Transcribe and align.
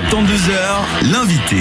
72 0.00 0.50
heures, 0.50 0.86
l'invité. 1.02 1.56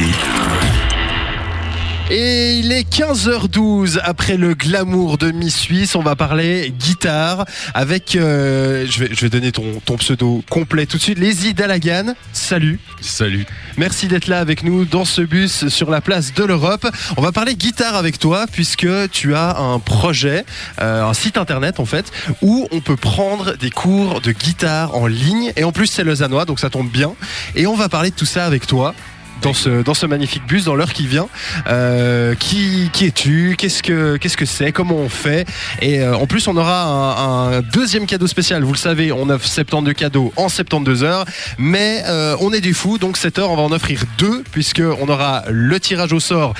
Et 2.10 2.54
il 2.60 2.72
est 2.72 2.90
15h12 2.90 4.00
après 4.02 4.38
le 4.38 4.54
glamour 4.54 5.18
de 5.18 5.32
Miss 5.32 5.58
Suisse. 5.58 5.94
On 5.94 6.02
va 6.02 6.16
parler 6.16 6.74
guitare 6.80 7.44
avec, 7.74 8.16
euh, 8.16 8.86
je, 8.90 9.00
vais, 9.04 9.10
je 9.14 9.20
vais 9.20 9.30
donner 9.30 9.52
ton, 9.52 9.82
ton 9.84 9.98
pseudo 9.98 10.42
complet 10.50 10.86
tout 10.86 10.96
de 10.96 11.02
suite. 11.02 11.20
Leslie 11.20 11.54
Dalagan, 11.54 12.16
salut. 12.32 12.80
Salut. 13.02 13.46
Merci 13.76 14.08
d'être 14.08 14.28
là 14.28 14.40
avec 14.40 14.64
nous 14.64 14.86
dans 14.86 15.04
ce 15.04 15.22
bus 15.22 15.68
sur 15.68 15.92
la 15.92 16.00
place 16.00 16.34
de 16.34 16.46
l'Europe. 16.46 16.88
On 17.18 17.22
va 17.22 17.34
parler 17.34 17.56
guitare 17.56 17.96
avec 17.96 18.20
toi 18.20 18.46
puisque 18.50 18.88
tu 19.12 19.36
as 19.36 19.58
un 19.58 19.80
projet, 19.80 20.46
euh, 20.82 21.04
un 21.04 21.14
site 21.14 21.38
internet 21.38 21.82
en 21.82 21.86
fait, 21.86 22.10
où 22.42 22.70
on 22.72 22.80
peut 22.80 22.96
prendre 22.96 23.58
des 23.58 23.70
cours 23.70 24.22
de 24.22 24.32
guitare 24.32 24.96
en 24.96 25.08
ligne. 25.08 25.52
Et 25.58 25.66
en 25.66 25.74
plus 25.74 25.88
c'est 25.88 26.06
lausannois, 26.06 26.46
donc 26.46 26.62
ça 26.62 26.70
tombe 26.70 26.90
bien. 26.90 27.16
Et 27.56 27.68
on 27.68 27.76
va 27.76 27.90
parler 27.90 28.12
de 28.12 28.16
tout 28.16 28.26
ça 28.26 28.46
avec 28.46 28.66
toi 28.66 28.96
dans 29.42 29.54
ce, 29.54 29.82
dans 29.82 29.94
ce 29.94 30.06
magnifique 30.06 30.46
bus, 30.48 30.66
dans 30.66 30.76
l'heure 30.76 30.94
qui 30.94 31.08
vient. 31.08 31.28
Euh, 31.68 32.36
qui, 32.36 32.90
qui 32.94 33.06
es-tu? 33.06 33.56
Qu'est-ce 33.58 33.84
que 33.84 34.18
qu'est-ce 34.18 34.38
que 34.38 34.46
c'est? 34.46 34.72
Comment 34.72 34.96
on 34.96 35.10
fait? 35.10 35.48
Et 35.82 36.02
euh, 36.02 36.16
en 36.16 36.28
plus, 36.28 36.48
on 36.48 36.58
aura 36.58 36.84
un, 37.22 37.62
deuxième 37.62 38.06
cadeau 38.06 38.28
spécial. 38.28 38.64
Vous 38.64 38.74
le 38.74 38.78
savez, 38.78 39.12
on 39.12 39.30
offre 39.30 39.48
72 39.48 39.94
cadeaux 39.94 40.34
en 40.36 40.50
72 40.50 41.04
heures, 41.04 41.26
mais 41.58 42.04
euh, 42.06 42.36
on 42.40 42.54
est 42.54 42.62
des 42.62 42.74
fous, 42.74 42.98
donc 42.98 43.18
cette 43.18 43.40
heure, 43.40 43.52
on 43.52 43.56
va 43.56 43.64
en 43.64 43.72
offrir 43.72 44.04
deux, 44.18 44.44
puisque 44.52 44.82
on 44.82 45.08
aura 45.08 45.44
le 45.50 45.80
tirage 45.80 46.14
au 46.14 46.20
sort 46.20 46.54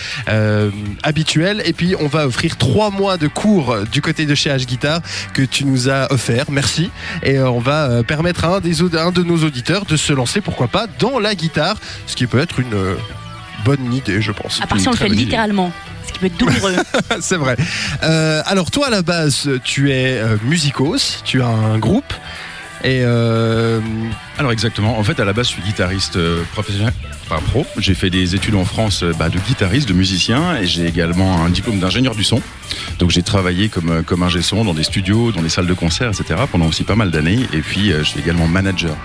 habituel, 1.04 1.62
et 1.66 1.74
puis 1.74 1.96
on 2.00 2.08
va 2.08 2.28
offrir 2.28 2.58
trois 2.58 2.90
mois 2.90 3.18
de 3.18 3.28
cours 3.28 3.78
du 3.92 4.02
côté 4.02 4.26
de 4.26 4.36
chez 4.36 4.50
H 4.50 4.66
Guitar 4.66 5.02
que 5.34 5.42
tu 5.42 5.66
nous 5.66 5.90
as 5.90 6.12
offert. 6.12 6.46
Merci. 6.50 6.90
Et 7.24 7.40
on 7.40 7.60
va 7.60 8.04
permettre 8.04 8.46
à 8.46 8.58
un, 8.58 8.60
des, 8.60 8.82
un 8.98 9.12
de 9.12 9.24
nos 9.24 9.44
auditeurs 9.44 9.86
de 9.86 9.96
se 9.96 10.14
lancer, 10.14 10.42
pourquoi 10.42 10.68
pas, 10.68 10.88
dans 11.00 11.20
la 11.20 11.36
guitare, 11.36 11.78
ce 12.06 12.16
qui 12.16 12.28
peut 12.28 12.40
être 12.40 12.60
une 12.60 12.67
euh, 12.74 12.96
bonne 13.66 13.94
idée, 13.94 14.22
je 14.22 14.32
pense. 14.32 14.62
À 14.62 14.68
part 14.68 14.80
si 14.80 14.88
on 14.88 14.92
le 14.92 14.98
fait 14.98 15.10
littéralement, 15.10 15.72
ce 16.06 16.14
qui 16.14 16.20
peut 16.20 16.26
être 16.28 16.38
douloureux. 16.38 16.76
C'est 17.22 17.38
vrai. 17.38 17.58
Euh, 18.04 18.42
alors 18.46 18.72
toi 18.72 18.88
à 18.88 18.90
la 18.90 19.02
base, 19.02 19.50
tu 19.64 19.92
es 19.92 20.18
euh, 20.18 20.38
musicos, 20.44 21.22
tu 21.24 21.42
as 21.42 21.48
un 21.48 21.78
groupe 21.80 22.14
et 22.84 23.02
euh, 23.04 23.80
Alors 24.40 24.52
exactement, 24.52 25.00
en 25.00 25.04
fait 25.04 25.20
à 25.20 25.26
la 25.26 25.34
base 25.34 25.48
je 25.48 25.54
suis 25.54 25.64
guitariste 25.64 26.16
euh, 26.16 26.44
professionnel, 26.54 26.94
pas 27.28 27.40
pro. 27.40 27.66
J'ai 27.78 27.96
fait 27.96 28.12
des 28.12 28.36
études 28.36 28.54
en 28.54 28.66
France 28.66 29.02
euh, 29.02 29.12
bah, 29.18 29.30
de 29.30 29.40
guitariste, 29.40 29.90
de 29.90 29.94
musicien 29.94 30.58
et 30.58 30.68
j'ai 30.68 30.86
également 30.86 31.44
un 31.44 31.50
diplôme 31.50 31.80
d'ingénieur 31.80 32.14
du 32.14 32.24
son. 32.24 32.40
Donc 33.00 33.10
j'ai 33.10 33.24
travaillé 33.24 33.68
comme, 33.70 33.90
euh, 33.90 34.02
comme 34.04 34.22
ingé 34.22 34.44
son 34.44 34.64
dans 34.64 34.76
des 34.76 34.84
studios, 34.84 35.32
dans 35.32 35.42
des 35.42 35.50
salles 35.50 35.66
de 35.66 35.74
concert, 35.74 36.10
etc. 36.10 36.42
pendant 36.52 36.68
aussi 36.68 36.84
pas 36.84 36.96
mal 36.96 37.10
d'années. 37.10 37.48
Et 37.52 37.62
puis 37.62 37.90
je 37.90 38.04
suis 38.04 38.20
également 38.20 38.48
manager 38.48 38.96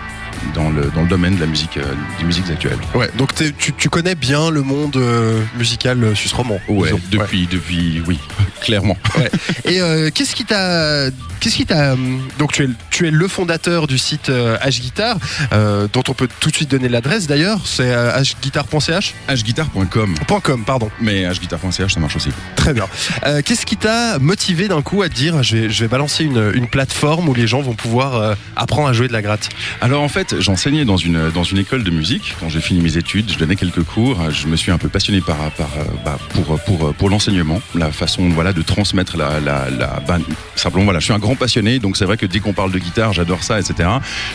dans 0.55 0.71
le, 0.71 0.91
dans 0.95 1.03
le 1.03 1.09
domaine 1.09 1.37
de 1.37 1.41
la 1.41 1.47
musique, 1.47 1.77
euh, 1.77 1.95
des 2.19 2.25
musiques 2.25 2.51
actuelles. 2.51 2.79
ouais, 2.95 3.11
donc 3.17 3.35
tu, 3.35 3.73
tu 3.73 3.89
connais 3.89 4.15
bien 4.15 4.51
le 4.51 4.63
monde 4.63 4.97
euh, 4.97 5.43
musical 5.57 6.03
euh, 6.03 6.15
suisse 6.15 6.33
romand. 6.33 6.61
Ouais, 6.69 6.89
disons. 6.89 7.01
depuis, 7.11 7.47
depuis, 7.47 8.03
oui, 8.07 8.19
clairement. 8.61 8.97
Ouais. 9.17 9.31
Et 9.65 10.11
qu'est-ce 10.13 10.35
qui 10.35 10.45
t'a, 10.45 11.11
qu'est-ce 11.41 11.57
qui 11.57 11.67
t'a, 11.67 11.95
hum, 11.95 12.21
donc 12.39 12.53
tu 12.53 12.65
es, 12.65 12.69
tu 12.91 13.07
es 13.07 13.11
le 13.11 13.29
fondateur 13.29 13.87
du 13.87 13.99
site 13.99 14.31
H 14.31 14.81
Guitar, 14.81 15.17
euh, 15.53 15.89
dont 15.93 16.03
on 16.09 16.15
peut 16.15 16.29
tout 16.41 16.51
de 16.51 16.57
suite 16.57 16.71
donner 16.71 16.89
l'adresse 16.89 17.27
d'ailleurs, 17.27 17.61
c'est 17.65 17.93
euh, 17.93 18.21
hguitar.ch, 18.21 19.15
hguitar.com, 19.29 20.15
.com 20.43 20.65
pardon. 20.65 20.91
mais 21.01 21.25
hguitar.ch 21.25 21.95
ça 21.95 22.01
marche 22.01 22.17
aussi. 22.17 22.31
Très 22.57 22.75
bien. 22.75 22.87
Euh, 23.27 23.43
qu'est-ce 23.45 23.67
qui 23.67 23.77
t'a 23.77 24.19
motivé 24.19 24.69
d'un 24.69 24.83
coup 24.83 25.03
à 25.03 25.09
te 25.09 25.15
dire, 25.15 25.43
je 25.43 25.57
vais, 25.57 25.71
je 25.71 25.81
vais 25.83 25.89
balancer 25.89 26.25
une, 26.25 26.53
une 26.55 26.67
plateforme 26.69 27.29
où 27.29 27.35
les 27.35 27.47
gens 27.47 27.61
vont 27.61 27.75
pouvoir 27.75 28.17
euh, 28.17 28.35
apprendre 28.57 28.89
à 28.89 28.93
jouer 28.93 29.09
de 29.09 29.13
la 29.13 29.23
gratte? 29.23 29.49
Alors 29.81 30.03
en 30.03 30.09
fait, 30.09 30.41
j'enseignais 30.41 30.85
dans 30.85 30.97
une, 30.97 31.31
dans 31.31 31.45
une 31.45 31.59
école 31.59 31.85
de 31.85 31.91
musique. 31.91 32.35
Quand 32.41 32.49
j'ai 32.49 32.61
fini 32.61 32.81
mes 32.81 32.97
études, 32.97 33.31
je 33.33 33.39
donnais 33.39 33.57
quelques 33.57 33.83
cours. 33.83 34.31
Je 34.31 34.47
me 34.47 34.57
suis 34.57 34.71
un 34.71 34.79
peu 34.79 34.89
passionné 34.89 35.21
par, 35.21 35.37
par, 35.53 35.71
bah, 36.05 36.19
pour, 36.31 36.59
pour, 36.61 36.95
pour 36.95 37.11
l'enseignement, 37.11 37.61
la 37.75 37.91
façon 37.93 38.29
voilà, 38.31 38.53
de 38.53 38.63
transmettre 38.63 39.17
la... 39.17 39.41
la, 39.41 39.71
la 39.71 40.01
bah, 40.07 40.19
simplement, 40.57 40.85
voilà, 40.85 41.01
je 41.01 41.05
suis 41.05 41.15
un 41.15 41.19
grand 41.19 41.35
passionné, 41.35 41.79
donc 41.79 41.97
c'est 41.97 42.05
vrai 42.05 42.17
que 42.17 42.27
dès 42.27 42.41
qu'on 42.41 42.53
parle 42.53 42.73
de 42.73 42.79
guitare, 42.79 43.13
j'adore 43.13 43.43
ça, 43.43 43.59
etc. 43.59 43.89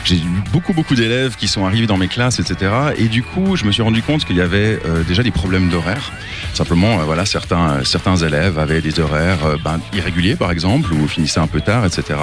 J'ai 0.04 0.16
eu 0.16 0.42
beaucoup, 0.52 0.74
beaucoup 0.78 0.94
d'élèves 0.94 1.36
qui 1.36 1.48
sont 1.48 1.66
arrivés 1.66 1.88
dans 1.88 1.98
mes 1.98 2.08
classes, 2.08 2.40
etc. 2.40 2.72
Et 2.98 3.08
du 3.08 3.24
coup, 3.24 3.56
je 3.56 3.66
me 3.66 3.72
suis 3.72 3.82
rendu 3.82 4.04
compte 4.04 4.26
qu'il 4.26 4.36
y 4.36 4.42
avait 4.42 4.80
euh, 4.86 5.04
déjà 5.04 5.24
des 5.24 5.32
problèmes 5.32 5.70
d'horaire. 5.70 6.14
Simplement, 6.54 7.00
euh, 7.00 7.04
voilà, 7.04 7.26
certains, 7.26 7.84
certains 7.84 8.18
élèves 8.18 8.60
avaient 8.60 8.82
des 8.82 9.00
horaires 9.00 9.46
euh, 9.46 9.58
ben, 9.64 9.80
irréguliers, 9.94 10.36
par 10.36 10.52
exemple, 10.52 10.92
ou 10.94 11.08
finissaient 11.08 11.40
un 11.40 11.48
peu 11.48 11.62
tard, 11.62 11.86
etc. 11.86 12.20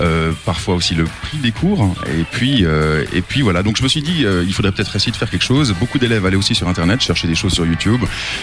Euh, 0.00 0.32
parfois 0.44 0.74
aussi 0.74 0.94
le 0.94 1.04
prix 1.04 1.38
des 1.38 1.52
cours. 1.52 1.94
Et 2.06 2.24
puis, 2.30 2.64
euh, 2.64 3.04
et 3.12 3.22
puis 3.22 3.42
voilà. 3.42 3.62
Donc 3.62 3.76
je 3.76 3.82
me 3.82 3.88
suis 3.88 4.02
dit, 4.02 4.24
euh, 4.24 4.44
il 4.46 4.52
faudrait 4.52 4.72
peut-être 4.72 4.94
essayer 4.96 5.12
de 5.12 5.16
faire 5.16 5.30
quelque 5.30 5.44
chose. 5.44 5.74
Beaucoup 5.78 5.98
d'élèves 5.98 6.26
allaient 6.26 6.36
aussi 6.36 6.54
sur 6.54 6.68
Internet 6.68 7.00
chercher 7.00 7.28
des 7.28 7.34
choses 7.34 7.52
sur 7.52 7.66
YouTube. 7.66 8.00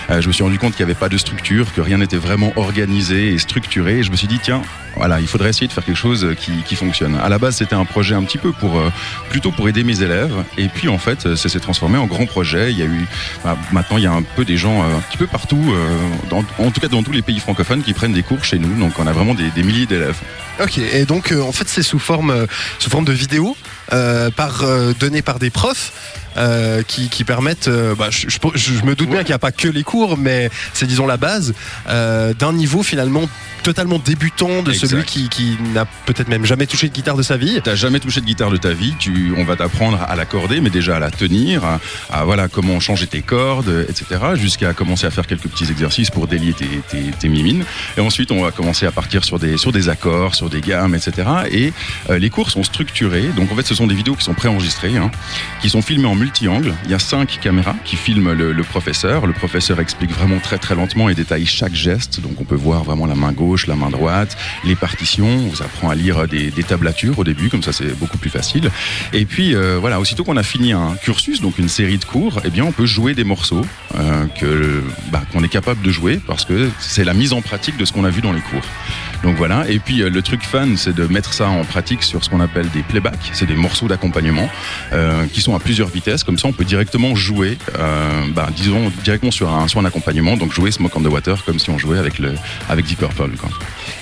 Euh, 0.10 0.22
je 0.22 0.28
me 0.28 0.34
suis 0.34 0.44
rendu 0.44 0.58
compte 0.58 0.76
qu'il 0.76 0.86
n'y 0.86 0.92
avait 0.92 1.00
pas 1.00 1.10
de 1.10 1.18
structure, 1.18 1.74
que 1.74 1.82
rien 1.82 1.98
n'était 1.98 2.18
vraiment 2.18 2.54
organisé 2.56 3.34
et 3.34 3.38
structuré. 3.38 4.00
Et 4.00 4.04
je 4.04 4.12
me 4.12 4.16
suis 4.16 4.28
dit, 4.28 4.40
tiens, 4.42 4.62
voilà, 4.98 5.20
il 5.20 5.28
faudrait 5.28 5.50
essayer 5.50 5.68
de 5.68 5.74
faire 5.74 5.86
quelque 5.86 5.98
chose 5.98 6.28
qui, 6.38 6.76
fonctionne. 6.76 7.16
À 7.16 7.30
la 7.30 7.40
base, 7.40 7.58
c'était 7.58 7.76
un 7.76 7.86
projet 7.86 8.14
un 8.14 8.24
petit 8.24 8.38
peu 8.38 8.52
pour, 8.52 8.78
euh, 8.78 8.92
plutôt 9.30 9.52
pour 9.52 9.68
aider 9.70 9.84
mes 9.84 10.02
élèves. 10.02 10.34
Et 10.58 10.68
puis 10.68 10.90
en 10.90 10.98
fait, 10.98 11.36
ça 11.36 11.50
s'est 11.50 11.60
transformé 11.60 11.98
en 11.98 12.06
grand 12.06 12.26
projet. 12.26 12.72
Il 12.72 12.78
y 12.78 12.84
a 12.84 12.86
eu, 12.86 13.06
bah, 13.44 13.58
maintenant, 13.72 13.98
il 13.98 14.04
y 14.04 14.08
a 14.08 14.12
un 14.12 14.22
peu 14.22 14.46
des 14.46 14.58
gens 14.58 14.84
euh, 14.84 14.98
petit 15.08 15.18
peu 15.18 15.28
partout, 15.28 15.64
euh, 15.70 16.36
en 16.60 16.72
tout 16.72 16.82
cas 16.82 16.88
dans 16.88 17.04
tous 17.04 17.12
les 17.12 17.22
pays 17.22 17.40
francophones, 17.40 17.84
qui 17.84 17.94
prennent 17.94 18.14
des 18.14 18.24
cours 18.24 18.44
chez 18.44 18.60
nous. 18.60 18.78
Donc 18.80 19.00
on 19.00 19.08
a 19.08 19.12
vraiment 19.12 19.34
des, 19.34 19.64
milliers 19.64 19.86
d'élèves. 19.86 20.18
Ok, 20.62 20.78
et 20.78 21.06
donc 21.06 21.32
euh, 21.32 21.42
en 21.42 21.52
fait 21.52 21.68
c'est 21.68 21.84
sous 21.84 22.00
forme, 22.00 22.32
euh, 22.32 22.46
sous 22.80 22.90
forme 22.90 23.06
de 23.06 23.14
vidéo, 23.14 23.56
par, 23.90 24.64
euh, 24.64 24.94
données 25.00 25.22
par 25.22 25.40
des 25.40 25.50
profs. 25.50 25.92
euh, 26.40 26.84
qui, 26.84 27.10
qui 27.10 27.24
permettent, 27.24 27.68
euh, 27.68 27.96
bah, 27.96 28.10
je, 28.12 28.28
je- 28.30 28.38
je 28.56 28.84
me 28.84 28.94
doute 28.94 29.10
bien 29.10 29.22
qu'il 29.22 29.30
n'y 29.30 29.34
a 29.34 29.40
pas 29.40 29.52
que 29.52 29.68
les 29.68 29.82
cours, 29.82 30.20
mais 30.20 30.52
c'est 30.72 30.86
disons 30.86 31.08
la 31.08 31.18
base 31.18 31.56
euh, 31.90 32.36
d'un 32.36 32.54
niveau 32.54 32.84
finalement 32.84 33.28
totalement 33.64 33.98
débutant 33.98 34.62
de 34.62 34.72
Exact. 34.72 34.88
celui 34.88 35.04
qui, 35.04 35.30
qui 35.30 35.58
n'a 35.74 35.86
peut-être 36.06 36.28
même 36.28 36.46
jamais 36.46 36.68
touché 36.68 36.90
de 36.90 36.94
guitare 36.94 37.18
de 37.18 37.24
sa 37.24 37.38
vie. 37.38 37.60
T'as 37.64 37.74
jamais 37.74 38.00
touché 38.00 38.22
de 38.22 38.28
guitare 38.28 38.52
de 38.52 38.58
ta 38.58 38.70
vie, 38.72 38.94
tu, 39.00 39.34
on 39.36 39.46
va 39.46 39.56
t'apprendre 39.56 40.00
à 40.08 40.16
l'accorder, 40.16 40.62
mais 40.62 40.70
déjà 40.70 40.98
à 40.98 41.00
la 41.00 41.10
tenir, 41.10 41.66
à, 41.66 41.80
à, 42.12 42.24
voilà 42.24 42.48
comment 42.50 42.80
changer 42.80 43.08
tes 43.08 43.24
cordes, 43.24 43.88
etc. 43.90 44.06
Jusqu'à 44.36 44.74
commencer 44.74 45.08
à 45.08 45.12
faire 45.12 45.26
quelques 45.26 45.48
petits 45.48 45.72
exercices 45.72 46.12
pour 46.12 46.28
délier 46.28 46.54
tes, 46.54 46.68
tes, 46.92 47.02
tes 47.20 47.30
mimines. 47.30 47.66
Et 47.98 48.02
ensuite, 48.02 48.32
on 48.32 48.44
va 48.44 48.52
commencer 48.52 48.86
à 48.86 48.92
partir 48.92 49.24
sur 49.24 49.40
des, 49.40 49.58
sur 49.58 49.72
des 49.72 49.90
accords, 49.90 50.36
sur 50.36 50.52
des 50.52 50.62
gammes, 50.62 50.94
etc. 50.94 51.28
Et 51.52 51.74
euh, 52.12 52.20
les 52.20 52.30
cours 52.30 52.52
sont 52.52 52.64
structurés. 52.64 53.30
Donc 53.36 53.52
en 53.52 53.56
fait, 53.56 53.66
ce 53.66 53.74
sont 53.78 53.88
des 53.88 53.96
vidéos 53.96 54.16
qui 54.16 54.24
sont 54.24 54.34
préenregistrées, 54.34 54.98
hein, 54.98 55.12
qui 55.62 55.70
sont 55.70 55.82
filmées 55.82 56.08
en 56.08 56.16
multi-angle. 56.16 56.74
Il 56.86 56.92
y 56.92 56.94
a 56.94 57.00
cinq 57.00 57.40
caméras 57.40 57.76
qui 57.86 57.96
filment 57.96 58.34
le, 58.34 58.64
professeur. 58.64 59.28
Le 59.28 59.34
professeur 59.34 59.80
explique 59.80 60.12
vraiment 60.12 60.40
très 60.40 60.58
très 60.58 60.76
lentement 60.76 61.10
et 61.10 61.16
détaille 61.16 61.46
chaque 61.46 61.76
geste. 61.76 62.20
Donc 62.22 62.42
on 62.42 62.44
peut 62.44 62.56
voir 62.56 62.84
vraiment 62.84 63.06
la 63.06 63.16
main 63.16 63.32
gauche, 63.32 63.68
la 63.68 63.76
main 63.76 63.90
droite, 63.90 64.36
les 64.66 64.76
partitions. 64.76 65.28
On 65.28 65.48
vous 65.48 65.62
apprend 65.62 65.90
à 65.90 65.96
lire 65.96 66.28
des, 66.28 66.50
des 66.50 66.64
tablatures 66.64 67.20
au 67.20 67.24
début, 67.24 67.50
comme 67.50 67.64
ça 67.64 67.72
c'est 67.72 67.98
beaucoup 67.98 68.18
plus 68.18 68.32
facile. 68.32 68.72
Et 69.14 69.26
puis 69.26 69.56
euh, 69.56 69.78
voilà, 69.80 70.00
aussitôt 70.00 70.24
qu'on 70.24 70.38
a 70.38 70.44
fini 70.44 70.74
un 70.74 70.96
cursus, 70.96 71.42
donc 71.42 71.60
une 71.60 71.70
série 71.70 71.98
de 71.98 72.06
cours, 72.06 72.42
eh 72.44 72.50
bien 72.50 72.66
on 72.66 72.72
peut 72.72 72.88
jouer 72.88 73.14
des 73.14 73.24
morceaux 73.24 73.66
euh, 73.96 74.26
que 74.40 74.84
bah, 75.12 75.22
qu'on 75.32 75.44
est 75.44 75.50
capable 75.50 75.82
de 75.84 75.92
jouer 75.92 76.20
parce 76.26 76.46
que 76.46 76.70
c'est 76.80 77.04
la 77.04 77.14
mise 77.14 77.34
en 77.34 77.42
pratique 77.42 77.78
de 77.78 77.86
ce 77.86 77.94
qu'on 77.94 78.06
a 78.06 78.10
vu 78.10 78.22
dans 78.22 78.34
les 78.34 78.42
cours. 78.42 78.64
Donc 79.24 79.36
voilà, 79.36 79.70
et 79.70 79.80
puis 79.80 80.02
euh, 80.02 80.10
le 80.10 80.22
truc 80.22 80.44
fun, 80.44 80.76
c'est 80.76 80.94
de 80.94 81.06
mettre 81.08 81.34
ça 81.34 81.48
en 81.48 81.64
pratique 81.64 82.04
sur 82.04 82.24
ce 82.24 82.30
qu'on 82.30 82.40
appelle 82.40 82.70
des 82.70 82.84
playbacks, 82.84 83.32
c'est 83.34 83.46
des 83.46 83.56
morceaux 83.56 83.88
d'accompagnement 83.88 84.50
euh, 84.94 85.26
qui 85.28 85.42
sont 85.42 85.56
à 85.56 85.60
plusieurs 85.60 85.90
vitesses, 85.90 86.24
comme 86.24 86.38
ça 86.38 86.48
on 86.48 86.54
peut 86.54 86.66
directement 86.66 87.16
jouer, 87.16 87.58
euh, 87.80 88.24
bah, 88.34 88.48
disons 88.56 88.92
directement 89.04 89.32
sur 89.32 89.54
un, 89.54 89.68
sur 89.68 89.80
un 89.80 89.86
accompagnement, 89.86 90.38
donc 90.38 90.54
jouer 90.54 90.72
Smoke 90.72 90.96
on 90.96 91.02
the 91.02 91.08
Water 91.08 91.44
comme 91.46 91.60
si 91.60 91.70
on 91.70 91.78
jouait 91.78 91.98
avec, 91.98 92.20
le, 92.20 92.34
avec 92.70 92.86
Deep 92.86 93.00
Purple. 93.00 93.32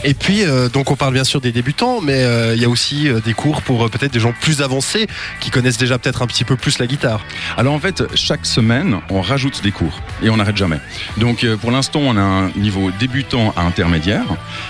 Et 0.07 0.13
puis 0.13 0.43
euh, 0.43 0.69
donc 0.69 0.91
on 0.91 0.95
parle 0.95 1.13
bien 1.13 1.23
sûr 1.23 1.41
des 1.41 1.51
débutants, 1.51 1.99
mais 1.99 2.23
euh, 2.23 2.53
il 2.55 2.61
y 2.61 2.66
a 2.66 2.69
aussi 2.69 3.07
euh, 3.09 3.19
des 3.21 3.33
cours 3.33 3.63
pour 3.63 3.89
peut-être 3.89 4.13
des 4.13 4.19
gens 4.19 4.33
plus 4.39 4.61
avancés 4.61 5.07
qui 5.39 5.49
connaissent 5.49 5.79
déjà 5.79 5.97
peut-être 5.97 6.21
un 6.21 6.27
petit 6.27 6.43
peu 6.43 6.55
plus 6.55 6.77
la 6.77 6.85
guitare. 6.85 7.21
Alors 7.57 7.73
en 7.73 7.79
fait, 7.79 8.03
chaque 8.13 8.45
semaine, 8.45 9.00
on 9.09 9.21
rajoute 9.21 9.63
des 9.63 9.71
cours 9.71 10.00
et 10.21 10.30
on 10.30 10.38
n'arrête 10.38 10.57
jamais. 10.57 10.77
Donc 11.18 11.44
pour 11.59 11.71
l'instant, 11.71 12.01
on 12.03 12.18
a 12.18 12.21
un 12.21 12.50
niveau 12.56 12.91
débutant 13.00 13.51
à 13.57 13.63
intermédiaire 13.63 14.25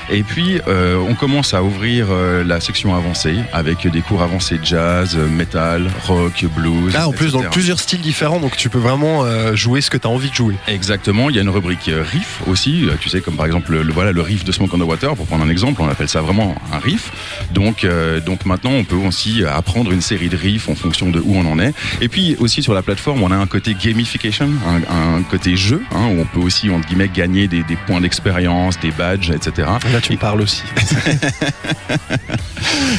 et 0.10 0.24
puis 0.24 0.60
on 0.68 1.16
commence 1.16 1.54
à 1.54 1.64
ouvrir 1.64 2.08
la 2.46 2.62
section 2.62 2.96
avancée 2.96 3.36
avec 3.52 3.86
des 3.92 4.02
cours 4.02 4.22
avancés 4.22 4.58
de 4.58 4.66
jazz, 4.66 5.18
metal, 5.18 5.90
rock, 6.08 6.46
blues. 6.56 6.94
Là 6.94 7.10
en 7.10 7.12
plus 7.12 7.34
dans 7.34 7.44
plusieurs 7.50 7.80
styles 7.82 8.02
différents, 8.02 8.40
donc 8.40 8.56
tu 8.56 8.70
peux 8.70 8.80
vraiment 8.80 9.26
jouer 9.54 9.82
ce 9.82 9.90
que 9.90 9.98
tu 9.98 10.08
as 10.08 10.10
envie 10.10 10.30
de 10.30 10.36
jouer. 10.36 10.56
Exactement, 10.68 11.30
il 11.30 11.36
y 11.36 11.40
a 11.40 11.42
une 11.42 11.50
rubrique 11.50 11.90
riff 11.94 12.40
aussi, 12.48 12.86
tu 13.02 13.10
sais 13.10 13.20
comme 13.20 13.36
par 13.36 13.46
exemple 13.46 13.74
le, 13.74 13.84
le- 13.84 13.92
voilà 13.94 14.14
le 14.14 14.22
riff 14.22 14.46
de 14.46 14.52
Smoke 14.54 14.74
on 14.74 14.80
the 14.80 14.84
Water 14.88 15.16
pour 15.16 15.25
pour 15.26 15.38
prendre 15.38 15.50
un 15.50 15.52
exemple, 15.52 15.82
on 15.82 15.90
appelle 15.90 16.08
ça 16.08 16.22
vraiment 16.22 16.56
un 16.72 16.78
riff. 16.78 17.12
Donc, 17.52 17.84
euh, 17.84 18.20
donc 18.20 18.46
maintenant, 18.46 18.72
on 18.72 18.84
peut 18.84 18.96
aussi 18.96 19.44
apprendre 19.44 19.92
une 19.92 20.02
série 20.02 20.30
de 20.30 20.38
riffs 20.38 20.70
en 20.70 20.76
fonction 20.76 21.10
de 21.10 21.20
où 21.20 21.36
on 21.36 21.52
en 21.52 21.58
est. 21.58 21.74
Et 22.00 22.10
puis 22.10 22.36
aussi 22.40 22.62
sur 22.62 22.76
la 22.76 22.84
plateforme, 22.84 23.24
on 23.24 23.32
a 23.32 23.36
un 23.36 23.48
côté 23.48 23.74
gamification, 23.74 24.50
un, 24.68 25.18
un 25.18 25.24
côté 25.24 25.56
jeu, 25.56 25.82
hein, 25.92 26.10
où 26.12 26.22
on 26.22 26.26
peut 26.26 26.40
aussi 26.40 26.70
entre 26.70 26.88
guillemets 26.88 27.10
gagner 27.12 27.48
des, 27.48 27.64
des 27.64 27.76
points 27.76 28.02
d'expérience, 28.02 28.80
des 28.80 28.92
badges, 28.92 29.32
etc. 29.32 29.68
Là, 29.92 30.02
tu 30.02 30.14
me 30.14 30.18
parles 30.18 30.42
aussi. 30.42 30.62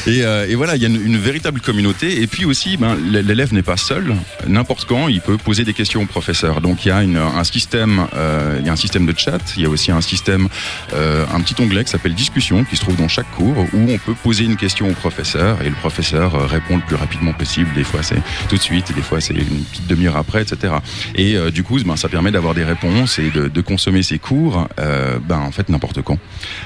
et, 0.09 0.23
euh, 0.23 0.49
et, 0.49 0.57
voilà, 0.57 0.75
il 0.75 0.83
y 0.83 0.85
a 0.85 0.89
une, 0.89 1.01
une, 1.01 1.19
véritable 1.19 1.61
communauté. 1.61 2.23
Et 2.23 2.27
puis 2.27 2.45
aussi, 2.45 2.77
ben, 2.77 2.97
l'élève 2.97 3.55
n'est 3.55 3.63
pas 3.63 3.77
seul. 3.77 4.17
N'importe 4.49 4.87
quand, 4.87 5.07
il 5.07 5.21
peut 5.21 5.37
poser 5.37 5.65
des 5.65 5.75
questions 5.75 6.03
au 6.03 6.07
professeur. 6.07 6.61
Donc 6.61 6.85
il 6.85 6.89
y 6.89 6.91
a 6.91 7.05
une, 7.05 7.19
un 7.19 7.45
système, 7.45 8.09
euh, 8.17 8.57
il 8.61 8.67
y 8.67 8.69
a 8.69 8.73
un 8.73 8.77
système 8.77 9.07
de 9.07 9.15
chat. 9.17 9.39
Il 9.57 9.63
y 9.63 9.67
a 9.67 9.69
aussi 9.69 9.93
un 9.93 10.01
système, 10.01 10.49
un 10.93 11.41
petit 11.41 11.55
onglet 11.61 11.85
qui 11.85 11.91
s'appelle 11.91 12.16
discussion, 12.17 12.65
qui 12.65 12.77
se 12.77 12.81
trouve 12.81 12.97
dans 12.97 13.07
chaque 13.09 13.31
cours, 13.33 13.57
où 13.73 13.91
on 13.91 13.99
peut 13.99 14.15
poser 14.15 14.45
une 14.45 14.57
question 14.57 14.89
au 14.89 14.93
professeur 14.93 15.63
et 15.63 15.69
le 15.69 15.75
professeur 15.77 16.35
euh, 16.35 16.47
répond 16.47 16.77
le 16.77 16.83
plus 16.83 16.97
rapidement 16.97 17.33
possible. 17.33 17.73
Des 17.75 17.85
fois, 17.85 18.03
c'est 18.03 18.21
tout 18.49 18.57
de 18.57 18.61
suite, 18.61 18.93
des 18.95 19.03
fois, 19.03 19.21
c'est 19.21 19.35
une 19.35 19.65
petite 19.65 19.87
demi-heure 19.87 20.17
après, 20.17 20.43
etc. 20.43 20.75
Et 21.15 21.37
euh, 21.37 21.51
du 21.51 21.63
coup, 21.63 21.79
ben, 21.85 21.97
ça 21.97 22.09
permet 22.09 22.33
d'avoir 22.33 22.55
des 22.55 22.65
réponses 22.65 23.19
et 23.19 23.31
de, 23.31 23.47
de 23.49 23.61
consommer 23.61 24.03
ses 24.03 24.19
cours, 24.19 24.67
euh, 24.81 25.19
ben, 25.23 25.39
en 25.39 25.53
fait, 25.53 25.69
n'importe 25.69 26.03
quand. 26.03 26.19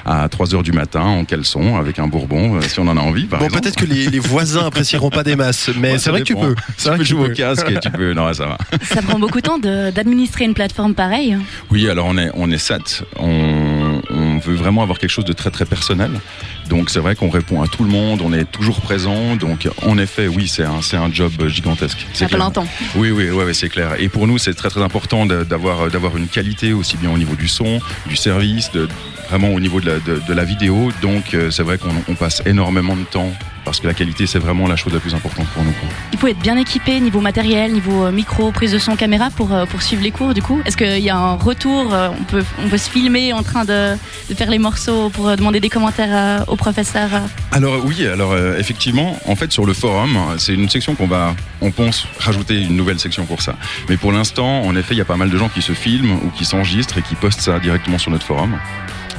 À 0.05 0.27
3 0.29 0.55
heures 0.55 0.63
du 0.63 0.71
matin, 0.71 1.01
en 1.01 1.25
caleçon, 1.25 1.77
avec 1.77 1.99
un 1.99 2.07
bourbon, 2.07 2.59
si 2.61 2.79
on 2.79 2.87
en 2.87 2.97
a 2.97 3.01
envie. 3.01 3.25
bon, 3.25 3.37
peut-être 3.37 3.75
que 3.75 3.85
les, 3.85 4.07
les, 4.07 4.19
voisins 4.19 4.65
apprécieront 4.65 5.09
pas 5.09 5.23
des 5.23 5.35
masses, 5.35 5.69
mais 5.77 5.93
ouais, 5.93 5.97
c'est 5.99 6.09
vrai 6.09 6.23
dépend. 6.23 6.41
que 6.41 6.47
tu 6.47 6.55
peux. 6.55 6.61
Tu 6.77 6.97
peux 6.97 7.03
jouer 7.03 7.29
au 7.29 7.33
casque 7.33 7.69
et 7.69 7.79
tu 7.79 7.91
peux. 7.91 8.13
Non, 8.21 8.33
ça 8.33 8.45
va. 8.45 8.57
Ça 8.83 9.01
prend 9.01 9.19
beaucoup 9.19 9.39
de 9.39 9.47
temps 9.47 9.57
d'administrer 9.57 10.45
une 10.45 10.53
plateforme 10.53 10.93
pareille. 10.95 11.37
Oui, 11.69 11.89
alors 11.89 12.07
on 12.07 12.17
est, 12.17 12.29
on 12.33 12.51
est 12.51 12.57
on 13.17 13.70
veut 14.41 14.55
vraiment 14.55 14.83
avoir 14.83 14.99
quelque 14.99 15.09
chose 15.09 15.25
de 15.25 15.33
très 15.33 15.51
très 15.51 15.65
personnel. 15.65 16.11
Donc 16.69 16.89
c'est 16.89 16.99
vrai 16.99 17.15
qu'on 17.15 17.29
répond 17.29 17.61
à 17.61 17.67
tout 17.67 17.83
le 17.83 17.89
monde, 17.89 18.21
on 18.23 18.33
est 18.33 18.45
toujours 18.45 18.81
présent. 18.81 19.35
Donc 19.35 19.67
en 19.83 19.97
effet, 19.97 20.27
oui, 20.27 20.47
c'est 20.47 20.63
un, 20.63 20.81
c'est 20.81 20.97
un 20.97 21.11
job 21.11 21.47
gigantesque. 21.47 22.05
Ça 22.13 22.27
fait 22.27 22.37
longtemps. 22.37 22.67
Oui, 22.95 23.11
oui, 23.11 23.29
ouais, 23.29 23.45
ouais, 23.45 23.53
c'est 23.53 23.69
clair. 23.69 23.95
Et 23.99 24.09
pour 24.09 24.27
nous, 24.27 24.37
c'est 24.37 24.53
très 24.53 24.69
très 24.69 24.81
important 24.81 25.25
d'avoir 25.25 25.89
d'avoir 25.89 26.17
une 26.17 26.27
qualité 26.27 26.73
aussi 26.73 26.97
bien 26.97 27.11
au 27.11 27.17
niveau 27.17 27.35
du 27.35 27.47
son, 27.47 27.79
du 28.07 28.15
service, 28.15 28.71
de, 28.71 28.87
vraiment 29.31 29.53
au 29.53 29.61
niveau 29.61 29.79
de 29.79 29.85
la, 29.85 29.99
de, 29.99 30.21
de 30.27 30.33
la 30.33 30.43
vidéo. 30.43 30.91
Donc 31.01 31.33
euh, 31.33 31.51
c'est 31.51 31.63
vrai 31.63 31.77
qu'on 31.77 31.95
on 32.09 32.15
passe 32.15 32.43
énormément 32.45 32.97
de 32.97 33.03
temps 33.03 33.31
parce 33.63 33.79
que 33.79 33.87
la 33.87 33.93
qualité 33.93 34.27
c'est 34.27 34.39
vraiment 34.39 34.67
la 34.67 34.75
chose 34.75 34.91
la 34.93 34.99
plus 34.99 35.15
importante 35.15 35.47
pour 35.53 35.63
nous. 35.63 35.71
Il 36.11 36.19
faut 36.19 36.27
être 36.27 36.39
bien 36.39 36.57
équipé 36.57 36.99
niveau 36.99 37.21
matériel, 37.21 37.71
niveau 37.71 38.05
euh, 38.05 38.11
micro, 38.11 38.51
prise 38.51 38.73
de 38.73 38.79
son, 38.79 38.97
caméra 38.97 39.29
pour, 39.29 39.53
euh, 39.53 39.65
pour 39.65 39.81
suivre 39.81 40.03
les 40.03 40.11
cours 40.11 40.33
du 40.33 40.41
coup. 40.41 40.59
Est-ce 40.65 40.75
qu'il 40.75 40.99
y 40.99 41.09
a 41.09 41.17
un 41.17 41.35
retour 41.35 41.93
on 41.93 42.23
peut, 42.25 42.43
on 42.61 42.67
peut 42.67 42.77
se 42.77 42.89
filmer 42.89 43.31
en 43.31 43.43
train 43.43 43.63
de, 43.63 43.93
de 44.29 44.35
faire 44.35 44.49
les 44.49 44.59
morceaux 44.59 45.09
pour 45.09 45.33
demander 45.37 45.61
des 45.61 45.69
commentaires 45.69 46.43
au 46.49 46.57
professeur 46.57 47.09
Alors 47.53 47.85
oui, 47.85 48.05
alors 48.05 48.33
euh, 48.33 48.57
effectivement, 48.57 49.17
en 49.27 49.35
fait 49.37 49.51
sur 49.53 49.65
le 49.65 49.73
forum, 49.73 50.17
c'est 50.37 50.53
une 50.53 50.69
section 50.69 50.95
qu'on 50.95 51.07
va, 51.07 51.35
on 51.61 51.71
pense 51.71 52.05
rajouter 52.19 52.61
une 52.61 52.75
nouvelle 52.75 52.99
section 52.99 53.25
pour 53.25 53.41
ça. 53.41 53.55
Mais 53.87 53.95
pour 53.95 54.11
l'instant, 54.11 54.63
en 54.63 54.75
effet, 54.75 54.93
il 54.93 54.97
y 54.97 55.01
a 55.01 55.05
pas 55.05 55.15
mal 55.15 55.29
de 55.29 55.37
gens 55.37 55.47
qui 55.47 55.61
se 55.61 55.71
filment 55.71 56.19
ou 56.25 56.29
qui 56.35 56.43
s'enregistrent 56.43 56.97
et 56.97 57.01
qui 57.01 57.15
postent 57.15 57.41
ça 57.41 57.59
directement 57.59 57.97
sur 57.97 58.11
notre 58.11 58.25
forum. 58.25 58.57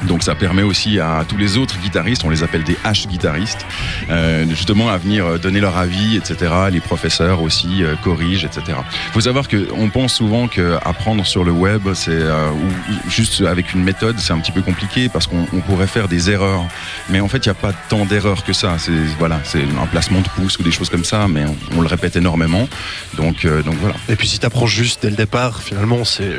Donc 0.07 0.23
ça 0.23 0.35
permet 0.35 0.63
aussi 0.63 0.99
à 0.99 1.25
tous 1.27 1.37
les 1.37 1.57
autres 1.57 1.77
guitaristes, 1.79 2.23
on 2.23 2.29
les 2.29 2.43
appelle 2.43 2.63
des 2.63 2.77
H-guitaristes, 2.85 3.65
euh, 4.09 4.45
justement 4.49 4.89
à 4.89 4.97
venir 4.97 5.39
donner 5.39 5.59
leur 5.59 5.77
avis, 5.77 6.17
etc. 6.17 6.51
Les 6.71 6.79
professeurs 6.79 7.41
aussi 7.41 7.83
euh, 7.83 7.95
corrigent, 8.03 8.45
etc. 8.45 8.77
Faut 9.11 9.21
savoir 9.21 9.47
qu'on 9.47 9.89
pense 9.89 10.13
souvent 10.13 10.47
qu'apprendre 10.47 11.25
sur 11.25 11.43
le 11.43 11.51
web, 11.51 11.93
c'est 11.93 12.11
euh, 12.11 12.51
ou 12.51 13.09
juste 13.09 13.41
avec 13.41 13.73
une 13.73 13.83
méthode, 13.83 14.19
c'est 14.19 14.33
un 14.33 14.39
petit 14.39 14.51
peu 14.51 14.61
compliqué 14.61 15.09
parce 15.09 15.27
qu'on 15.27 15.45
pourrait 15.67 15.87
faire 15.87 16.07
des 16.07 16.29
erreurs. 16.29 16.65
Mais 17.09 17.19
en 17.19 17.27
fait, 17.27 17.45
il 17.45 17.49
n'y 17.49 17.51
a 17.51 17.55
pas 17.55 17.73
tant 17.89 18.05
d'erreurs 18.05 18.43
que 18.43 18.53
ça. 18.53 18.75
C'est 18.77 18.91
voilà, 19.19 19.39
c'est 19.43 19.63
un 19.81 19.87
placement 19.87 20.21
de 20.21 20.29
pouce 20.29 20.57
ou 20.59 20.63
des 20.63 20.71
choses 20.71 20.89
comme 20.89 21.03
ça, 21.03 21.27
mais 21.27 21.45
on, 21.75 21.81
le 21.81 21.87
répète 21.87 22.15
énormément. 22.15 22.67
Donc, 23.15 23.45
euh, 23.45 23.61
donc 23.63 23.75
voilà. 23.75 23.95
Et 24.09 24.15
puis 24.15 24.27
si 24.27 24.39
tu 24.39 24.45
apprends 24.45 24.67
juste 24.67 25.01
dès 25.01 25.09
le 25.09 25.15
départ, 25.15 25.61
finalement, 25.61 26.05
c'est 26.05 26.31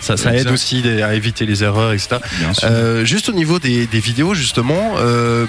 ça, 0.00 0.16
ça 0.16 0.34
aide 0.34 0.50
aussi 0.50 0.82
à 1.02 1.14
éviter 1.14 1.46
les 1.46 1.64
erreurs, 1.64 1.92
etc. 1.92 2.16
Euh, 2.64 3.04
juste 3.04 3.28
au 3.28 3.32
niveau 3.32 3.58
des, 3.58 3.86
des 3.86 4.00
vidéos, 4.00 4.34
justement, 4.34 4.94
euh, 4.98 5.46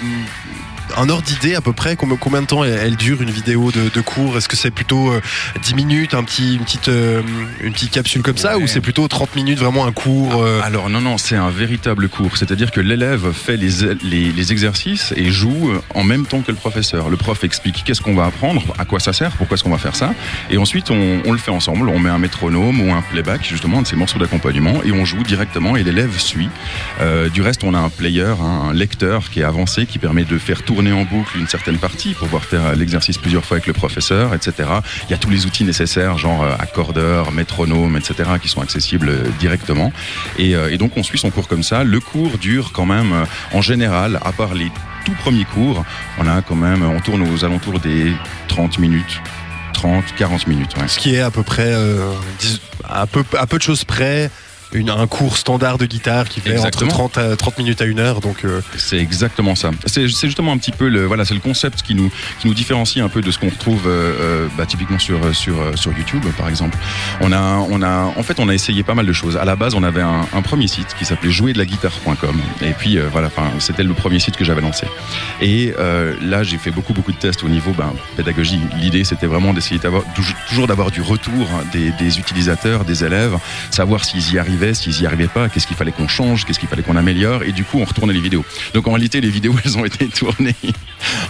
un 0.96 1.08
ordre 1.08 1.24
d'idée 1.24 1.54
à 1.54 1.60
peu 1.60 1.72
près 1.72 1.96
combien, 1.96 2.42
de 2.42 2.46
temps 2.46 2.64
elle, 2.64 2.96
dure 2.96 3.22
une 3.22 3.30
vidéo 3.30 3.70
de, 3.70 3.88
de 3.88 4.00
cours? 4.00 4.36
Est-ce 4.36 4.48
que 4.48 4.56
c'est 4.56 4.70
plutôt 4.70 5.12
euh, 5.12 5.20
10 5.62 5.74
minutes, 5.74 6.14
un 6.14 6.24
petit, 6.24 6.56
une, 6.56 6.64
petite, 6.64 6.88
euh, 6.88 7.22
une 7.62 7.72
petite 7.72 7.90
capsule 7.90 8.22
comme 8.22 8.36
ça, 8.36 8.56
ouais. 8.56 8.64
ou 8.64 8.66
c'est 8.66 8.80
plutôt 8.80 9.06
30 9.08 9.36
minutes, 9.36 9.58
vraiment 9.58 9.86
un 9.86 9.92
cours 9.92 10.42
euh... 10.42 10.60
Alors 10.62 10.88
non, 10.90 11.00
non, 11.00 11.18
c'est 11.18 11.36
un 11.36 11.50
véritable 11.50 12.08
cours. 12.08 12.36
C'est-à-dire 12.36 12.70
que 12.70 12.80
l'élève 12.80 13.32
fait 13.32 13.56
les, 13.56 13.94
les, 14.02 14.32
les, 14.32 14.52
exercices 14.52 15.12
et 15.16 15.30
joue 15.30 15.72
en 15.94 16.04
même 16.04 16.26
temps 16.26 16.40
que 16.40 16.50
le 16.50 16.56
professeur. 16.56 17.10
Le 17.10 17.16
prof 17.16 17.44
explique 17.44 17.82
qu'est-ce 17.84 18.00
qu'on 18.00 18.14
va 18.14 18.24
apprendre, 18.24 18.62
à 18.78 18.84
quoi 18.84 19.00
ça 19.00 19.12
sert, 19.12 19.32
pourquoi 19.32 19.56
est-ce 19.56 19.64
qu'on 19.64 19.70
va 19.70 19.78
faire 19.78 19.96
ça, 19.96 20.14
et 20.50 20.58
ensuite 20.58 20.90
on, 20.90 21.22
on, 21.24 21.32
le 21.32 21.38
fait 21.38 21.50
ensemble. 21.50 21.88
On 21.88 21.98
met 21.98 22.10
un 22.10 22.18
métronome 22.18 22.80
ou 22.80 22.92
un 22.92 23.02
playback, 23.02 23.46
justement, 23.46 23.82
de 23.82 23.86
ces 23.86 23.96
morceaux 23.96 24.18
d'accompagnement, 24.18 24.82
et 24.84 24.92
on 24.92 25.04
joue 25.04 25.22
directement 25.22 25.76
et 25.76 25.82
l'élève 25.82 26.18
suit. 26.18 26.48
Euh, 27.00 27.28
du 27.28 27.42
reste, 27.42 27.64
on 27.64 27.74
a 27.74 27.78
un 27.78 27.90
player, 27.90 28.22
hein, 28.22 28.68
un 28.70 28.72
lecteur 28.72 29.30
qui 29.30 29.40
est 29.40 29.44
avancé, 29.44 29.86
qui 29.86 29.98
permet 29.98 30.24
de 30.24 30.38
faire 30.38 30.62
tourner 30.62 30.77
en 30.78 31.02
boucle 31.02 31.36
une 31.36 31.48
certaine 31.48 31.78
partie 31.78 32.14
pour 32.14 32.28
pouvoir 32.28 32.44
faire 32.44 32.76
l'exercice 32.76 33.18
plusieurs 33.18 33.44
fois 33.44 33.56
avec 33.56 33.66
le 33.66 33.72
professeur, 33.72 34.34
etc. 34.34 34.68
Il 35.08 35.10
y 35.10 35.14
a 35.14 35.18
tous 35.18 35.30
les 35.30 35.46
outils 35.46 35.64
nécessaires, 35.64 36.18
genre 36.18 36.44
accordeur, 36.58 37.32
métronome, 37.32 37.96
etc., 37.96 38.30
qui 38.40 38.48
sont 38.48 38.60
accessibles 38.60 39.12
directement. 39.38 39.92
Et, 40.38 40.52
et 40.52 40.78
donc 40.78 40.96
on 40.96 41.02
suit 41.02 41.18
son 41.18 41.30
cours 41.30 41.48
comme 41.48 41.62
ça. 41.62 41.84
Le 41.84 42.00
cours 42.00 42.38
dure 42.38 42.70
quand 42.72 42.86
même, 42.86 43.26
en 43.52 43.60
général, 43.60 44.20
à 44.24 44.32
part 44.32 44.54
les 44.54 44.70
tout 45.04 45.14
premiers 45.22 45.44
cours, 45.44 45.84
on 46.18 46.26
a 46.26 46.42
quand 46.42 46.54
même, 46.54 46.82
on 46.82 47.00
tourne 47.00 47.22
aux 47.22 47.44
alentours 47.44 47.80
des 47.80 48.12
30 48.48 48.78
minutes. 48.78 49.20
30, 49.72 50.04
40 50.16 50.46
minutes. 50.48 50.74
Ce 50.88 50.98
qui 50.98 51.14
est 51.14 51.20
à 51.20 51.30
peu 51.30 51.44
près, 51.44 51.72
euh, 51.72 52.12
à, 52.84 53.06
peu, 53.06 53.22
à 53.38 53.46
peu 53.46 53.58
de 53.58 53.62
choses 53.62 53.84
près, 53.84 54.28
une, 54.72 54.90
un 54.90 55.06
cours 55.06 55.36
standard 55.36 55.78
de 55.78 55.86
guitare 55.86 56.28
qui 56.28 56.40
fait 56.40 56.58
entre 56.58 56.86
30, 56.86 57.18
à, 57.18 57.36
30 57.36 57.58
minutes 57.58 57.80
à 57.80 57.84
une 57.84 57.98
heure. 57.98 58.20
Donc 58.20 58.44
euh... 58.44 58.60
c'est 58.76 58.98
exactement 58.98 59.54
ça. 59.54 59.70
C'est 59.86 60.08
justement 60.08 60.52
un 60.52 60.58
petit 60.58 60.72
peu 60.72 60.88
le 60.88 61.06
voilà, 61.06 61.24
c'est 61.24 61.34
le 61.34 61.40
concept 61.40 61.82
qui 61.82 61.94
nous 61.94 62.10
qui 62.40 62.46
nous 62.46 62.54
différencie 62.54 63.04
un 63.04 63.08
peu 63.08 63.20
de 63.20 63.30
ce 63.30 63.38
qu'on 63.38 63.48
retrouve 63.48 63.84
euh, 63.86 64.46
bah, 64.56 64.66
typiquement 64.66 64.98
sur 64.98 65.34
sur 65.34 65.56
sur 65.78 65.96
YouTube 65.96 66.24
par 66.36 66.48
exemple. 66.48 66.76
On 67.20 67.32
a 67.32 67.66
on 67.70 67.82
a 67.82 68.12
en 68.16 68.22
fait 68.22 68.40
on 68.40 68.48
a 68.48 68.54
essayé 68.54 68.82
pas 68.82 68.94
mal 68.94 69.06
de 69.06 69.12
choses. 69.12 69.36
À 69.36 69.44
la 69.44 69.56
base, 69.56 69.74
on 69.74 69.82
avait 69.82 70.02
un, 70.02 70.26
un 70.32 70.42
premier 70.42 70.68
site 70.68 70.94
qui 70.98 71.04
s'appelait 71.04 71.30
jouerdelaguitare.com 71.30 72.40
et 72.62 72.72
puis 72.72 72.98
euh, 72.98 73.08
voilà, 73.10 73.28
enfin 73.28 73.50
c'était 73.58 73.82
le 73.82 73.94
premier 73.94 74.18
site 74.18 74.36
que 74.36 74.44
j'avais 74.44 74.60
lancé. 74.60 74.86
Et 75.40 75.74
euh, 75.78 76.14
là, 76.22 76.42
j'ai 76.42 76.58
fait 76.58 76.70
beaucoup 76.70 76.92
beaucoup 76.92 77.12
de 77.12 77.18
tests 77.18 77.42
au 77.44 77.48
niveau 77.48 77.72
ben, 77.72 77.92
pédagogie. 78.16 78.60
L'idée 78.80 79.04
c'était 79.04 79.26
vraiment 79.26 79.52
d'essayer 79.52 79.78
d'avoir 79.78 80.02
toujours 80.46 80.66
d'avoir 80.66 80.90
du 80.90 81.00
retour 81.00 81.48
des, 81.72 81.90
des 81.92 82.18
utilisateurs, 82.18 82.84
des 82.84 83.04
élèves, 83.04 83.38
savoir 83.70 84.04
s'ils 84.04 84.34
y 84.34 84.38
arrivent 84.38 84.57
arrivaient, 84.58 84.74
s'ils 84.74 85.02
y 85.02 85.06
arrivaient 85.06 85.28
pas, 85.28 85.48
qu'est-ce 85.48 85.66
qu'il 85.66 85.76
fallait 85.76 85.92
qu'on 85.92 86.08
change, 86.08 86.44
qu'est-ce 86.44 86.58
qu'il 86.58 86.68
fallait 86.68 86.82
qu'on 86.82 86.96
améliore, 86.96 87.42
et 87.44 87.52
du 87.52 87.64
coup 87.64 87.78
on 87.80 87.84
retournait 87.84 88.12
les 88.12 88.20
vidéos. 88.20 88.44
Donc 88.74 88.88
en 88.88 88.92
réalité 88.92 89.20
les 89.20 89.30
vidéos 89.30 89.54
elles 89.64 89.78
ont 89.78 89.84
été 89.84 90.06
tournées 90.08 90.54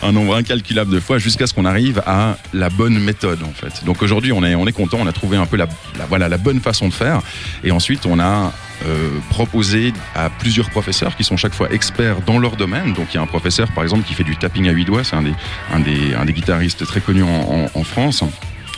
un 0.02 0.12
nombre 0.12 0.34
incalculable 0.36 0.92
de 0.92 1.00
fois 1.00 1.18
jusqu'à 1.18 1.46
ce 1.46 1.54
qu'on 1.54 1.66
arrive 1.66 2.02
à 2.06 2.38
la 2.54 2.70
bonne 2.70 2.98
méthode 2.98 3.42
en 3.42 3.52
fait. 3.52 3.84
Donc 3.84 4.02
aujourd'hui 4.02 4.32
on 4.32 4.42
est 4.44 4.54
on 4.54 4.66
est 4.66 4.72
content, 4.72 4.98
on 5.00 5.06
a 5.06 5.12
trouvé 5.12 5.36
un 5.36 5.46
peu 5.46 5.56
la, 5.56 5.68
voilà 6.08 6.28
la 6.28 6.38
bonne 6.38 6.60
façon 6.60 6.88
de 6.88 6.94
faire, 6.94 7.20
et 7.64 7.70
ensuite 7.70 8.06
on 8.06 8.18
a 8.18 8.52
euh, 8.86 9.10
proposé 9.30 9.92
à 10.14 10.30
plusieurs 10.30 10.70
professeurs 10.70 11.16
qui 11.16 11.24
sont 11.24 11.36
chaque 11.36 11.54
fois 11.54 11.70
experts 11.70 12.22
dans 12.22 12.38
leur 12.38 12.56
domaine. 12.56 12.94
Donc 12.94 13.08
il 13.12 13.16
y 13.16 13.18
a 13.18 13.22
un 13.22 13.26
professeur 13.26 13.70
par 13.72 13.84
exemple 13.84 14.04
qui 14.04 14.14
fait 14.14 14.24
du 14.24 14.36
tapping 14.36 14.68
à 14.68 14.72
huit 14.72 14.86
doigts, 14.86 15.04
c'est 15.04 15.16
un 15.16 15.22
des, 15.22 15.34
un, 15.72 15.80
des, 15.80 16.14
un 16.14 16.24
des 16.24 16.32
guitaristes 16.32 16.86
très 16.86 17.00
connus 17.00 17.24
en 17.24 17.84
France. 17.84 18.24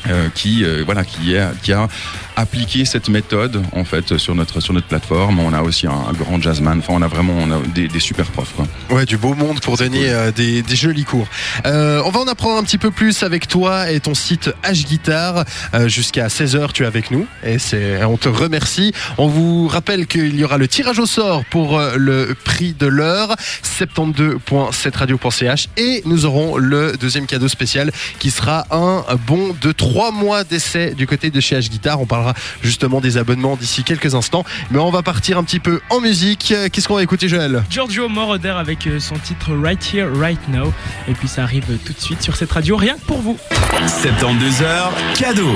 Euh, 0.08 0.30
qui 0.34 0.64
euh, 0.64 0.82
voilà 0.86 1.04
qui, 1.04 1.34
est, 1.34 1.44
qui 1.62 1.74
a 1.74 1.86
appliqué 2.34 2.86
cette 2.86 3.10
méthode 3.10 3.62
en 3.72 3.84
fait 3.84 4.16
sur 4.16 4.34
notre 4.34 4.60
sur 4.60 4.72
notre 4.72 4.86
plateforme. 4.86 5.40
On 5.40 5.52
a 5.52 5.60
aussi 5.60 5.86
un, 5.86 5.90
un 5.90 6.12
grand 6.12 6.40
jazzman. 6.40 6.78
Enfin 6.78 6.94
on 6.96 7.02
a 7.02 7.06
vraiment 7.06 7.34
on 7.38 7.50
a 7.50 7.58
des, 7.74 7.86
des, 7.86 8.00
super 8.00 8.24
profs 8.26 8.54
quoi. 8.56 8.66
ouais 8.90 9.04
du 9.04 9.18
beau 9.18 9.34
monde 9.34 9.60
pour 9.60 9.76
donner 9.76 10.08
euh, 10.08 10.32
des, 10.32 10.62
des, 10.62 10.76
jolis 10.76 11.04
cours. 11.04 11.28
On 11.66 12.10
va 12.10 12.20
en 12.20 12.28
apprendre 12.28 12.56
un 12.56 12.62
petit 12.62 12.78
peu 12.78 12.90
plus 12.90 13.22
avec 13.22 13.46
toi 13.46 13.90
et 13.90 14.00
ton 14.00 14.14
site 14.14 14.50
H 14.64 14.86
Guitar 14.86 15.44
jusqu'à 15.86 16.28
16h 16.28 16.72
tu 16.72 16.84
es 16.84 16.86
avec 16.86 17.10
nous. 17.10 17.26
Et 17.44 17.58
c'est 17.58 18.02
on 18.02 18.16
te 18.16 18.30
remercie. 18.30 18.94
On 19.18 19.28
vous 19.28 19.68
rappelle 19.68 20.06
qu'il 20.06 20.34
y 20.34 20.44
aura 20.44 20.56
le 20.56 20.66
tirage 20.66 20.98
au 20.98 21.06
sort 21.06 21.44
pour 21.44 21.78
le 21.96 22.34
prix 22.44 22.72
de 22.72 22.86
l'heure 22.86 23.36
72.7radio.ch 23.62 25.68
et 25.76 26.00
nous 26.06 26.24
aurons 26.24 26.56
le 26.56 26.94
deuxième 26.98 27.26
cadeau 27.26 27.48
spécial 27.48 27.92
qui 28.18 28.30
sera 28.30 28.64
un 28.70 29.04
bon 29.26 29.54
de 29.60 29.72
3 29.72 29.89
trois 29.90 30.12
mois 30.12 30.44
d'essai 30.44 30.94
du 30.94 31.08
côté 31.08 31.30
de 31.30 31.40
chez 31.40 31.58
H 31.58 31.68
Guitar. 31.68 32.00
On 32.00 32.06
parlera 32.06 32.32
justement 32.62 33.00
des 33.00 33.16
abonnements 33.16 33.56
d'ici 33.56 33.82
quelques 33.82 34.14
instants. 34.14 34.44
Mais 34.70 34.78
on 34.78 34.90
va 34.90 35.02
partir 35.02 35.36
un 35.36 35.42
petit 35.42 35.58
peu 35.58 35.80
en 35.90 35.98
musique. 36.00 36.54
Qu'est-ce 36.72 36.86
qu'on 36.86 36.94
va 36.94 37.02
écouter, 37.02 37.26
Joël? 37.26 37.64
Giorgio 37.70 38.08
Moroder 38.08 38.54
avec 38.56 38.86
euh, 38.86 39.00
son 39.00 39.16
titre 39.16 39.52
Right 39.52 39.84
Here, 39.92 40.06
Right 40.14 40.38
Now. 40.48 40.72
Et 41.08 41.14
puis 41.14 41.26
ça 41.26 41.42
arrive 41.42 41.64
tout 41.84 41.92
de 41.92 42.00
suite 42.00 42.22
sur 42.22 42.36
cette 42.36 42.52
radio, 42.52 42.76
rien 42.76 42.94
que 42.94 43.04
pour 43.04 43.18
vous. 43.18 43.36
72h, 43.84 44.92
cadeau. 45.18 45.50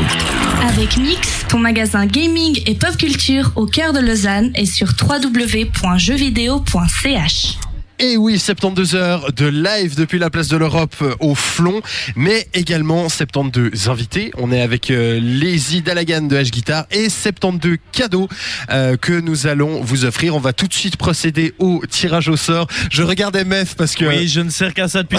Avec 0.68 0.96
Mix, 0.96 1.44
ton 1.48 1.58
magasin 1.58 2.06
gaming 2.06 2.60
et 2.66 2.74
pop 2.74 2.96
culture 2.96 3.52
au 3.54 3.66
cœur 3.66 3.92
de 3.92 4.00
Lausanne 4.00 4.50
et 4.56 4.66
sur 4.66 4.88
www.jeuxvideo.ch. 5.00 7.73
Et 8.00 8.16
oui, 8.16 8.38
72 8.40 8.96
heures 8.96 9.32
de 9.32 9.46
live 9.46 9.94
depuis 9.96 10.18
la 10.18 10.28
place 10.28 10.48
de 10.48 10.56
l'Europe 10.56 10.96
euh, 11.00 11.14
au 11.20 11.36
Flon, 11.36 11.80
mais 12.16 12.48
également 12.52 13.08
72 13.08 13.88
invités. 13.88 14.32
On 14.36 14.50
est 14.50 14.60
avec 14.60 14.90
euh, 14.90 15.20
Lazy 15.22 15.80
Dalagan 15.80 16.22
de 16.22 16.36
H 16.36 16.50
Guitar 16.50 16.86
et 16.90 17.08
72 17.08 17.76
cadeaux 17.92 18.28
euh, 18.70 18.96
que 18.96 19.12
nous 19.12 19.46
allons 19.46 19.80
vous 19.80 20.04
offrir. 20.04 20.34
On 20.34 20.40
va 20.40 20.52
tout 20.52 20.66
de 20.66 20.74
suite 20.74 20.96
procéder 20.96 21.54
au 21.60 21.82
tirage 21.88 22.28
au 22.28 22.36
sort. 22.36 22.66
Je 22.90 23.02
regarde 23.04 23.36
MF 23.36 23.76
parce 23.76 23.94
que 23.94 24.06
Oui, 24.06 24.26
je 24.26 24.40
ne 24.40 24.50
sers 24.50 24.74
qu'à 24.74 24.88
ça 24.88 25.02
depuis, 25.04 25.18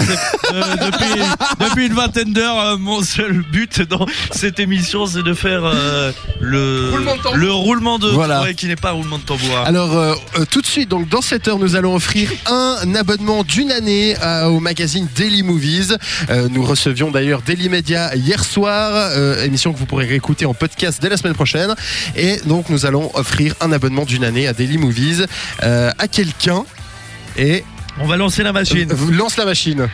euh, 0.52 0.62
depuis, 0.76 1.22
depuis 1.66 1.86
une 1.86 1.94
vingtaine 1.94 2.32
d'heures. 2.34 2.60
Euh, 2.60 2.76
mon 2.76 3.02
seul 3.02 3.42
but 3.50 3.80
dans 3.82 4.06
cette 4.32 4.60
émission, 4.60 5.06
c'est 5.06 5.22
de 5.22 5.32
faire 5.32 5.62
euh, 5.64 6.12
le, 6.40 6.90
Roulement 6.90 7.16
de 7.16 7.22
tambour. 7.22 7.38
le 7.38 7.52
roulement 7.52 7.98
de 7.98 8.08
Voilà. 8.08 8.42
ouais, 8.42 8.54
qui 8.54 8.66
n'est 8.66 8.76
pas 8.76 8.90
roulement 8.90 9.16
de 9.16 9.22
tambour. 9.24 9.56
Alors 9.64 9.96
euh, 9.96 10.14
euh, 10.38 10.44
tout 10.50 10.60
de 10.60 10.66
suite, 10.66 10.90
donc 10.90 11.08
dans 11.08 11.22
cette 11.22 11.48
heure, 11.48 11.58
nous 11.58 11.74
allons 11.74 11.94
offrir 11.94 12.30
un 12.46 12.65
abonnement 12.94 13.42
d'une 13.44 13.70
année 13.72 14.16
euh, 14.22 14.46
au 14.46 14.60
magazine 14.60 15.08
Daily 15.16 15.42
Movies. 15.42 15.96
Euh, 16.30 16.48
nous 16.50 16.64
recevions 16.64 17.10
d'ailleurs 17.10 17.42
Daily 17.42 17.68
Media 17.68 18.14
hier 18.14 18.44
soir, 18.44 18.90
euh, 18.94 19.44
émission 19.44 19.72
que 19.72 19.78
vous 19.78 19.86
pourrez 19.86 20.06
réécouter 20.06 20.46
en 20.46 20.54
podcast 20.54 21.00
dès 21.00 21.08
la 21.08 21.16
semaine 21.16 21.34
prochaine. 21.34 21.74
Et 22.16 22.38
donc 22.46 22.68
nous 22.68 22.86
allons 22.86 23.10
offrir 23.14 23.54
un 23.60 23.72
abonnement 23.72 24.04
d'une 24.04 24.24
année 24.24 24.46
à 24.46 24.52
Daily 24.52 24.78
Movies 24.78 25.26
euh, 25.62 25.90
à 25.98 26.08
quelqu'un. 26.08 26.64
Et 27.36 27.64
On 28.00 28.06
va 28.06 28.16
lancer 28.16 28.42
la 28.42 28.52
machine. 28.52 28.88
lance 29.12 29.36
la 29.36 29.44
machine. 29.44 29.88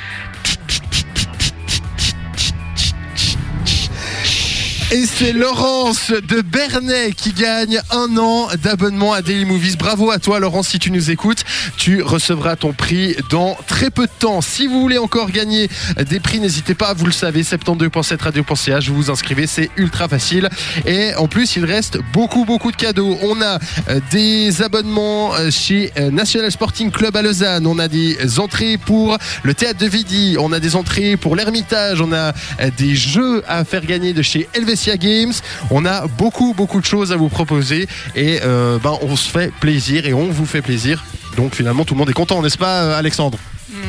Et 4.94 5.06
c'est 5.06 5.32
Laurence 5.32 6.10
de 6.10 6.42
Bernay 6.42 7.12
qui 7.12 7.32
gagne 7.32 7.80
un 7.90 8.14
an 8.18 8.48
d'abonnement 8.62 9.14
à 9.14 9.22
Daily 9.22 9.46
Movies. 9.46 9.78
Bravo 9.78 10.10
à 10.10 10.18
toi 10.18 10.38
Laurence 10.38 10.68
si 10.68 10.78
tu 10.78 10.90
nous 10.90 11.10
écoutes. 11.10 11.44
Tu 11.78 12.02
recevras 12.02 12.56
ton 12.56 12.74
prix 12.74 13.16
dans 13.30 13.56
très 13.66 13.88
peu 13.88 14.04
de 14.04 14.12
temps. 14.18 14.42
Si 14.42 14.66
vous 14.66 14.82
voulez 14.82 14.98
encore 14.98 15.30
gagner 15.30 15.70
des 16.10 16.20
prix, 16.20 16.40
n'hésitez 16.40 16.74
pas, 16.74 16.92
vous 16.92 17.06
le 17.06 17.12
savez, 17.12 17.40
72.7radio.ch, 17.40 18.90
vous 18.90 18.96
vous 18.96 19.10
inscrivez, 19.10 19.46
c'est 19.46 19.70
ultra 19.78 20.08
facile. 20.08 20.50
Et 20.84 21.14
en 21.14 21.26
plus, 21.26 21.56
il 21.56 21.64
reste 21.64 21.98
beaucoup, 22.12 22.44
beaucoup 22.44 22.70
de 22.70 22.76
cadeaux. 22.76 23.16
On 23.22 23.40
a 23.40 23.58
euh, 23.88 23.98
des 24.10 24.60
abonnements 24.60 25.34
euh, 25.36 25.50
chez 25.50 25.90
euh, 25.96 26.10
National 26.10 26.52
Sporting 26.52 26.90
Club 26.90 27.16
à 27.16 27.22
Lausanne. 27.22 27.66
On 27.66 27.78
a 27.78 27.88
des 27.88 28.38
entrées 28.38 28.76
pour 28.76 29.16
le 29.42 29.54
théâtre 29.54 29.78
de 29.78 29.86
Vidi. 29.86 30.36
On 30.38 30.52
a 30.52 30.60
des 30.60 30.76
entrées 30.76 31.16
pour 31.16 31.34
l'Ermitage. 31.34 32.02
On 32.02 32.12
a 32.12 32.34
des 32.76 32.94
jeux 32.94 33.42
à 33.48 33.64
faire 33.64 33.86
gagner 33.86 34.12
de 34.12 34.20
chez 34.20 34.50
Helvetia 34.52 34.81
Games. 34.90 35.32
On 35.70 35.84
a 35.84 36.06
beaucoup, 36.06 36.54
beaucoup 36.54 36.80
de 36.80 36.84
choses 36.84 37.12
à 37.12 37.16
vous 37.16 37.28
proposer. 37.28 37.88
Et 38.14 38.40
euh, 38.42 38.78
ben, 38.78 38.98
on 39.02 39.16
se 39.16 39.30
fait 39.30 39.52
plaisir 39.60 40.06
et 40.06 40.14
on 40.14 40.28
vous 40.28 40.46
fait 40.46 40.62
plaisir. 40.62 41.04
Donc 41.36 41.54
finalement, 41.54 41.84
tout 41.84 41.94
le 41.94 41.98
monde 41.98 42.10
est 42.10 42.14
content, 42.14 42.42
n'est-ce 42.42 42.58
pas, 42.58 42.82
euh, 42.82 42.98
Alexandre? 42.98 43.38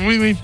Oui, 0.06 0.18
oui. 0.20 0.36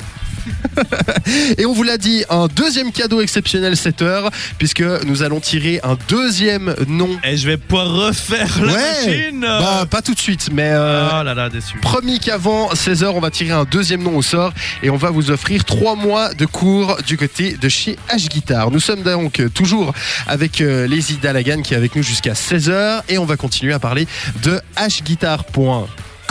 Et 1.57 1.65
on 1.65 1.73
vous 1.73 1.83
l'a 1.83 1.97
dit, 1.97 2.23
un 2.29 2.47
deuxième 2.47 2.91
cadeau 2.91 3.21
exceptionnel 3.21 3.75
cette 3.77 4.01
heure, 4.01 4.29
puisque 4.57 4.81
nous 5.05 5.23
allons 5.23 5.39
tirer 5.39 5.79
un 5.83 5.97
deuxième 6.07 6.75
nom. 6.87 7.09
Et 7.23 7.37
je 7.37 7.47
vais 7.47 7.57
pouvoir 7.57 7.91
refaire 7.93 8.47
la 8.61 8.73
machine. 8.73 9.41
bah, 9.41 9.85
pas 9.89 10.01
tout 10.01 10.13
de 10.13 10.19
suite, 10.19 10.49
mais 10.53 10.69
euh, 10.71 11.07
Ah 11.11 11.23
là 11.23 11.33
là, 11.33 11.49
déçu. 11.49 11.77
promis 11.81 12.19
qu'avant 12.19 12.69
16h, 12.73 13.05
on 13.07 13.19
va 13.19 13.31
tirer 13.31 13.51
un 13.51 13.65
deuxième 13.65 14.03
nom 14.03 14.17
au 14.17 14.21
sort 14.21 14.53
et 14.83 14.89
on 14.89 14.97
va 14.97 15.09
vous 15.09 15.31
offrir 15.31 15.65
trois 15.65 15.95
mois 15.95 16.33
de 16.33 16.45
cours 16.45 16.97
du 17.05 17.17
côté 17.17 17.57
de 17.59 17.69
chez 17.69 17.97
H 18.09 18.27
Guitar. 18.29 18.71
Nous 18.71 18.79
sommes 18.79 19.03
donc 19.03 19.41
toujours 19.53 19.93
avec 20.27 20.61
euh, 20.61 20.87
Lazy 20.87 21.17
Dalagan 21.17 21.61
qui 21.61 21.73
est 21.73 21.77
avec 21.77 21.95
nous 21.95 22.03
jusqu'à 22.03 22.33
16h 22.33 23.01
et 23.09 23.17
on 23.17 23.25
va 23.25 23.37
continuer 23.37 23.73
à 23.73 23.79
parler 23.79 24.07
de 24.43 24.59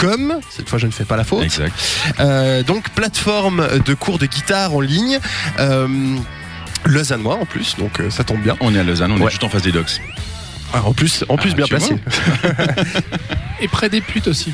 hguitar.com. 0.02 0.40
Cette 0.50 0.68
fois, 0.68 0.78
je 0.78 0.86
ne 0.86 0.92
fais 0.92 1.04
pas 1.04 1.16
la 1.16 1.24
faute. 1.24 1.42
Exact. 1.44 1.72
Euh, 2.20 2.62
donc 2.62 2.88
plateforme 2.90 3.66
de 3.84 3.94
cours 3.94 4.18
de 4.18 4.26
guitare 4.26 4.74
en 4.74 4.80
ligne. 4.80 5.18
Euh, 5.58 5.88
Lausannois 6.84 7.34
en 7.34 7.44
plus, 7.44 7.76
donc 7.76 8.00
euh, 8.00 8.08
ça 8.10 8.24
tombe 8.24 8.40
bien. 8.40 8.56
On 8.60 8.74
est 8.74 8.78
à 8.78 8.84
Lausanne, 8.84 9.12
on 9.12 9.16
Ouais. 9.20 9.26
est 9.26 9.30
juste 9.30 9.44
en 9.44 9.48
face 9.48 9.62
des 9.62 9.72
docks. 9.72 10.00
Ah, 10.72 10.82
en 10.84 10.92
plus, 10.92 11.24
en 11.28 11.36
plus 11.36 11.50
Ah, 11.52 11.56
bien 11.56 11.66
placé. 11.66 11.96
Et 13.60 13.68
près 13.68 13.88
des 13.88 14.00
putes 14.00 14.28
aussi. 14.28 14.52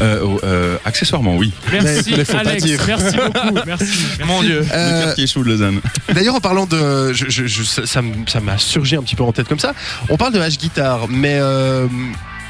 Euh, 0.00 0.20
oh, 0.22 0.40
euh, 0.44 0.76
accessoirement, 0.84 1.36
oui. 1.36 1.52
Merci 1.72 2.14
Alex, 2.36 2.64
merci 2.86 3.16
beaucoup. 3.16 3.58
Merci. 3.66 3.86
Mon 4.26 4.42
Dieu. 4.42 4.64
Euh, 4.72 5.00
Le 5.00 5.04
quartier 5.06 5.26
chaud 5.26 5.42
de 5.42 5.48
Lausanne. 5.48 5.80
D'ailleurs, 6.12 6.34
en 6.34 6.40
parlant 6.40 6.66
de, 6.66 7.12
je, 7.12 7.26
je- 7.28 7.46
je- 7.46 7.62
ça, 7.62 8.02
m'a 8.40 8.58
surgi 8.58 8.96
un 8.96 9.02
petit 9.02 9.16
peu 9.16 9.22
en 9.24 9.32
tête 9.32 9.48
comme 9.48 9.58
ça. 9.58 9.72
On 10.10 10.16
parle 10.16 10.32
de 10.32 10.40
H 10.40 10.58
guitare, 10.58 11.06
mais 11.08 11.38
euh, 11.40 11.86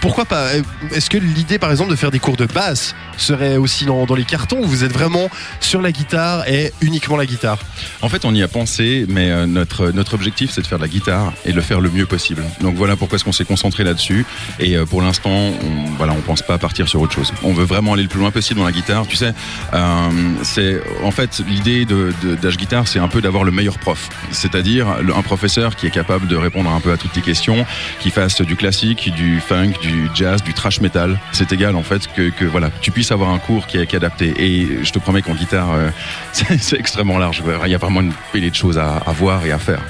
pourquoi 0.05 0.27
pas 0.27 0.49
Est-ce 0.93 1.09
que 1.09 1.17
l'idée, 1.17 1.59
par 1.59 1.71
exemple, 1.71 1.91
de 1.91 1.97
faire 1.97 2.11
des 2.11 2.19
cours 2.19 2.37
de 2.37 2.45
basse 2.45 2.95
serait 3.17 3.57
aussi 3.57 3.87
dans, 3.87 4.05
dans 4.05 4.15
les 4.15 4.27
cartons 4.27 4.59
ou 4.59 4.67
vous 4.67 4.85
êtes 4.85 4.93
vraiment 4.93 5.31
sur 5.61 5.81
la 5.81 5.93
guitare 5.93 6.47
et 6.47 6.75
uniquement 6.83 7.17
la 7.17 7.25
guitare? 7.25 7.59
En 8.03 8.11
fait, 8.11 8.27
on 8.27 8.35
y 8.35 8.43
a 8.43 8.49
pensé, 8.49 9.07
mais 9.09 9.31
euh, 9.31 9.47
notre, 9.47 9.93
notre 9.93 10.13
objectif, 10.13 10.51
c'est 10.51 10.61
de 10.61 10.67
faire 10.67 10.77
de 10.77 10.83
la 10.83 10.91
guitare 10.91 11.33
et 11.47 11.53
de 11.53 11.57
le 11.57 11.63
faire 11.63 11.81
le 11.81 11.89
mieux 11.89 12.05
possible. 12.05 12.43
Donc 12.61 12.75
voilà 12.75 12.97
pourquoi 12.97 13.17
est-ce 13.17 13.25
qu'on 13.25 13.33
s'est 13.33 13.47
concentré 13.47 13.83
là-dessus. 13.83 14.27
Et 14.61 14.77
euh, 14.77 14.85
pour 14.85 15.01
l'instant, 15.01 15.31
on, 15.31 15.91
voilà, 15.97 16.13
on 16.13 16.21
pense 16.21 16.43
pas 16.43 16.59
partir 16.59 16.87
sur 16.87 17.01
autre 17.01 17.15
chose. 17.15 17.33
On 17.43 17.55
veut 17.55 17.65
vraiment 17.65 17.95
aller 17.95 18.03
le 18.03 18.11
plus 18.11 18.21
loin 18.21 18.31
possible 18.31 18.61
dans 18.61 18.67
la 18.67 18.73
guitare. 18.73 19.07
Tu 19.07 19.17
sais, 19.17 19.33
euh, 19.73 20.11
c'est 20.43 20.83
en 21.03 21.13
fait 21.13 21.41
l'idée 21.49 21.87
de, 21.87 22.13
de, 22.23 22.35
d'H 22.35 22.59
Guitar, 22.59 22.89
c'est 22.89 22.99
un 22.99 23.09
peu 23.09 23.23
d'avoir 23.23 23.43
le 23.43 23.53
meilleur 23.53 23.79
prof, 23.79 24.11
c'est-à-dire 24.31 24.87
un 25.17 25.23
professeur 25.23 25.77
qui 25.77 25.87
est 25.87 25.91
capable 25.91 26.27
de 26.27 26.37
répondre 26.37 26.69
un 26.69 26.81
peu 26.81 26.93
à 26.93 26.99
toutes 26.99 27.13
tes 27.13 27.23
questions, 27.23 27.65
qui 28.01 28.11
fasse 28.11 28.43
du 28.43 28.55
classique, 28.55 29.11
du 29.15 29.41
funk, 29.41 29.73
du 29.81 29.94
jazz, 30.15 30.43
du 30.43 30.55
trash 30.55 30.81
metal. 30.81 31.19
C'est 31.33 31.53
égal 31.53 31.77
en 31.77 31.83
fait 31.83 32.07
que, 32.15 32.31
que 32.31 32.45
voilà, 32.45 32.71
tu 32.81 32.91
puisses 32.91 33.13
avoir 33.13 33.31
un 33.31 33.39
cours 33.39 33.67
qui 33.67 33.79
est, 33.79 33.87
qui 33.87 33.97
est 33.97 33.99
adapté. 33.99 34.35
Et 34.39 34.85
je 34.85 34.93
te 34.93 34.99
promets 34.99 35.23
qu'en 35.23 35.35
guitare, 35.35 35.73
euh, 35.73 35.91
c'est 36.33 36.79
extrêmement 36.79 37.19
large. 37.19 37.43
Il 37.65 37.71
y 37.71 37.75
a 37.75 37.79
vraiment 37.79 38.01
une 38.01 38.13
pile 38.33 38.49
de 38.49 38.55
choses 38.55 38.79
à, 38.79 38.97
à 38.99 39.13
voir 39.13 39.45
et 39.47 39.53
à 39.53 39.59
faire 39.59 39.81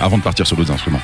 avant 0.00 0.18
de 0.18 0.22
partir 0.22 0.46
sur 0.46 0.56
d'autres 0.56 0.72
instruments. 0.72 1.00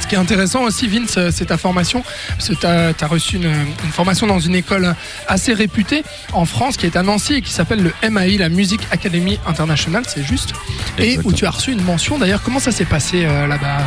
Ce 0.00 0.06
qui 0.06 0.14
est 0.14 0.18
intéressant 0.18 0.62
aussi, 0.62 0.88
Vince, 0.88 1.16
euh, 1.18 1.30
c'est 1.32 1.46
ta 1.46 1.58
formation. 1.58 2.02
Parce 2.28 2.48
que 2.48 2.54
tu 2.54 2.66
as, 2.66 3.06
reçu 3.06 3.36
une, 3.36 3.44
une 3.44 3.92
formation 3.92 4.26
dans 4.26 4.40
une 4.40 4.54
école 4.54 4.94
assez 5.28 5.52
réputée 5.52 6.02
en 6.32 6.46
France 6.46 6.76
qui 6.76 6.86
est 6.86 6.96
à 6.96 7.02
Nancy 7.02 7.34
et 7.34 7.42
qui 7.42 7.52
s'appelle 7.52 7.82
le 7.82 8.10
MAI, 8.10 8.38
la 8.38 8.48
Music 8.48 8.80
Academy 8.90 9.38
International, 9.46 10.02
c'est 10.08 10.24
juste. 10.24 10.52
Et 10.98 11.18
où 11.22 11.32
tu 11.32 11.46
as 11.46 11.50
reçu 11.50 11.72
une 11.72 11.82
mention. 11.82 12.18
D'ailleurs, 12.18 12.42
comment 12.42 12.60
ça 12.60 12.72
s'est 12.72 12.84
passé 12.86 13.24
euh, 13.24 13.46
là-bas 13.46 13.78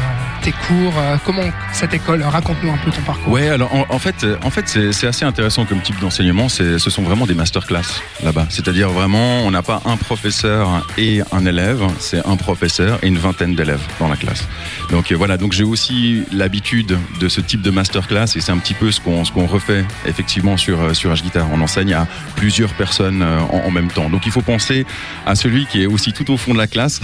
Tes 0.44 0.52
cours 0.52 0.94
euh, 0.98 1.16
Comment 1.26 1.44
cette 1.72 1.94
école 1.94 2.22
Raconte-nous 2.22 2.70
un 2.72 2.78
peu 2.78 2.92
ton 2.92 3.02
parcours. 3.02 3.32
Ouais, 3.32 3.48
alors 3.48 3.74
en, 3.74 3.86
en 3.90 4.00
fait, 4.00 4.24
euh, 4.24 4.38
en 4.44 4.50
fait, 4.50 4.68
c'est 4.68 4.92
c'est 4.92 5.08
assez 5.08 5.24
intéressant 5.26 5.66
comme 5.66 5.82
type 5.82 6.00
d'enseignement. 6.00 6.50
Ce 6.50 6.78
sont 6.78 7.02
vraiment 7.02 7.26
des 7.26 7.34
masterclass 7.34 7.82
là-bas. 8.24 8.48
C'est-à-dire 8.50 8.90
vraiment, 8.90 9.40
on 9.46 9.52
n'a 9.52 9.62
pas 9.64 9.82
un 9.86 9.96
professeur 9.96 10.86
et 10.98 11.22
un 11.32 11.46
élève, 11.46 11.82
c'est 12.00 12.26
un 12.28 12.36
professeur 12.36 13.00
et 13.04 13.08
une 13.08 13.18
vingtaine 13.18 13.56
d'élèves 13.56 13.82
dans 14.00 14.08
la 14.10 14.18
classe. 14.18 14.48
Donc 14.92 15.12
euh, 15.12 15.16
voilà, 15.16 15.38
donc 15.38 15.54
j'ai 15.54 15.64
aussi 15.64 16.24
l'habitude 16.34 16.98
de 17.20 17.30
ce 17.30 17.40
type 17.42 17.62
de 17.62 17.72
masterclass 17.72 18.26
et 18.36 18.42
c'est 18.42 18.52
un 18.52 18.58
petit 18.58 18.74
peu 18.74 18.92
ce 18.92 19.00
qu'on 19.00 19.24
ce 19.24 19.32
qu'on 19.32 19.46
refait 19.48 19.86
effectivement 20.06 20.58
sur 20.58 20.82
euh, 20.82 20.94
sur 20.94 21.14
H 21.14 21.22
Guitar. 21.24 21.48
On 21.54 21.62
enseigne 21.62 21.94
à 21.94 22.06
plusieurs 22.36 22.74
personnes 22.74 23.22
euh, 23.22 23.40
en, 23.50 23.68
en 23.68 23.72
même 23.72 23.90
temps. 23.90 24.10
Donc 24.10 24.26
il 24.26 24.32
faut 24.32 24.42
penser 24.42 24.86
à 25.26 25.36
celui 25.36 25.66
qui 25.68 25.84
est 25.84 25.88
aussi 25.88 26.12
tout 26.12 26.30
au 26.32 26.38
fond 26.38 26.54
de 26.54 26.58
la 26.60 26.68
classe. 26.68 27.00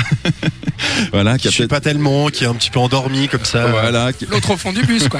voilà, 1.13 1.38
qui 1.38 1.48
Qui 1.48 1.63
a 1.63 1.67
pas 1.67 1.79
tellement, 1.79 2.27
qui 2.27 2.43
est 2.43 2.48
un 2.48 2.53
petit 2.53 2.69
peu 2.69 2.79
endormi 2.79 3.28
comme 3.29 3.45
ça. 3.45 3.67
voilà, 3.67 4.12
L'autre 4.29 4.51
au 4.51 4.57
fond 4.57 4.74
du 4.74 4.81
bus, 4.83 5.07
quoi. 5.07 5.19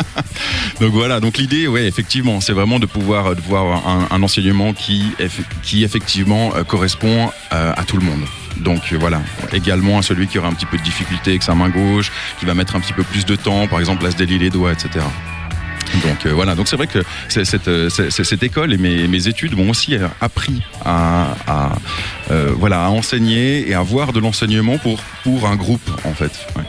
Donc 0.80 0.92
voilà, 0.92 1.20
donc 1.20 1.38
l'idée, 1.38 1.68
ouais, 1.68 1.86
effectivement, 1.86 2.40
c'est 2.40 2.52
vraiment 2.52 2.78
de 2.78 2.86
pouvoir 2.86 3.36
de 3.36 3.40
voir 3.40 3.86
un, 3.86 4.08
un 4.10 4.22
enseignement 4.22 4.72
qui, 4.72 5.12
qui 5.62 5.84
effectivement 5.84 6.52
euh, 6.56 6.64
correspond 6.64 7.30
euh, 7.52 7.72
à 7.76 7.84
tout 7.84 7.96
le 7.96 8.04
monde. 8.04 8.22
Donc 8.56 8.92
euh, 8.92 8.96
voilà, 8.98 9.20
également 9.52 9.98
à 9.98 10.02
celui 10.02 10.26
qui 10.26 10.38
aura 10.38 10.48
un 10.48 10.52
petit 10.52 10.66
peu 10.66 10.76
de 10.76 10.82
difficulté 10.82 11.30
avec 11.30 11.42
sa 11.42 11.54
main 11.54 11.68
gauche, 11.68 12.10
qui 12.40 12.46
va 12.46 12.54
mettre 12.54 12.74
un 12.76 12.80
petit 12.80 12.92
peu 12.92 13.04
plus 13.04 13.24
de 13.24 13.36
temps, 13.36 13.68
par 13.68 13.78
exemple 13.80 14.04
à 14.06 14.10
se 14.10 14.16
délier 14.16 14.38
les 14.38 14.50
doigts, 14.50 14.72
etc. 14.72 15.04
Donc 16.02 16.26
euh, 16.26 16.32
voilà, 16.32 16.54
donc 16.54 16.68
c'est 16.68 16.76
vrai 16.76 16.86
que 16.86 17.00
cette, 17.28 17.68
euh, 17.68 17.88
cette 17.88 18.42
école 18.42 18.72
et 18.72 18.78
mes, 18.78 19.06
mes 19.06 19.28
études 19.28 19.56
m'ont 19.56 19.70
aussi 19.70 19.96
appris 20.20 20.62
à, 20.84 21.34
à, 21.46 21.76
euh, 22.30 22.52
voilà, 22.56 22.84
à 22.86 22.88
enseigner 22.88 23.68
et 23.68 23.74
à 23.74 23.82
voir 23.82 24.12
de 24.12 24.20
l'enseignement 24.20 24.78
pour, 24.78 25.00
pour 25.22 25.46
un 25.46 25.56
groupe 25.56 25.88
en 26.04 26.14
fait. 26.14 26.32
Ouais. 26.56 26.64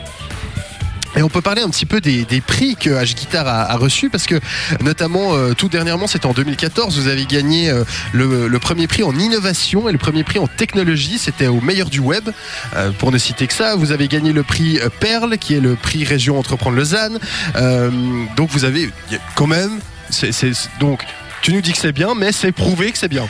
Et 1.16 1.22
on 1.22 1.28
peut 1.28 1.40
parler 1.40 1.62
un 1.62 1.70
petit 1.70 1.86
peu 1.86 2.00
des, 2.00 2.26
prix 2.46 2.76
que 2.76 2.90
H 2.90 3.14
Guitar 3.14 3.46
a, 3.48 3.74
reçus 3.76 4.10
parce 4.10 4.26
que 4.26 4.38
notamment 4.82 5.34
euh, 5.34 5.54
tout 5.54 5.68
dernièrement 5.68 6.06
c'était 6.06 6.26
en 6.26 6.32
2014 6.32 6.98
vous 6.98 7.08
avez 7.08 7.24
gagné 7.24 7.70
euh, 7.70 7.84
le, 8.12 8.58
premier 8.58 8.86
prix 8.86 9.02
en 9.02 9.16
innovation 9.16 9.88
et 9.88 9.92
le 9.92 9.98
premier 9.98 10.24
prix 10.24 10.38
en 10.38 10.46
technologie. 10.46 11.18
C'était 11.18 11.46
au 11.46 11.60
meilleur 11.60 11.88
du 11.88 12.00
web. 12.00 12.28
Euh, 12.74 12.90
pour 12.98 13.12
ne 13.12 13.18
citer 13.18 13.46
que 13.46 13.54
ça 13.54 13.76
vous 13.76 13.92
avez 13.92 14.08
gagné 14.08 14.32
le 14.32 14.42
prix 14.42 14.78
Perle 15.00 15.38
qui 15.38 15.54
est 15.54 15.60
le 15.60 15.74
prix 15.74 16.04
région 16.04 16.38
entreprendre 16.38 16.76
Lausanne 16.76 17.18
donc 18.36 18.50
vous 18.50 18.64
avez 18.64 18.90
quand 19.34 19.46
même 19.46 19.80
donc 20.80 21.00
Tu 21.42 21.52
nous 21.52 21.60
dis 21.60 21.72
que 21.72 21.78
c'est 21.78 21.92
bien, 21.92 22.14
mais 22.16 22.32
c'est 22.32 22.50
prouvé 22.50 22.90
que 22.90 22.98
c'est 22.98 23.08
bien. 23.08 23.24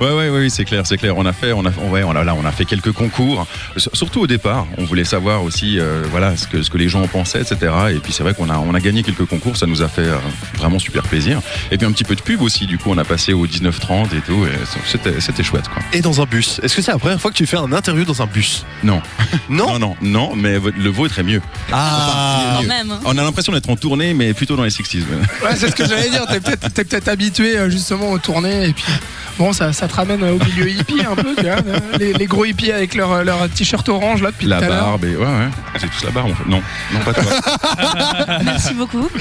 Ouais, 0.00 0.06
ouais, 0.06 0.12
ouais, 0.12 0.30
oui, 0.30 0.50
c'est 0.50 0.64
clair, 0.64 0.86
c'est 0.86 0.96
clair. 0.98 1.16
On 1.16 1.26
a 1.26 1.32
fait, 1.32 1.52
on 1.52 1.64
a, 1.66 1.70
ouais, 1.90 2.04
on 2.04 2.14
a, 2.14 2.22
là, 2.22 2.34
on 2.40 2.44
a 2.44 2.52
fait 2.52 2.64
quelques 2.64 2.92
concours. 2.92 3.46
S- 3.76 3.88
Surtout 3.92 4.20
au 4.20 4.26
départ, 4.28 4.66
on 4.76 4.84
voulait 4.84 5.04
savoir 5.04 5.42
aussi, 5.42 5.80
euh, 5.80 6.02
voilà, 6.10 6.36
ce 6.36 6.46
que, 6.46 6.62
ce 6.62 6.70
que 6.70 6.78
les 6.78 6.88
gens 6.88 7.02
en 7.02 7.08
pensaient, 7.08 7.40
etc. 7.40 7.72
Et 7.90 7.98
puis 7.98 8.12
c'est 8.12 8.22
vrai 8.22 8.34
qu'on 8.34 8.48
a, 8.50 8.58
on 8.58 8.72
a 8.72 8.78
gagné 8.80 9.02
quelques 9.02 9.24
concours, 9.24 9.56
ça 9.56 9.66
nous 9.66 9.82
a 9.82 9.88
fait 9.88 10.02
euh, 10.02 10.16
vraiment 10.54 10.78
super 10.78 11.02
plaisir. 11.02 11.40
Et 11.72 11.78
puis 11.78 11.86
un 11.86 11.92
petit 11.92 12.04
peu 12.04 12.14
de 12.14 12.20
pub 12.22 12.40
aussi. 12.40 12.66
Du 12.66 12.78
coup, 12.78 12.90
on 12.92 12.98
a 12.98 13.04
passé 13.04 13.32
au 13.32 13.46
19-30 13.48 14.16
et 14.16 14.20
tout. 14.20 14.44
Et 14.46 14.50
c'était, 14.86 15.20
c'était 15.20 15.42
chouette, 15.42 15.68
quoi. 15.68 15.82
Et 15.92 16.00
dans 16.00 16.20
un 16.20 16.24
bus. 16.24 16.60
Est-ce 16.62 16.76
que 16.76 16.82
c'est 16.82 16.92
la 16.92 16.98
première 16.98 17.20
fois 17.20 17.32
que 17.32 17.36
tu 17.36 17.46
fais 17.46 17.56
un 17.56 17.72
interview 17.72 18.04
dans 18.04 18.22
un 18.22 18.26
bus? 18.26 18.64
Non, 18.84 19.02
Non? 19.48 19.78
Non, 19.78 19.78
non, 19.78 19.96
non, 20.02 20.36
mais 20.36 20.58
le 20.76 20.90
vôtre 20.90 21.18
est 21.18 21.24
mieux. 21.24 21.42
Ah 21.72 22.58
Quand 22.60 22.66
même. 22.68 22.90
hein. 22.92 23.00
On 23.04 23.16
a 23.18 23.22
l'impression 23.22 23.52
d'être 23.52 23.68
en 23.70 23.76
tournée, 23.76 24.14
mais 24.14 24.32
plutôt 24.34 24.54
dans 24.56 24.62
les 24.64 24.70
60s. 24.70 24.98
ouais. 24.98 25.04
Ouais, 25.48 25.56
c'est 25.56 25.70
ce 25.70 25.74
que 25.74 25.86
j'allais 25.86 26.10
dire. 26.10 26.24
T'es 26.26 26.40
peut-être 26.40 26.97
peut-être 27.00 27.08
habitué 27.08 27.56
euh, 27.58 27.70
justement 27.70 28.10
aux 28.10 28.18
tournées 28.18 28.68
et 28.68 28.72
puis 28.72 28.84
bon, 29.38 29.52
ça, 29.52 29.72
ça 29.72 29.86
te 29.88 29.94
ramène 29.94 30.22
au 30.24 30.38
milieu 30.38 30.68
hippie 30.70 31.02
un 31.10 31.14
peu. 31.14 31.34
Tu 31.36 31.42
vois, 31.42 31.52
euh, 31.52 31.78
les, 31.98 32.12
les 32.12 32.26
gros 32.26 32.44
hippies 32.44 32.72
avec 32.72 32.94
leur, 32.94 33.24
leur 33.24 33.48
t-shirt 33.48 33.88
orange 33.88 34.22
là 34.22 34.30
depuis 34.30 34.46
La 34.46 34.58
tout 34.58 34.64
à 34.64 34.68
l'heure. 34.68 34.84
barbe 34.84 35.04
et 35.04 35.16
ouais, 35.16 35.24
ouais. 35.24 35.48
C'est 35.78 35.88
tous 35.90 36.04
la 36.04 36.10
barbe 36.10 36.30
en 36.30 36.34
fait. 36.34 36.48
Non, 36.48 36.62
non, 36.92 37.00
pas 37.00 37.12
toi. 37.14 38.38
Merci 38.44 38.74
beaucoup. 38.74 39.08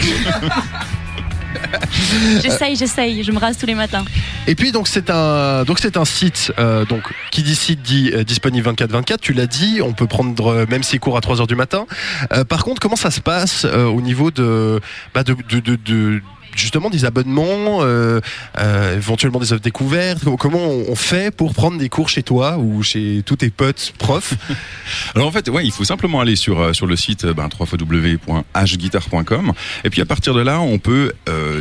j'essaye, 2.42 2.76
j'essaye. 2.76 3.24
Je 3.24 3.32
me 3.32 3.40
rase 3.40 3.58
tous 3.58 3.66
les 3.66 3.76
matins. 3.76 4.06
Et 4.48 4.56
puis 4.56 4.72
donc 4.72 4.88
c'est 4.88 5.10
un 5.10 5.64
donc 5.64 5.80
c'est 5.80 5.98
un 5.98 6.06
site 6.06 6.52
euh, 6.60 6.86
donc 6.86 7.04
qui 7.32 7.44
dit 7.44 7.56
site 7.56 7.82
dit 7.82 8.12
euh, 8.14 8.24
disponible 8.24 8.68
24/24. 8.70 9.18
Tu 9.22 9.34
l'as 9.34 9.48
dit, 9.48 9.80
on 9.84 9.94
peut 9.94 10.08
prendre 10.08 10.48
euh, 10.48 10.66
même 10.70 10.84
ses 10.84 11.00
cours 11.00 11.18
à 11.18 11.22
3 11.22 11.42
heures 11.42 11.48
du 11.48 11.56
matin. 11.56 11.86
Euh, 12.34 12.44
par 12.44 12.64
contre, 12.64 12.80
comment 12.80 12.96
ça 12.96 13.12
se 13.12 13.22
passe 13.22 13.66
euh, 13.66 13.86
au 13.86 14.02
niveau 14.02 14.32
de, 14.32 14.80
bah, 15.14 15.24
de, 15.24 15.36
de, 15.50 15.60
de- 15.60 15.76
de- 15.84 16.22
justement 16.58 16.90
des 16.90 17.06
abonnements, 17.06 17.80
euh, 17.82 18.20
euh, 18.58 18.96
éventuellement 18.98 19.40
des 19.40 19.54
œuvres 19.54 19.62
découvertes. 19.62 20.24
Comment- 20.40 20.58
on 20.68 20.96
fait 20.96 21.34
pour 21.36 21.54
prendre 21.54 21.78
des 21.78 21.90
cours 21.90 22.10
chez 22.10 22.24
toi 22.24 22.58
ou 22.58 22.84
chez 22.84 23.22
tous 23.26 23.36
tes 23.38 23.50
potes 23.50 23.94
profs? 23.98 24.34
Alors 25.16 25.28
en 25.28 25.32
fait, 25.32 25.50
ouais, 25.50 25.66
il 25.66 25.72
faut 25.72 25.84
simplement 25.84 26.20
aller 26.20 26.36
sur 26.36 26.60
euh, 26.60 26.74
sur 26.74 26.88
le 26.88 26.96
site 26.96 27.26
ben, 27.26 27.48
www.hguitar.com 27.60 29.54
et 29.84 29.90
puis 29.90 30.02
à 30.02 30.06
partir 30.06 30.34
de 30.34 30.42
là, 30.42 30.60
on 30.60 30.80
peut 30.80 31.14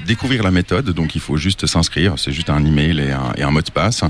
découvrir 0.06 0.42
la 0.42 0.50
méthode. 0.50 0.90
Donc 0.90 1.14
il 1.14 1.20
faut 1.20 1.36
juste 1.36 1.66
s'inscrire, 1.66 2.14
c'est 2.16 2.32
juste 2.32 2.50
un 2.50 2.64
email 2.64 2.98
et 3.00 3.12
un, 3.12 3.32
et 3.36 3.42
un 3.42 3.50
mot 3.50 3.60
de 3.60 3.70
passe. 3.70 4.02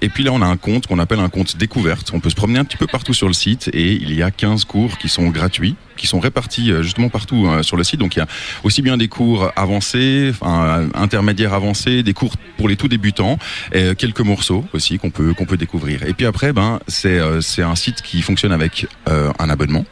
Et 0.00 0.08
puis 0.08 0.24
là, 0.24 0.32
on 0.32 0.42
a 0.42 0.46
un 0.46 0.56
compte 0.56 0.86
qu'on 0.86 0.98
appelle 0.98 1.20
un 1.20 1.28
compte 1.28 1.56
découverte. 1.56 2.10
On 2.12 2.20
peut 2.20 2.30
se 2.30 2.34
promener 2.34 2.58
un 2.58 2.64
petit 2.64 2.76
peu 2.76 2.86
partout 2.86 3.14
sur 3.14 3.26
le 3.28 3.32
site 3.34 3.70
et 3.72 3.92
il 3.92 4.14
y 4.14 4.22
a 4.22 4.30
15 4.30 4.64
cours 4.64 4.98
qui 4.98 5.08
sont 5.08 5.28
gratuits, 5.28 5.76
qui 5.96 6.06
sont 6.06 6.20
répartis 6.20 6.72
justement 6.82 7.08
partout 7.08 7.48
sur 7.62 7.76
le 7.76 7.84
site. 7.84 8.00
Donc 8.00 8.16
il 8.16 8.20
y 8.20 8.22
a 8.22 8.26
aussi 8.64 8.82
bien 8.82 8.96
des 8.96 9.08
cours 9.08 9.50
avancés, 9.78 10.32
enfin, 10.40 10.88
intermédiaires 10.94 11.54
avancés, 11.54 12.02
des 12.02 12.12
cours 12.12 12.34
pour 12.56 12.68
les 12.68 12.76
tout 12.76 12.88
débutants, 12.88 13.38
et 13.72 13.82
euh, 13.82 13.94
quelques 13.94 14.20
morceaux 14.20 14.64
aussi 14.72 14.98
qu'on 14.98 15.10
peut 15.10 15.34
qu'on 15.34 15.46
peut 15.46 15.56
découvrir. 15.56 16.02
Et 16.02 16.14
puis 16.14 16.26
après, 16.26 16.52
ben 16.52 16.80
c'est 16.88 17.18
euh, 17.18 17.40
c'est 17.40 17.62
un 17.62 17.76
site 17.76 18.02
qui 18.02 18.22
fonctionne 18.22 18.52
avec 18.52 18.86
euh, 19.08 19.30
un 19.38 19.48
abonnement. 19.48 19.84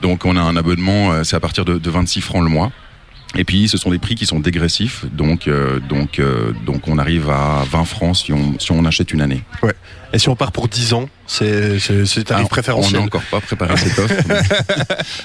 Donc 0.00 0.24
on 0.24 0.36
a 0.36 0.40
un 0.40 0.56
abonnement, 0.56 1.24
c'est 1.24 1.36
à 1.36 1.40
partir 1.40 1.64
de, 1.64 1.78
de 1.78 1.90
26 1.90 2.20
francs 2.20 2.42
le 2.42 2.48
mois. 2.48 2.70
Et 3.34 3.44
puis 3.44 3.68
ce 3.68 3.78
sont 3.78 3.90
des 3.90 3.98
prix 3.98 4.14
qui 4.14 4.26
sont 4.26 4.40
dégressifs, 4.40 5.06
donc 5.10 5.48
euh, 5.48 5.80
donc 5.80 6.18
euh, 6.18 6.52
donc 6.66 6.86
on 6.86 6.98
arrive 6.98 7.30
à 7.30 7.64
20 7.70 7.84
francs 7.84 8.16
si 8.16 8.32
on 8.32 8.58
si 8.58 8.72
on 8.72 8.84
achète 8.84 9.12
une 9.12 9.22
année. 9.22 9.42
Et 10.12 10.18
si 10.18 10.28
on 10.28 10.36
part 10.36 10.52
pour 10.52 10.68
10 10.68 10.92
ans, 10.92 11.08
c'est 11.26 11.78
c'est 11.78 12.24
tarif 12.24 12.48
préférentiel. 12.48 12.96
On 12.96 13.00
n'a 13.00 13.06
encore 13.06 13.22
pas 13.30 13.40
préparé 13.40 13.76
cette 13.78 13.98
offre, 13.98 14.14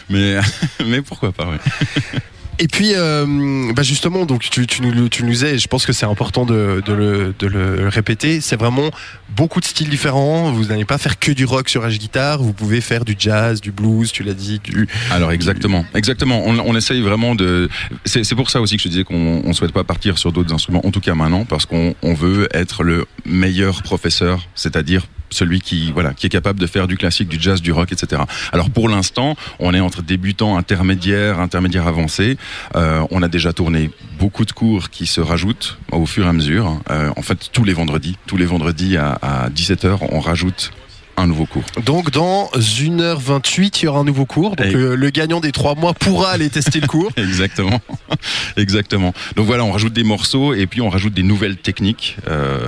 mais 0.09 0.37
mais 0.87 1.01
pourquoi 1.01 1.33
pas. 1.33 1.47
Ouais. 1.47 1.57
Et 2.59 2.67
puis, 2.67 2.93
euh, 2.95 3.71
bah 3.73 3.83
justement, 3.83 4.25
donc 4.25 4.41
tu, 4.49 4.65
tu 4.65 4.81
nous, 4.81 5.09
tu 5.09 5.23
nous 5.23 5.45
et 5.45 5.59
je 5.59 5.67
pense 5.67 5.85
que 5.85 5.93
c'est 5.93 6.07
important 6.07 6.45
de, 6.45 6.81
de 6.83 6.93
le, 6.93 7.35
de 7.37 7.45
le 7.45 7.87
répéter, 7.87 8.41
c'est 8.41 8.55
vraiment 8.55 8.89
beaucoup 9.29 9.59
de 9.59 9.65
styles 9.65 9.89
différents. 9.89 10.51
Vous 10.51 10.65
n'allez 10.65 10.85
pas 10.85 10.97
faire 10.97 11.19
que 11.19 11.31
du 11.31 11.45
rock 11.45 11.69
sur 11.69 11.85
H 11.85 11.97
guitare, 11.99 12.41
vous 12.41 12.53
pouvez 12.53 12.81
faire 12.81 13.05
du 13.05 13.15
jazz, 13.17 13.61
du 13.61 13.71
blues, 13.71 14.11
tu 14.11 14.23
l'as 14.23 14.33
dit, 14.33 14.59
du. 14.63 14.87
Alors 15.11 15.31
exactement, 15.31 15.85
exactement. 15.93 16.41
On, 16.45 16.57
on 16.59 16.75
essaye 16.75 17.01
vraiment 17.01 17.35
de. 17.35 17.69
C'est 18.05 18.35
pour 18.35 18.49
ça 18.49 18.59
aussi 18.59 18.77
que 18.77 18.83
je 18.83 18.89
disais 18.89 19.03
qu'on 19.03 19.43
on 19.45 19.53
souhaite 19.53 19.73
pas 19.73 19.83
partir 19.83 20.17
sur 20.17 20.31
d'autres 20.31 20.53
instruments, 20.53 20.85
en 20.85 20.91
tout 20.91 21.01
cas 21.01 21.13
maintenant, 21.13 21.45
parce 21.45 21.67
qu'on 21.67 21.93
on 22.01 22.13
veut 22.15 22.47
être 22.53 22.83
le 22.83 23.05
meilleur 23.25 23.83
professeur, 23.83 24.47
c'est-à-dire 24.55 25.05
celui 25.29 25.61
qui 25.61 25.91
voilà 25.91 26.13
qui 26.13 26.27
est 26.27 26.29
capable 26.29 26.59
de 26.59 26.67
faire 26.67 26.87
du 26.87 26.97
classique, 26.97 27.27
du 27.27 27.37
jazz, 27.39 27.61
du 27.61 27.71
rock, 27.71 27.91
etc. 27.91 28.21
Alors 28.51 28.69
pour 28.69 28.89
l'instant, 28.89 29.35
on 29.59 29.73
est 29.73 29.79
entre 29.79 30.01
débutants, 30.01 30.57
intermédiaires, 30.57 31.39
intermédiaires 31.39 31.87
avancés. 31.87 32.37
Euh, 32.75 33.05
on 33.11 33.21
a 33.23 33.27
déjà 33.27 33.53
tourné 33.53 33.91
beaucoup 34.19 34.45
de 34.45 34.51
cours 34.51 34.89
qui 34.89 35.05
se 35.05 35.21
rajoutent 35.21 35.77
au 35.91 36.05
fur 36.05 36.25
et 36.25 36.29
à 36.29 36.33
mesure. 36.33 36.79
Euh, 36.89 37.11
en 37.15 37.21
fait, 37.21 37.49
tous 37.51 37.63
les 37.63 37.73
vendredis, 37.73 38.17
tous 38.25 38.37
les 38.37 38.45
vendredis 38.45 38.97
à, 38.97 39.13
à 39.21 39.49
17h, 39.49 39.99
on 40.11 40.19
rajoute 40.19 40.71
un 41.17 41.27
nouveau 41.27 41.45
cours. 41.45 41.63
Donc 41.85 42.11
dans 42.11 42.45
1h28, 42.55 43.79
il 43.81 43.85
y 43.85 43.87
aura 43.87 43.99
un 43.99 44.03
nouveau 44.03 44.25
cours. 44.25 44.55
Donc 44.55 44.67
Et- 44.67 44.71
le, 44.71 44.95
le 44.95 45.09
gagnant 45.09 45.39
des 45.39 45.51
trois 45.51 45.75
mois 45.75 45.93
pourra 45.93 46.29
aller 46.31 46.49
tester 46.49 46.79
le 46.79 46.87
cours. 46.87 47.11
Exactement, 47.17 47.81
exactement. 48.57 49.13
Donc 49.35 49.45
voilà, 49.47 49.63
on 49.63 49.71
rajoute 49.71 49.93
des 49.93 50.03
morceaux 50.03 50.53
et 50.53 50.67
puis 50.67 50.81
on 50.81 50.89
rajoute 50.89 51.13
des 51.13 51.23
nouvelles 51.23 51.57
techniques. 51.57 52.17
Euh, 52.27 52.59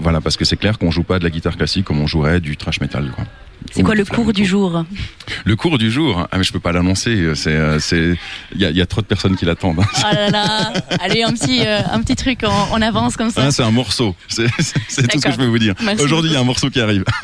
voilà, 0.00 0.20
parce 0.20 0.36
que 0.36 0.44
c'est 0.44 0.56
clair 0.56 0.78
qu'on 0.78 0.90
joue 0.90 1.02
pas 1.04 1.18
de 1.18 1.24
la 1.24 1.30
guitare 1.30 1.56
classique 1.56 1.84
comme 1.84 2.00
on 2.00 2.06
jouerait 2.06 2.40
du 2.40 2.56
thrash 2.56 2.80
metal. 2.80 3.10
Quoi. 3.14 3.24
C'est 3.72 3.82
quoi 3.82 3.94
le 3.94 4.04
cours 4.04 4.32
du 4.32 4.44
jour 4.46 4.84
Le 5.44 5.56
cours 5.56 5.78
du 5.78 5.90
jour. 5.90 6.26
Ah 6.32 6.38
mais 6.38 6.44
je 6.44 6.52
peux 6.52 6.60
pas 6.60 6.72
l'annoncer. 6.72 7.32
C'est, 7.34 7.50
euh, 7.50 7.78
c'est, 7.78 8.14
il 8.54 8.60
y 8.60 8.64
a, 8.64 8.70
il 8.70 8.76
y 8.76 8.80
a 8.80 8.86
trop 8.86 9.00
de 9.02 9.06
personnes 9.06 9.36
qui 9.36 9.44
l'attendent. 9.44 9.80
Oh 9.80 10.14
là 10.14 10.30
là 10.30 10.72
Allez, 11.00 11.22
un 11.22 11.32
petit, 11.32 11.60
euh, 11.66 11.80
un 11.92 12.00
petit 12.00 12.16
truc 12.16 12.44
en, 12.44 12.70
en 12.72 12.80
avance 12.82 13.16
comme 13.16 13.30
ça. 13.30 13.42
Ah, 13.46 13.50
c'est 13.50 13.62
un 13.62 13.70
morceau. 13.70 14.14
C'est, 14.28 14.46
c'est- 14.58 14.74
c'est 14.88 15.06
tout 15.08 15.18
ce 15.18 15.24
que 15.26 15.32
je 15.32 15.36
peux 15.36 15.46
vous 15.46 15.58
dire. 15.58 15.74
Merci 15.84 16.02
Aujourd'hui, 16.04 16.30
il 16.30 16.34
y 16.34 16.36
a 16.36 16.40
un 16.40 16.44
morceau 16.44 16.70
qui 16.70 16.80
arrive. 16.80 17.04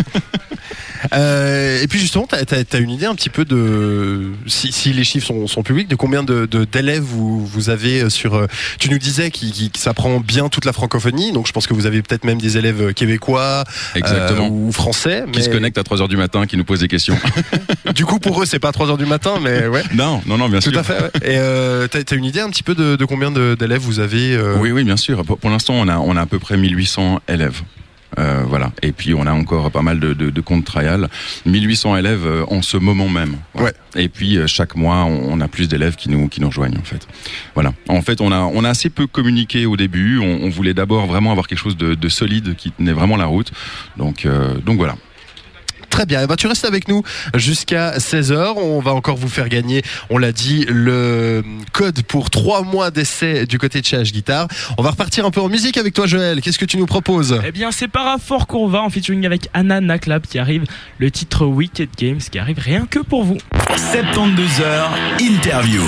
Euh, 1.12 1.83
et 1.83 1.87
puis 1.87 1.99
justement, 2.01 2.27
tu 2.27 2.35
as, 2.55 2.79
une 2.79 2.90
idée 2.90 3.05
un 3.05 3.14
petit 3.14 3.29
peu 3.29 3.44
de, 3.44 4.33
si, 4.47 4.73
si 4.73 4.92
les 4.94 5.05
chiffres 5.05 5.27
sont, 5.27 5.47
sont 5.47 5.62
publics, 5.62 5.87
de 5.87 5.97
combien 5.97 6.23
de- 6.23 6.47
de- 6.47 6.64
d'élèves 6.64 7.03
vous, 7.03 7.44
vous 7.44 7.68
avez 7.68 8.09
sur... 8.09 8.35
euh, 8.35 8.47
Tu 8.79 8.88
nous 8.88 8.99
disais 8.99 9.31
qu'il 9.31 9.53
qu'il- 9.53 9.70
que 9.70 9.79
ça 9.79 9.92
prend 9.92 10.18
bien 10.20 10.49
toute 10.49 10.64
la 10.64 10.73
francophonie, 10.73 11.31
donc 11.33 11.47
je 11.47 11.53
pense 11.53 11.66
que 11.66 11.75
vous 11.75 11.85
avez 11.87 12.01
peut-être 12.03 12.25
même 12.25 12.40
des 12.40 12.57
élèves 12.57 12.94
québécois 12.94 13.64
Exactement. 13.94 14.47
euh, 14.47 14.51
ou 14.51 14.73
français. 14.73 15.25
Qui 15.31 15.42
se 15.42 15.51
connectent 15.51 15.77
à 15.79 15.85
3 15.85 16.01
heures 16.01 16.09
du 16.09 16.16
matin, 16.16 16.23
qui 16.48 16.56
nous 16.56 16.64
posent 16.64 16.80
des 16.80 16.88
questions. 16.88 17.16
Du 17.94 18.06
coup, 18.06 18.18
pour 18.18 18.42
eux, 18.42 18.46
c'est 18.46 18.58
pas 18.58 18.72
3 18.72 18.88
heures 18.90 18.98
du 18.98 19.06
matin, 19.06 19.34
mais 19.42 19.66
ouais. 19.68 19.82
non, 19.94 20.20
non, 20.26 20.37
non, 20.38 20.48
bien 20.48 20.58
Tout 20.58 20.70
sûr. 20.70 20.78
à 20.78 20.82
fait. 20.82 21.00
ouais. 21.00 21.10
Et 21.22 21.37
euh, 21.38 21.87
t'as 21.87 22.00
as 22.10 22.14
une 22.16 22.24
idée 22.24 22.40
un 22.40 22.48
petit 22.50 22.62
peu 22.62 22.74
de, 22.74 22.96
de 22.96 23.04
combien 23.04 23.30
d'élèves 23.30 23.82
vous 23.82 24.00
avez 24.00 24.34
euh, 24.34 24.56
Oui, 24.58 24.72
oui, 24.72 24.84
bien 24.84 24.96
sûr. 24.96 25.22
Pour, 25.24 25.38
pour 25.38 25.50
l'instant, 25.50 25.74
on 25.74 25.87
a, 25.87 25.98
on 25.98 26.16
a 26.16 26.22
à 26.22 26.26
peu 26.26 26.38
près 26.38 26.56
1800 26.56 27.20
élèves. 27.28 27.62
Euh, 28.18 28.42
voilà. 28.46 28.70
Et 28.82 28.92
puis 28.92 29.12
on 29.12 29.26
a 29.26 29.32
encore 29.32 29.70
pas 29.72 29.82
mal 29.82 29.98
de, 30.00 30.12
de, 30.12 30.30
de 30.30 30.40
comptes 30.40 30.64
trial. 30.64 31.08
1800 31.46 31.96
élèves 31.96 32.24
euh, 32.26 32.44
en 32.48 32.62
ce 32.62 32.76
moment 32.76 33.08
même. 33.08 33.37
Ouais. 33.56 33.72
Et 33.96 34.08
puis 34.08 34.38
euh, 34.38 34.46
chaque 34.46 34.76
mois, 34.76 35.04
on, 35.04 35.32
on 35.32 35.40
a 35.40 35.48
plus 35.48 35.68
d'élèves 35.68 35.96
qui 35.96 36.08
nous 36.10 36.28
qui 36.28 36.40
nous 36.40 36.46
rejoignent 36.48 36.78
en 36.78 36.84
fait. 36.84 37.06
Voilà. 37.54 37.72
En 37.88 38.02
fait, 38.02 38.20
on 38.20 38.30
a 38.32 38.38
on 38.40 38.62
a 38.64 38.68
assez 38.70 38.88
peu 38.88 39.06
communiqué 39.08 39.66
au 39.66 39.76
début. 39.76 40.18
On, 40.20 40.44
on 40.44 40.48
voulait 40.48 40.74
d'abord 40.74 41.06
vraiment 41.06 41.32
avoir 41.32 41.48
quelque 41.48 41.58
chose 41.58 41.76
de, 41.76 41.94
de 41.94 42.08
solide 42.08 42.54
qui 42.56 42.70
tenait 42.70 42.92
vraiment 42.92 43.16
la 43.16 43.26
route. 43.26 43.50
Donc 43.96 44.26
donc 44.64 44.76
voilà. 44.78 44.94
Très 45.94 46.07
bien, 46.07 46.22
Eh 46.24 46.26
ben, 46.26 46.35
tu 46.35 46.48
restes 46.48 46.64
avec 46.64 46.88
nous 46.88 47.04
jusqu'à 47.37 47.98
16h. 47.98 48.54
On 48.57 48.80
va 48.80 48.92
encore 48.92 49.16
vous 49.16 49.28
faire 49.28 49.48
gagner, 49.48 49.83
on 50.11 50.18
l'a 50.18 50.33
dit, 50.33 50.66
le 50.68 51.44
code 51.72 52.02
pour 52.02 52.30
3 52.30 52.62
mois 52.62 52.90
d'essai 52.90 53.46
du 53.46 53.61
côté 53.61 53.80
de 53.80 53.87
chez 53.87 53.98
H 53.98 54.11
Guitar. 54.11 54.48
On 54.76 54.83
va 54.83 54.90
repartir 54.90 55.24
un 55.24 55.30
peu 55.30 55.40
en 55.40 55.48
musique 55.48 55.76
avec 55.76 55.94
toi 55.94 56.09
Joël. 56.09 56.40
Qu'est-ce 56.40 56.59
que 56.59 56.64
tu 56.64 56.78
nous 56.78 56.87
proposes? 56.87 57.40
Eh 57.46 57.52
bien, 57.52 57.70
c'est 57.70 57.87
Parafort 57.87 58.48
qu'on 58.48 58.66
va 58.66 58.83
en 58.83 58.90
featuring 58.90 59.24
avec 59.24 59.48
Anna 59.54 59.80
Naklab 59.80 60.26
qui 60.26 60.40
arrive, 60.40 60.64
le 60.98 61.12
titre 61.12 61.46
Wicked 61.46 61.90
Games 61.96 62.18
qui 62.18 62.40
arrive 62.40 62.59
rien 62.59 62.88
que 62.90 62.98
pour 62.98 63.22
vous. 63.22 63.38
72 63.92 64.62
heures 64.62 64.90
interview. 65.20 65.83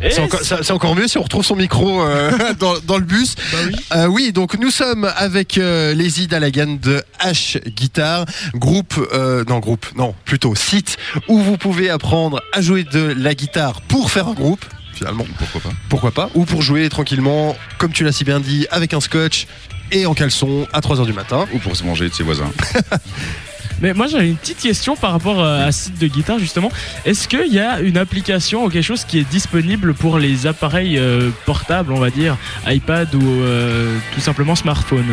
C'est 0.00 0.70
encore, 0.70 0.94
mieux 0.94 1.08
si 1.08 1.18
on 1.18 1.22
retrouve 1.22 1.44
son 1.44 1.56
micro 1.56 2.02
euh, 2.02 2.30
dans, 2.58 2.74
dans 2.80 2.98
le 2.98 3.04
bus. 3.04 3.34
Bah 3.52 3.58
oui. 3.66 3.76
Euh, 3.94 4.06
oui, 4.06 4.32
donc 4.32 4.58
nous 4.58 4.70
sommes 4.70 5.10
avec 5.16 5.58
euh, 5.58 5.94
les 5.94 6.26
Dalagan 6.26 6.78
de 6.80 7.02
H 7.20 7.60
Guitar, 7.68 8.24
groupe, 8.54 8.94
euh, 9.12 9.44
non 9.48 9.58
groupe, 9.58 9.86
non 9.96 10.14
plutôt 10.24 10.54
site 10.54 10.96
où 11.28 11.38
vous 11.38 11.56
pouvez 11.56 11.90
apprendre 11.90 12.42
à 12.52 12.60
jouer 12.60 12.84
de 12.84 13.14
la 13.16 13.34
guitare 13.34 13.80
pour 13.82 14.10
faire 14.10 14.28
un 14.28 14.34
groupe. 14.34 14.64
Finalement, 14.94 15.24
Pourquoi 15.38 15.60
pas 15.60 15.76
pourquoi 15.88 16.10
pas, 16.10 16.30
ou 16.34 16.44
pour 16.44 16.60
jouer 16.60 16.88
tranquillement, 16.88 17.56
comme 17.78 17.92
tu 17.92 18.02
l'as 18.02 18.10
si 18.10 18.24
bien 18.24 18.40
dit, 18.40 18.66
avec 18.70 18.94
un 18.94 19.00
scotch 19.00 19.46
et 19.92 20.06
en 20.06 20.14
caleçon 20.14 20.66
à 20.72 20.80
3h 20.80 21.06
du 21.06 21.12
matin. 21.12 21.46
Ou 21.54 21.58
pour 21.58 21.76
se 21.76 21.84
manger 21.84 22.08
de 22.08 22.14
ses 22.14 22.24
voisins. 22.24 22.50
Mais 23.80 23.94
moi 23.94 24.06
j'avais 24.08 24.28
une 24.28 24.36
petite 24.36 24.58
question 24.58 24.96
par 24.96 25.12
rapport 25.12 25.40
euh, 25.42 25.66
à 25.66 25.72
ce 25.72 25.84
site 25.84 25.98
de 26.00 26.06
guitare 26.08 26.38
justement. 26.38 26.70
Est-ce 27.04 27.28
qu'il 27.28 27.52
y 27.52 27.58
a 27.60 27.80
une 27.80 27.96
application 27.96 28.64
ou 28.64 28.68
quelque 28.70 28.82
chose 28.84 29.04
qui 29.04 29.18
est 29.18 29.28
disponible 29.30 29.94
pour 29.94 30.18
les 30.18 30.46
appareils 30.46 30.98
euh, 30.98 31.30
portables, 31.46 31.92
on 31.92 32.00
va 32.00 32.10
dire, 32.10 32.36
iPad 32.66 33.14
ou 33.14 33.22
euh, 33.22 33.96
tout 34.14 34.20
simplement 34.20 34.54
smartphone? 34.56 35.06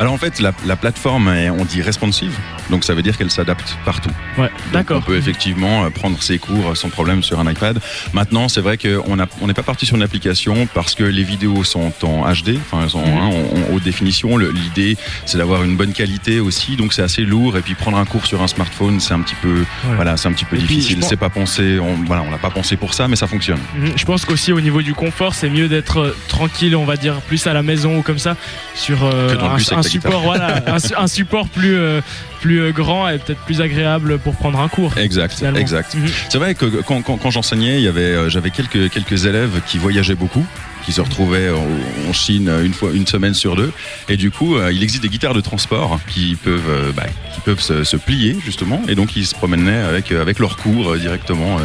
Alors 0.00 0.12
en 0.12 0.18
fait, 0.18 0.40
la, 0.40 0.52
la 0.66 0.76
plateforme 0.76 1.28
est, 1.28 1.50
on 1.50 1.64
dit 1.64 1.82
responsive, 1.82 2.34
donc 2.70 2.84
ça 2.84 2.94
veut 2.94 3.02
dire 3.02 3.16
qu'elle 3.18 3.30
s'adapte 3.30 3.76
partout. 3.84 4.10
Ouais, 4.38 4.50
d'accord. 4.72 4.98
On 4.98 5.02
peut 5.02 5.16
effectivement 5.16 5.90
prendre 5.90 6.22
ses 6.22 6.38
cours 6.38 6.76
sans 6.76 6.88
problème 6.88 7.22
sur 7.22 7.38
un 7.38 7.50
iPad. 7.50 7.78
Maintenant, 8.12 8.48
c'est 8.48 8.60
vrai 8.60 8.78
qu'on 8.78 9.18
a- 9.20 9.26
on 9.40 9.46
n'est 9.46 9.54
pas 9.54 9.62
parti 9.62 9.84
sur 9.86 9.96
une 9.96 10.02
application 10.02 10.66
parce 10.74 10.94
que 10.94 11.04
les 11.04 11.22
vidéos 11.22 11.64
sont 11.64 11.92
en 12.02 12.22
HD, 12.32 12.58
enfin 12.60 12.82
elles 12.84 12.90
sont 12.90 13.04
Mhm. 13.06 13.18
hein, 13.18 13.30
en, 13.70 13.74
haute 13.74 13.82
définition. 13.82 14.36
L'idée, 14.38 14.96
c'est 15.26 15.38
d'avoir 15.38 15.62
une 15.64 15.76
bonne 15.76 15.92
qualité 15.92 16.40
aussi, 16.40 16.76
donc 16.76 16.92
c'est 16.94 17.02
assez 17.02 17.22
lourd. 17.22 17.56
Et 17.56 17.60
puis 17.60 17.74
prendre 17.74 17.98
un 17.98 18.05
cours 18.06 18.26
sur 18.26 18.42
un 18.42 18.48
smartphone, 18.48 19.00
c'est 19.00 19.14
un 19.14 19.20
petit 19.20 19.34
peu, 19.36 19.64
voilà, 19.94 20.16
c'est 20.16 20.28
un 20.28 20.32
petit 20.32 20.44
peu 20.44 20.56
Et 20.56 20.60
difficile. 20.60 21.02
C'est 21.02 21.16
pas 21.16 21.30
pensé, 21.30 21.78
on, 21.78 21.94
voilà, 22.04 22.22
on 22.22 22.30
l'a 22.30 22.38
pas 22.38 22.50
pensé 22.50 22.76
pour 22.76 22.94
ça, 22.94 23.08
mais 23.08 23.16
ça 23.16 23.26
fonctionne. 23.26 23.58
Mhm. 23.76 23.92
Je 23.96 24.04
pense 24.04 24.24
qu'aussi 24.24 24.52
au 24.52 24.60
niveau 24.60 24.82
du 24.82 24.94
confort, 24.94 25.34
c'est 25.34 25.50
mieux 25.50 25.68
d'être 25.68 26.00
euh, 26.00 26.16
tranquille, 26.28 26.76
on 26.76 26.84
va 26.84 26.96
dire, 26.96 27.20
plus 27.22 27.46
à 27.46 27.52
la 27.52 27.62
maison 27.62 27.98
ou 27.98 28.02
comme 28.02 28.18
ça, 28.18 28.36
sur 28.74 29.04
euh, 29.04 29.34
un, 29.38 29.82
support, 29.82 30.22
voilà, 30.22 30.62
un 30.96 31.06
support 31.06 31.48
plus, 31.48 31.76
euh, 31.76 32.00
plus 32.46 32.60
euh, 32.60 32.70
grand 32.70 33.08
et 33.08 33.18
peut-être 33.18 33.40
plus 33.40 33.60
agréable 33.60 34.18
pour 34.18 34.36
prendre 34.36 34.60
un 34.60 34.68
cours. 34.68 34.96
Exact, 34.98 35.34
finalement. 35.34 35.58
exact. 35.58 35.94
Mhm. 35.96 36.06
C'est 36.28 36.38
vrai 36.38 36.54
que 36.54 36.66
quand, 36.82 37.02
quand, 37.02 37.16
quand 37.16 37.30
j'enseignais, 37.32 37.78
il 37.78 37.82
y 37.82 37.88
avait, 37.88 38.02
euh, 38.02 38.28
j'avais 38.30 38.50
quelques, 38.50 38.88
quelques 38.90 39.24
élèves 39.26 39.60
qui 39.66 39.78
voyageaient 39.78 40.14
beaucoup 40.14 40.46
qui 40.84 40.92
se 40.92 41.00
retrouvaient 41.00 41.50
en- 41.50 42.12
Chine 42.12 42.48
une 42.64 42.72
fois 42.72 42.90
une 42.94 43.06
semaine 43.08 43.34
sur 43.34 43.56
deux 43.56 43.72
et 44.08 44.16
du 44.16 44.30
coup 44.30 44.56
euh, 44.56 44.72
il 44.72 44.82
existe 44.84 45.02
des 45.02 45.08
guitares 45.08 45.34
de 45.34 45.40
transport 45.40 45.98
qui 46.08 46.36
peuvent 46.36 46.92
bah, 46.96 47.02
qui 47.34 47.40
peuvent 47.40 47.60
se, 47.60 47.82
se 47.82 47.96
plier 47.96 48.36
justement 48.44 48.80
et 48.88 48.94
donc 48.94 49.16
ils 49.16 49.26
se 49.26 49.34
promenaient 49.34 49.80
avec 49.80 50.12
avec 50.12 50.38
leurs 50.38 50.56
cours 50.56 50.96
directement 50.96 51.58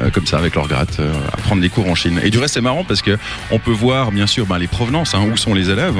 euh, 0.00 0.10
comme 0.10 0.26
ça 0.26 0.36
avec 0.38 0.54
leur 0.56 0.66
gratte 0.66 0.98
euh, 0.98 1.12
à 1.32 1.36
prendre 1.38 1.62
des 1.62 1.68
cours 1.70 1.88
en 1.88 1.94
Chine 1.94 2.20
et 2.24 2.30
du 2.30 2.38
reste 2.38 2.54
c'est 2.54 2.60
marrant 2.60 2.82
parce 2.84 3.00
que 3.00 3.16
on 3.52 3.58
peut 3.60 3.70
voir 3.70 4.10
bien 4.10 4.26
sûr 4.26 4.44
ben, 4.46 4.58
les 4.58 4.66
provenances 4.66 5.14
hein, 5.14 5.22
où 5.32 5.36
sont 5.36 5.54
les 5.54 5.70
élèves? 5.70 5.96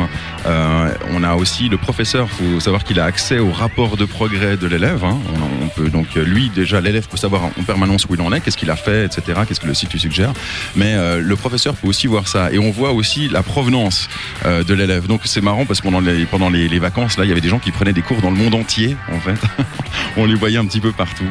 Euh, 0.46 0.88
on 1.12 1.22
a 1.22 1.34
aussi 1.36 1.68
le 1.68 1.78
professeur 1.78 2.28
faut 2.28 2.58
savoir 2.60 2.82
qu'il 2.84 2.98
a 3.00 3.04
accès 3.04 3.38
au 3.38 3.52
rapport 3.52 3.96
de 3.96 4.04
progrès 4.16 4.56
de 4.56 4.66
l'élève 4.66 5.04
hein. 5.04 5.18
on, 5.62 5.68
peut 5.68 5.90
donc 5.90 6.14
lui 6.14 6.48
déjà 6.48 6.80
l'élève 6.80 7.06
peut 7.06 7.18
savoir 7.18 7.44
en 7.44 7.64
permanence 7.66 8.06
où 8.06 8.14
il 8.14 8.20
en 8.22 8.32
est 8.32 8.40
qu'est-ce 8.40 8.56
qu'il 8.56 8.70
a 8.70 8.76
fait 8.76 9.04
etc 9.04 9.40
qu'est-ce 9.46 9.60
que 9.60 9.66
le 9.66 9.74
site 9.74 9.92
lui 9.92 10.00
suggère 10.00 10.32
mais 10.74 10.94
euh, 10.94 11.20
le 11.20 11.36
professeur 11.36 11.74
peut 11.74 11.86
aussi 11.86 12.06
voir 12.06 12.26
ça 12.26 12.50
et 12.50 12.58
on 12.58 12.70
voit 12.70 12.92
aussi 12.92 13.28
la 13.28 13.42
provenance 13.42 14.08
euh, 14.46 14.64
de 14.64 14.72
l'élève 14.72 15.06
donc 15.06 15.20
c'est 15.24 15.42
marrant 15.42 15.66
parce 15.66 15.80
que 15.80 15.84
pendant 15.84 16.00
les 16.00 16.24
pendant 16.24 16.48
les, 16.48 16.78
vacances 16.78 17.18
là 17.18 17.24
il 17.24 17.28
y 17.28 17.32
avait 17.32 17.42
des 17.42 17.50
gens 17.50 17.58
qui 17.58 17.72
prenaient 17.72 17.92
des 17.92 18.00
cours 18.00 18.22
dans 18.22 18.30
le 18.30 18.36
monde 18.36 18.54
entier 18.54 18.96
en 19.12 19.20
fait 19.20 19.38
on 20.16 20.24
les 20.24 20.34
voyait 20.34 20.58
un 20.58 20.64
petit 20.64 20.80
peu 20.80 20.92
partout. 20.92 21.30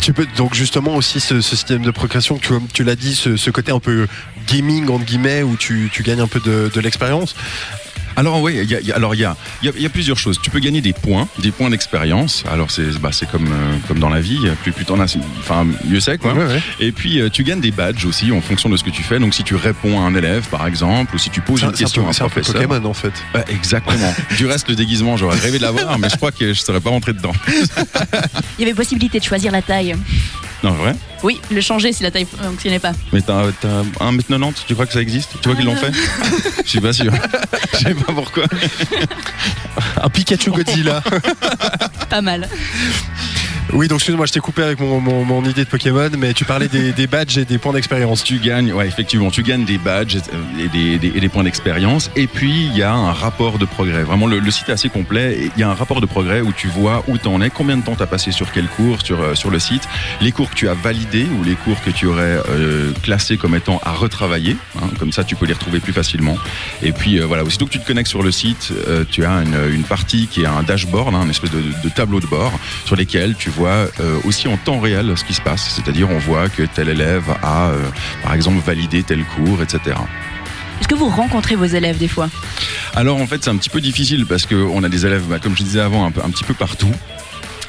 Tu 0.00 0.12
peux 0.12 0.26
donc 0.36 0.54
justement 0.54 0.96
aussi 0.96 1.20
ce, 1.20 1.40
système 1.40 1.82
de 1.82 1.90
progression, 1.90 2.38
tu, 2.38 2.52
tu 2.72 2.84
l'as 2.84 2.96
dit, 2.96 3.14
ce, 3.14 3.50
côté 3.50 3.72
un 3.72 3.80
peu 3.80 4.06
gaming 4.46 4.88
entre 4.88 5.04
guillemets 5.04 5.42
où 5.42 5.56
tu, 5.56 5.90
gagnes 6.04 6.20
un 6.20 6.26
peu 6.26 6.40
de 6.40 6.80
l'expérience. 6.80 7.34
Alors 8.16 8.40
oui, 8.40 8.58
il 8.62 8.70
y 8.70 8.74
a, 8.74 8.80
il 8.80 8.86
y 8.86 8.92
a- 8.92 8.96
alors 8.96 9.14
il 9.14 9.20
y 9.20 9.24
a, 9.24 9.36
il 9.62 9.66
y 9.66 9.68
a- 9.68 9.72
il 9.76 9.82
y 9.82 9.86
a 9.86 9.88
plusieurs 9.90 10.18
choses. 10.18 10.40
Tu 10.42 10.50
peux 10.50 10.58
gagner 10.58 10.80
des 10.80 10.92
points, 10.92 11.28
des 11.38 11.50
points 11.50 11.68
d'expérience. 11.70 12.44
Alors 12.50 12.70
c'est 12.70 12.98
bah, 13.00 13.10
c'est 13.12 13.28
comme 13.30 13.46
euh, 13.46 13.76
comme 13.88 13.98
dans 13.98 14.08
la 14.08 14.20
vie, 14.20 14.38
plus 14.62 14.72
plus 14.72 14.84
t'en 14.84 14.98
as, 15.00 15.16
enfin 15.40 15.66
mieux 15.84 16.00
c'est 16.00 16.18
quoi. 16.18 16.32
Ouais, 16.34 16.46
ouais. 16.46 16.62
Et 16.80 16.92
puis 16.92 17.20
euh, 17.20 17.28
tu 17.28 17.44
gagnes 17.44 17.60
des 17.60 17.70
badges 17.70 18.04
aussi 18.06 18.32
en 18.32 18.40
fonction 18.40 18.68
de 18.68 18.76
ce 18.76 18.84
que 18.84 18.90
tu 18.90 19.02
fais. 19.02 19.18
Donc 19.18 19.34
si 19.34 19.42
tu 19.44 19.54
réponds 19.54 20.00
à 20.00 20.02
un 20.04 20.14
élève 20.14 20.46
par 20.48 20.66
exemple, 20.66 21.14
ou 21.14 21.18
si 21.18 21.30
tu 21.30 21.40
poses 21.40 21.62
une 21.62 21.68
un- 21.68 21.72
c'est 21.74 21.82
un 21.82 21.84
question 21.84 22.02
peu- 22.04 22.08
à 22.10 22.12
c'est 22.12 22.22
un 22.22 22.26
un 22.26 22.28
professeur. 22.30 22.54
Pokémon 22.62 22.84
en 22.88 22.94
fait. 22.94 23.12
Exactement. 23.48 24.14
du 24.36 24.46
reste 24.46 24.68
le 24.68 24.74
déguisement, 24.76 25.16
j'aurais 25.16 25.38
rêvé 25.38 25.58
de 25.58 25.62
l'avoir, 25.62 25.98
mais 25.98 26.08
je 26.08 26.16
crois 26.16 26.32
que 26.32 26.52
je 26.54 26.60
serais 26.60 26.80
pas 26.80 26.90
rentré 26.90 27.12
dedans. 27.12 27.32
Il 28.58 28.60
y 28.60 28.64
avait 28.64 28.74
possibilité 28.74 29.18
de 29.18 29.24
choisir 29.24 29.52
la 29.52 29.62
taille. 29.62 29.94
Non 30.62 30.72
vrai. 30.72 30.94
Oui, 31.22 31.40
le 31.50 31.60
changer 31.60 31.92
si 31.92 32.02
la 32.02 32.10
taille 32.10 32.26
fonctionnait 32.26 32.78
pas. 32.78 32.92
Mais 33.12 33.20
t'as 33.20 33.44
t'as 33.60 33.82
1m90, 34.00 34.54
tu 34.66 34.74
crois 34.74 34.86
que 34.86 34.92
ça 34.92 35.00
existe? 35.00 35.40
Tu 35.40 35.48
vois 35.48 35.56
qu'ils 35.56 35.66
l'ont 35.66 35.76
fait? 35.76 35.92
Je 36.64 36.68
suis 36.68 36.80
pas 36.80 36.92
sûr. 36.92 37.12
Je 37.74 37.78
sais 37.78 37.94
pas 37.94 38.12
pourquoi. 38.12 38.44
Un 40.02 40.08
Pikachu 40.08 40.50
Godzilla. 40.50 41.02
Pas 42.08 42.20
mal. 42.22 42.48
Oui, 43.72 43.88
donc 43.88 43.98
excuse-moi, 43.98 44.26
je 44.26 44.32
t'ai 44.32 44.40
coupé 44.40 44.62
avec 44.62 44.78
mon, 44.80 45.00
mon, 45.00 45.44
idée 45.44 45.64
de 45.64 45.68
Pokémon, 45.68 46.08
mais 46.16 46.32
tu 46.34 46.44
parlais 46.44 46.68
des, 46.68 47.06
badges 47.06 47.36
et 47.36 47.44
des 47.44 47.58
points 47.58 47.72
d'expérience. 47.72 48.22
Tu 48.22 48.38
gagnes, 48.38 48.72
ouais, 48.72 48.86
effectivement, 48.86 49.30
tu 49.30 49.42
gagnes 49.42 49.64
des 49.64 49.76
badges 49.76 50.16
euh, 50.16 50.64
et 50.64 50.68
des, 50.68 50.98
des- 50.98 51.16
et 51.16 51.20
des 51.20 51.28
points 51.28 51.42
d'expérience. 51.42 52.10
Et 52.14 52.26
puis, 52.26 52.66
il 52.66 52.76
y 52.76 52.82
a 52.82 52.92
un 52.92 53.12
rapport 53.12 53.58
de 53.58 53.64
progrès. 53.64 54.02
Vraiment, 54.04 54.26
le, 54.28 54.40
site 54.50 54.68
est 54.68 54.72
assez 54.72 54.88
complet. 54.88 55.36
Et 55.40 55.50
Il 55.56 55.60
y 55.60 55.62
a 55.64 55.68
un 55.68 55.74
rapport 55.74 56.00
de 56.00 56.06
progrès 56.06 56.40
où 56.42 56.52
tu 56.52 56.68
vois 56.68 57.04
où 57.08 57.18
tu 57.18 57.26
en 57.26 57.40
es, 57.42 57.50
combien 57.50 57.76
de 57.76 57.82
temps 57.82 57.96
tu 57.96 58.02
as 58.02 58.06
passé 58.06 58.30
sur 58.30 58.52
quel 58.52 58.66
cours 58.66 59.04
sur, 59.04 59.20
euh, 59.20 59.34
sur 59.34 59.50
le 59.50 59.58
site, 59.58 59.88
les 60.20 60.30
cours 60.32 60.48
que 60.50 60.54
tu 60.54 60.68
as 60.68 60.74
validés 60.74 61.26
ou 61.38 61.42
les 61.44 61.54
cours 61.56 61.80
que 61.82 61.90
tu 61.90 62.06
aurais 62.06 62.38
euh, 62.48 62.92
classés 63.02 63.36
comme 63.36 63.56
étant 63.56 63.80
à 63.84 63.92
retravailler. 63.92 64.56
hein. 64.80 64.86
comme 64.98 65.12
ça, 65.12 65.24
tu 65.24 65.34
peux 65.34 65.46
les 65.46 65.54
retrouver 65.54 65.80
plus 65.80 65.92
facilement. 65.92 66.36
Et 66.82 66.92
puis, 66.92 67.18
euh, 67.20 67.26
voilà, 67.26 67.42
aussitôt 67.42 67.66
que 67.66 67.72
tu 67.72 67.80
te 67.80 67.86
connectes 67.86 68.10
sur 68.10 68.22
le 68.22 68.30
site, 68.30 68.72
euh, 68.86 69.04
tu 69.10 69.24
as 69.24 69.32
une, 69.42 69.58
une 69.74 69.84
partie 69.84 70.28
qui 70.28 70.42
est 70.42 70.46
un 70.46 70.62
dashboard, 70.62 71.14
hein, 71.14 71.24
une 71.24 71.30
espèce 71.30 71.50
de, 71.50 71.62
de 71.82 71.88
tableau 71.88 72.20
de 72.20 72.26
bord 72.26 72.52
sur 72.84 72.94
lesquels 72.96 73.34
tu 73.36 73.50
vois 73.56 73.88
euh, 74.00 74.18
aussi 74.24 74.46
en 74.48 74.56
temps 74.56 74.78
réel 74.78 75.12
ce 75.16 75.24
qui 75.24 75.34
se 75.34 75.40
passe. 75.40 75.68
C'est-à-dire, 75.74 76.08
on 76.10 76.18
voit 76.18 76.48
que 76.48 76.62
tel 76.62 76.88
élève 76.88 77.24
a, 77.42 77.68
euh, 77.70 77.82
par 78.22 78.34
exemple, 78.34 78.58
validé 78.64 79.02
tel 79.02 79.24
cours, 79.24 79.62
etc. 79.62 79.96
Est-ce 80.80 80.88
que 80.88 80.94
vous 80.94 81.08
rencontrez 81.08 81.56
vos 81.56 81.64
élèves 81.64 81.96
des 81.98 82.08
fois? 82.08 82.28
Alors 82.94 83.18
en 83.20 83.26
fait 83.26 83.42
c'est 83.42 83.50
un 83.50 83.56
petit 83.56 83.70
peu 83.70 83.80
difficile 83.80 84.26
parce 84.26 84.46
qu'on 84.46 84.82
a 84.84 84.88
des 84.88 85.04
élèves, 85.06 85.24
bah, 85.28 85.38
comme 85.38 85.56
je 85.56 85.62
disais 85.62 85.80
avant, 85.80 86.04
un, 86.06 86.10
peu- 86.10 86.20
un 86.22 86.30
petit 86.30 86.44
peu 86.44 86.54
partout. 86.54 86.90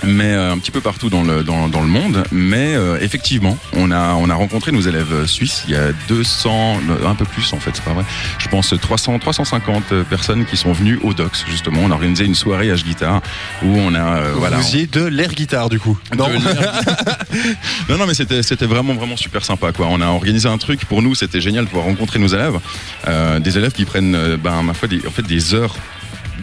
Mais 0.03 0.33
euh, 0.33 0.51
un 0.51 0.57
petit 0.59 0.71
peu 0.71 0.81
partout 0.81 1.09
dans 1.09 1.23
le, 1.23 1.43
dans, 1.43 1.67
dans 1.67 1.81
le 1.81 1.87
monde. 1.87 2.23
Mais 2.31 2.75
euh, 2.75 2.97
effectivement, 3.01 3.57
on 3.73 3.91
a, 3.91 4.13
on 4.13 4.29
a 4.29 4.35
rencontré 4.35 4.71
nos 4.71 4.81
élèves 4.81 5.11
euh, 5.11 5.27
suisses. 5.27 5.63
Il 5.67 5.73
y 5.73 5.77
a 5.77 5.91
200, 6.07 6.79
un 7.05 7.15
peu 7.15 7.25
plus 7.25 7.51
en 7.53 7.59
fait, 7.59 7.71
c'est 7.73 7.83
pas 7.83 7.93
vrai. 7.93 8.03
Je 8.37 8.47
pense 8.47 8.73
300, 8.79 9.19
350 9.19 10.03
personnes 10.03 10.45
qui 10.45 10.57
sont 10.57 10.71
venues 10.71 10.99
au 11.03 11.13
DOX 11.13 11.45
justement. 11.49 11.81
On 11.83 11.91
a 11.91 11.95
organisé 11.95 12.25
une 12.25 12.35
soirée 12.35 12.67
H-Guitar 12.69 13.21
où 13.63 13.67
on 13.77 13.93
a... 13.95 14.17
euh, 14.17 14.33
voilà, 14.35 14.57
Vous 14.57 14.75
y 14.75 14.87
de 14.87 15.05
l'air 15.05 15.33
guitare 15.33 15.69
du 15.69 15.79
coup. 15.79 15.97
Non. 16.17 16.27
non, 17.89 17.97
non, 17.97 18.07
mais 18.07 18.13
c'était, 18.13 18.43
c'était 18.43 18.65
vraiment, 18.67 18.93
vraiment 18.93 19.17
super 19.17 19.43
sympa. 19.43 19.71
Quoi. 19.71 19.87
On 19.89 20.01
a 20.01 20.07
organisé 20.07 20.47
un 20.47 20.57
truc 20.57 20.85
pour 20.85 21.01
nous, 21.01 21.15
c'était 21.15 21.41
génial 21.41 21.65
de 21.65 21.69
pouvoir 21.69 21.87
rencontrer 21.87 22.19
nos 22.19 22.27
élèves. 22.27 22.59
Des 23.39 23.57
élèves 23.57 23.71
qui 23.71 23.85
prennent, 23.85 24.35
ben, 24.37 24.61
ma 24.63 24.73
foi, 24.73 24.87
des, 24.87 25.05
en 25.07 25.11
fait, 25.11 25.23
des 25.23 25.53
heures. 25.53 25.75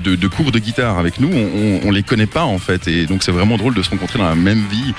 De, 0.03 0.17
de 0.17 0.29
cours 0.29 0.53
de 0.53 0.59
guitare 0.59 0.99
avec 0.99 1.19
nous, 1.21 1.31
on, 1.33 1.81
on 1.89 1.91
les 1.91 2.03
connaît 2.03 2.27
pas 2.27 2.45
en 2.45 2.59
fait, 2.59 2.89
et 2.89 3.07
donc 3.07 3.23
c'est 3.23 3.31
vraiment 3.33 3.57
drôle 3.57 3.75
de 3.75 3.83
se 3.83 3.91
rencontrer 3.91 4.19
dans 4.19 4.29
la 4.29 4.35
même 4.35 4.63
vie, 4.71 4.93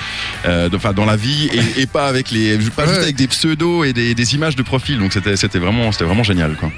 euh, 0.45 0.69
enfin 0.73 0.93
dans 0.93 1.05
la 1.05 1.15
vie, 1.15 1.49
et, 1.53 1.81
et 1.81 1.85
pas 1.87 2.07
avec 2.07 2.31
les, 2.31 2.57
pas 2.75 2.87
juste 2.87 3.01
avec 3.01 3.15
des 3.15 3.27
pseudos 3.27 3.83
et 3.85 3.93
des, 3.93 4.15
des 4.15 4.35
images 4.35 4.55
de 4.55 4.63
profil. 4.63 4.97
Donc 4.97 5.13
c'était, 5.13 5.35
c'était 5.35 5.59
vraiment, 5.59 5.91
c'était 5.91 6.05
vraiment 6.05 6.23
génial 6.23 6.55
quoi. 6.55 6.71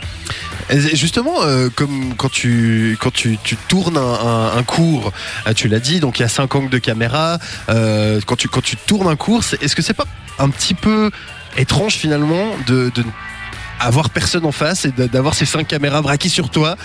Et 0.70 0.96
Justement, 0.96 1.44
euh, 1.44 1.70
comme 1.74 2.16
quand 2.18 2.30
tu 2.30 2.98
quand 3.00 3.14
tu, 3.14 3.38
tu 3.44 3.56
tournes 3.70 3.98
un, 3.98 4.02
un- 4.02 4.58
un 4.58 4.64
cours, 4.64 5.14
euh, 5.48 5.54
tu 5.54 5.68
l'as 5.70 5.80
dit, 5.80 6.00
donc 6.02 6.20
il 6.20 6.24
y 6.24 6.26
a 6.26 6.30
5 6.30 6.54
angles 6.56 6.70
de 6.70 6.80
caméra. 6.80 7.40
euh, 7.70 8.20
quand 8.26 8.36
tu 8.36 8.50
quand 8.50 8.62
tu 8.64 8.76
tournes 8.76 9.08
un 9.08 9.16
cours, 9.16 9.44
est-ce 9.62 9.76
que 9.76 9.82
c'est 9.82 9.94
pas 9.94 10.08
un 10.40 10.50
petit 10.50 10.74
peu 10.74 11.10
étrange 11.58 11.94
finalement 11.96 12.46
de, 12.68 12.92
de 12.94 13.04
avoir 13.80 14.10
personne 14.10 14.46
en 14.46 14.52
face 14.52 14.86
et 14.86 14.92
d'avoir 14.92 15.34
ces 15.34 15.46
cinq 15.46 15.68
caméras 15.68 16.02
braquées 16.02 16.30
sur 16.30 16.50
toi 16.50 16.76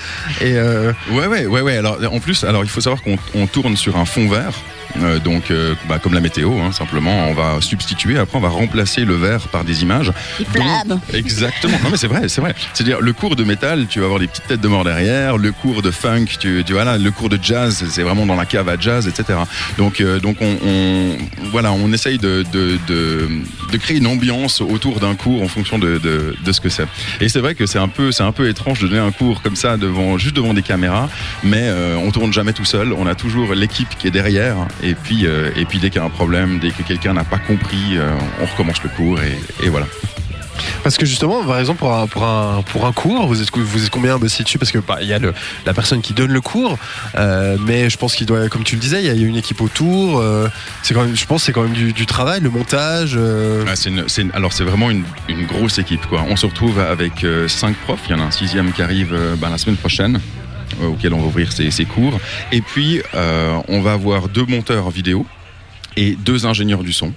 et 0.40 0.52
euh, 0.56 0.92
Ouais, 1.10 1.26
ouais, 1.26 1.46
ouais, 1.46 1.60
ouais. 1.60 1.76
Alors, 1.76 1.98
en 2.12 2.20
plus, 2.20 2.44
alors 2.44 2.64
il 2.64 2.70
faut 2.70 2.80
savoir 2.80 3.02
qu'on 3.02 3.16
on 3.34 3.46
tourne 3.46 3.76
sur 3.76 3.96
un 3.96 4.04
fond 4.04 4.28
vert. 4.28 4.52
Euh, 5.00 5.18
donc, 5.18 5.50
euh, 5.50 5.74
bah, 5.88 5.98
comme 5.98 6.14
la 6.14 6.20
météo, 6.20 6.52
hein, 6.60 6.72
simplement, 6.72 7.28
on 7.28 7.34
va 7.34 7.60
substituer. 7.60 8.18
Après, 8.18 8.36
on 8.38 8.40
va 8.40 8.48
remplacer 8.48 9.04
le 9.04 9.14
vert 9.14 9.48
par 9.48 9.64
des 9.64 9.82
images. 9.82 10.12
Flammes 10.52 11.00
Exactement. 11.14 11.78
Non, 11.82 11.90
mais 11.90 11.96
c'est 11.96 12.06
vrai, 12.08 12.28
c'est 12.28 12.40
vrai. 12.40 12.54
C'est-à-dire, 12.74 13.00
le 13.00 13.12
cours 13.12 13.36
de 13.36 13.44
métal, 13.44 13.86
tu 13.88 13.98
vas 14.00 14.04
avoir 14.06 14.20
des 14.20 14.26
petites 14.26 14.46
têtes 14.46 14.60
de 14.60 14.68
mort 14.68 14.84
derrière. 14.84 15.38
Le 15.38 15.52
cours 15.52 15.82
de 15.82 15.90
funk, 15.90 16.26
tu, 16.38 16.62
tu 16.66 16.72
vois 16.72 16.84
là, 16.84 16.98
le 16.98 17.10
cours 17.10 17.28
de 17.28 17.38
jazz, 17.42 17.84
c'est 17.90 18.02
vraiment 18.02 18.26
dans 18.26 18.34
la 18.36 18.44
cave 18.46 18.68
à 18.68 18.76
jazz, 18.78 19.08
etc. 19.08 19.38
Donc, 19.78 20.00
euh, 20.00 20.20
donc 20.20 20.36
on, 20.40 20.56
on- 20.66 21.16
voilà, 21.50 21.72
on 21.72 21.92
essaye 21.92 22.18
de, 22.18 22.44
de, 22.52 22.78
de, 22.86 23.28
de 23.72 23.76
créer 23.78 23.96
une 23.98 24.06
ambiance 24.06 24.60
autour 24.60 25.00
d'un 25.00 25.14
cours 25.14 25.42
en 25.42 25.48
fonction 25.48 25.78
de, 25.78 25.98
de, 25.98 26.34
de 26.44 26.52
ce 26.52 26.60
que 26.60 26.68
c'est. 26.68 26.86
Et 27.20 27.28
c'est 27.28 27.40
vrai 27.40 27.54
que 27.54 27.66
c'est 27.66 27.78
un 27.78 27.88
peu, 27.88 28.12
c'est 28.12 28.22
un 28.22 28.32
peu 28.32 28.48
étrange 28.48 28.80
de 28.80 28.88
donner 28.88 29.00
un 29.00 29.10
cours 29.12 29.42
comme 29.42 29.56
ça 29.56 29.76
devant, 29.76 30.18
juste 30.18 30.36
devant 30.36 30.54
des 30.54 30.62
caméras, 30.62 31.08
mais 31.42 31.70
on 32.04 32.10
tourne 32.10 32.32
jamais 32.32 32.52
tout 32.52 32.64
seul. 32.64 32.92
On 32.92 33.06
a 33.06 33.14
toujours 33.14 33.54
l'équipe 33.54 33.88
qui 33.98 34.06
est 34.06 34.10
derrière. 34.10 34.56
Et 34.82 34.94
puis, 34.94 35.26
euh, 35.26 35.50
et 35.56 35.64
puis 35.64 35.78
dès 35.78 35.90
qu'il 35.90 36.00
y 36.00 36.02
a 36.02 36.06
un 36.06 36.10
problème, 36.10 36.58
dès 36.58 36.70
que 36.70 36.82
quelqu'un 36.82 37.12
n'a 37.14 37.24
pas 37.24 37.38
compris, 37.38 37.96
euh, 37.96 38.10
on 38.40 38.46
recommence 38.46 38.82
le 38.82 38.88
cours 38.90 39.20
et, 39.20 39.38
et 39.64 39.68
voilà. 39.68 39.86
parce 40.82 40.96
que 40.96 41.06
justement, 41.06 41.44
par 41.44 41.58
exemple 41.60 41.78
pour 41.78 41.92
un 41.94 42.06
pour 42.08 42.24
un 42.24 42.62
pour 42.62 42.84
un 42.86 42.92
cours, 42.92 43.26
vous 43.28 43.40
êtes 43.40 43.56
vous 43.56 43.84
êtes 43.84 43.90
combien 43.90 44.18
bossé 44.18 44.42
dessus? 44.42 44.58
Parce 44.58 44.72
que 44.72 44.78
bah, 44.78 44.98
il 45.00 45.06
y 45.06 45.12
a 45.12 45.18
le 45.20 45.32
la 45.66 45.72
personne 45.72 46.00
qui 46.00 46.14
donne 46.14 46.32
le 46.32 46.40
cours, 46.40 46.78
euh, 47.16 47.56
mais 47.64 47.88
je 47.90 47.96
pense 47.96 48.14
qu'il 48.16 48.26
doit, 48.26 48.48
comme 48.48 48.64
tu 48.64 48.74
le 48.74 48.80
disais, 48.80 49.00
il 49.00 49.06
y 49.06 49.10
a, 49.10 49.12
il 49.14 49.20
y 49.20 49.24
a 49.24 49.28
une 49.28 49.36
équipe 49.36 49.60
autour. 49.60 50.18
euh, 50.18 50.48
c'est 50.82 50.94
quand 50.94 51.04
même, 51.04 51.16
je 51.16 51.26
pense, 51.26 51.42
que 51.42 51.46
c'est 51.46 51.52
quand 51.52 51.62
même 51.62 51.72
du, 51.74 51.92
du 51.92 52.06
travail, 52.06 52.40
le 52.40 52.50
montage. 52.50 53.12
euh, 53.16 53.64
Ah, 53.68 53.74
une- 53.86 54.04
une- 54.18 54.32
alors 54.34 54.52
c'est 54.52 54.64
vraiment 54.64 54.90
une, 54.90 55.04
une 55.28 55.46
grosse 55.46 55.78
équipe 55.78 56.04
quoi. 56.06 56.24
On 56.28 56.34
se 56.36 56.46
retrouve 56.46 56.80
avec 56.80 57.22
euh, 57.22 57.46
cinq 57.46 57.76
profs. 57.76 58.00
Il 58.08 58.12
y 58.12 58.14
en 58.14 58.20
a 58.20 58.24
un 58.26 58.30
sixième 58.32 58.72
qui 58.72 58.82
arrive 58.82 59.14
ben, 59.38 59.48
la 59.50 59.58
semaine 59.58 59.76
prochaine. 59.76 60.20
Auquel 60.82 61.14
on 61.14 61.20
va 61.20 61.26
ouvrir 61.26 61.52
ces, 61.52 61.84
cours. 61.84 62.18
Et 62.52 62.60
puis, 62.60 63.02
euh, 63.14 63.58
on 63.68 63.80
va 63.80 63.92
avoir 63.92 64.28
deux 64.28 64.46
monteurs 64.46 64.90
vidéo 64.90 65.26
et 65.96 66.16
deux 66.16 66.46
ingénieurs 66.46 66.82
du 66.82 66.92
son, 66.92 67.12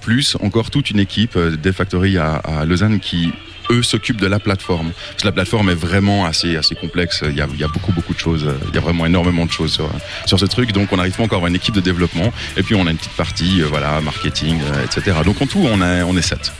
plus 0.00 0.36
encore 0.40 0.70
toute 0.70 0.90
une 0.90 1.00
équipe 1.00 1.36
euh, 1.36 1.56
des 1.56 1.72
Factory 1.72 2.16
à, 2.16 2.64
Lausanne 2.64 3.00
qui 3.00 3.32
eux 3.70 3.82
s'occupent 3.82 4.20
de 4.20 4.26
la 4.26 4.40
plateforme. 4.40 4.92
Parce 5.10 5.22
que 5.22 5.28
la 5.28 5.32
plateforme 5.32 5.70
est 5.70 5.74
vraiment 5.74 6.24
assez 6.24 6.58
complexe. 6.80 7.22
Il 7.24 7.36
y 7.36 7.40
a, 7.40 7.68
beaucoup 7.68 7.92
beaucoup 7.92 8.14
de 8.14 8.18
choses. 8.18 8.44
Il 8.68 8.74
y 8.74 8.78
a 8.78 8.80
vraiment 8.80 9.06
énormément 9.06 9.46
de 9.46 9.50
choses 9.50 9.80
sur, 10.26 10.38
ce 10.38 10.46
truc. 10.46 10.72
Donc 10.72 10.92
on 10.92 10.96
n'arrive 10.96 11.14
pas 11.14 11.22
encore 11.22 11.44
à 11.44 11.48
une 11.48 11.54
équipe 11.54 11.74
de 11.74 11.80
développement. 11.80 12.32
Et 12.56 12.64
puis 12.64 12.74
on 12.74 12.86
a 12.88 12.90
une 12.90 12.96
petite 12.96 13.12
partie, 13.12 13.62
euh, 13.62 13.66
voilà, 13.66 14.00
marketing, 14.00 14.58
etc. 14.84 15.18
Donc 15.24 15.40
en 15.40 15.46
tout, 15.46 15.64
on 15.70 16.16
est 16.16 16.22
sept. 16.22 16.52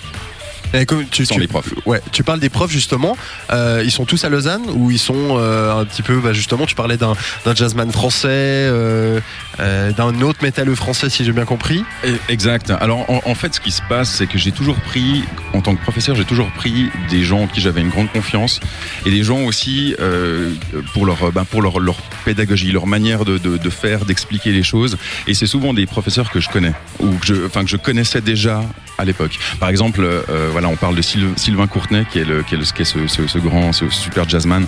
Et 0.73 0.87
comme 0.87 1.05
tu, 1.07 1.27
Sans 1.27 1.35
tu- 1.35 1.41
les 1.41 1.49
profs. 1.49 1.75
Ouais, 1.87 2.01
tu 2.13 2.23
parles 2.23 2.39
des 2.41 2.49
profs 2.49 2.71
justement. 2.71 3.17
Euh, 3.51 3.83
ils 3.85 3.91
sont 3.91 4.05
tous 4.05 4.25
à 4.25 4.29
Lausanne 4.29 4.63
ou 4.73 4.91
ils 4.91 4.99
sont 4.99 5.37
euh, 5.39 5.75
un 5.81 5.85
petit 5.85 6.03
peu, 6.03 6.21
bah, 6.21 6.33
justement, 6.33 6.65
tu 6.67 6.75
parlais 6.77 6.97
d'un 6.97 7.15
d'un 7.45 7.55
jazzman 7.55 7.91
français, 7.91 8.29
euh, 8.31 9.21
euh, 9.59 9.93
d'un 9.93 10.21
autre 10.21 10.43
métalleux 10.43 10.75
français, 10.75 11.11
si 11.11 11.25
j'ai 11.25 11.33
bien 11.33 11.45
compris. 11.45 11.85
Exact. 12.29 12.71
Alors 12.81 13.05
en, 13.09 13.35
fait, 13.35 13.55
ce 13.55 13.61
qui 13.61 13.71
se 13.73 13.83
passe, 13.89 14.11
c'est 14.11 14.27
que 14.27 14.39
j'ai 14.39 14.53
toujours 14.53 14.77
pris, 14.77 15.25
en 15.53 15.61
tant 15.61 15.75
que 15.75 15.83
professeur, 15.83 16.15
j'ai 16.15 16.25
toujours 16.25 16.51
pris 16.53 16.87
des 17.09 17.23
gens 17.23 17.41
en 17.43 17.47
qui 17.47 17.61
j'avais 17.61 17.81
une 17.81 17.89
grande 17.89 18.11
confiance 18.11 18.61
et 19.05 19.11
des 19.11 19.23
gens 19.23 19.41
aussi 19.43 19.95
euh, 20.01 20.53
pour 20.93 21.07
leur, 21.07 21.33
ben, 21.33 21.45
pour 21.45 21.63
leur, 21.63 21.81
leur 21.81 21.97
pédagogie, 22.25 22.73
leur 22.73 22.87
manière 22.87 23.25
de, 23.25 23.39
faire, 23.71 24.05
d'expliquer 24.05 24.53
les 24.53 24.63
choses. 24.63 24.97
Et 25.27 25.35
c'est 25.35 25.47
souvent 25.47 25.75
des 25.75 25.87
professeurs 25.87 26.31
que 26.31 26.41
je 26.41 26.49
connais 26.49 26.73
ou 27.01 27.11
que 27.17 27.27
je, 27.27 27.47
enfin 27.47 27.65
que 27.65 27.71
je 27.71 27.77
connaissais 27.77 28.21
déjà 28.21 28.63
à 28.99 29.05
l'époque. 29.05 29.39
Par 29.59 29.69
exemple, 29.69 30.03
euh, 30.03 30.49
voilà, 30.53 30.69
on 30.69 30.77
parle 30.77 30.95
de 30.95 31.03
Syl- 31.03 31.33
Sylvain 31.37 31.67
Courtenay, 31.67 32.05
qui 32.11 32.19
est 32.19 32.25
le, 32.25 32.43
qui 32.43 32.55
est, 32.55 32.85
ce, 32.85 33.07
ce, 33.07 33.39
grand, 33.39 33.73
ce 33.73 33.89
super 33.89 34.29
jazzman. 34.29 34.67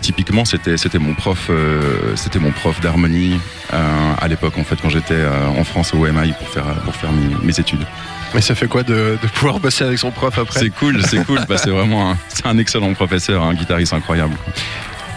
Typiquement, 0.00 0.44
c'était, 0.44 0.76
c'était 0.76 0.98
mon 0.98 1.14
prof, 1.14 1.50
c'était 2.16 2.38
mon 2.38 2.50
prof 2.50 2.80
d'harmonie 2.80 3.38
à 4.20 4.28
l'époque, 4.28 4.58
en 4.58 4.64
fait, 4.64 4.76
quand 4.80 4.88
j'étais 4.90 5.14
euh, 5.14 5.46
en 5.48 5.64
France 5.64 5.94
au 5.94 5.98
MI 5.98 6.32
pour 6.32 6.48
faire, 6.48 6.64
pour 6.84 6.94
faire 6.94 7.10
mes, 7.12 7.34
mes 7.42 7.58
études. 7.60 7.84
Mais 8.34 8.40
ça 8.40 8.54
fait 8.54 8.68
quoi 8.68 8.82
de, 8.82 9.18
de 9.20 9.28
pouvoir 9.28 9.58
bosser 9.58 9.84
avec 9.84 9.98
son 9.98 10.10
prof 10.12 10.38
après? 10.38 10.60
C'est 10.60 10.70
cool, 10.70 11.02
c'est 11.04 11.24
cool, 11.24 11.40
bah, 11.48 11.56
c'est 11.58 11.70
vraiment 11.70 12.12
un, 12.12 12.18
c'est 12.28 12.46
un 12.46 12.58
excellent 12.58 12.92
professeur, 12.94 13.42
un 13.42 13.54
guitariste 13.54 13.92
incroyable. 13.92 14.34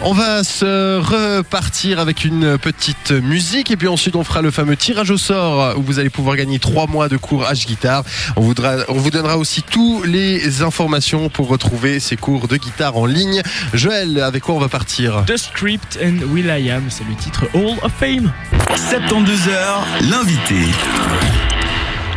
On 0.06 0.12
va 0.12 0.44
se 0.44 0.98
repartir 1.00 1.98
avec 1.98 2.26
une 2.26 2.58
petite 2.58 3.10
musique 3.10 3.70
et 3.70 3.76
puis 3.76 3.88
ensuite 3.88 4.16
on 4.16 4.22
fera 4.24 4.42
le 4.42 4.50
fameux 4.50 4.76
tirage 4.76 5.10
au 5.10 5.16
sort 5.16 5.78
où 5.78 5.82
vous 5.82 5.98
allez 5.98 6.10
pouvoir 6.10 6.36
gagner 6.36 6.58
trois 6.58 6.86
mois 6.86 7.08
de 7.08 7.16
cours 7.16 7.44
H-Guitare. 7.44 8.04
On, 8.36 8.42
voudra- 8.42 8.76
on 8.88 8.94
vous 8.98 9.10
donnera 9.10 9.38
aussi 9.38 9.62
toutes 9.62 10.06
les 10.06 10.60
informations 10.62 11.30
pour 11.30 11.48
retrouver 11.48 12.00
ces 12.00 12.16
cours 12.16 12.48
de 12.48 12.58
guitare 12.58 12.96
en 12.98 13.06
ligne. 13.06 13.40
Joël, 13.72 14.20
avec 14.20 14.42
quoi 14.42 14.54
on 14.56 14.60
va 14.60 14.68
partir? 14.68 15.24
The 15.26 15.38
Script 15.38 15.98
and 16.02 16.18
Will 16.32 16.46
I 16.54 16.70
Am, 16.70 16.84
c'est 16.90 17.04
le 17.08 17.14
titre 17.14 17.46
Hall 17.54 17.78
of 17.82 17.92
Fame. 17.98 18.30
72h, 18.74 20.10
l'invité. 20.10 20.56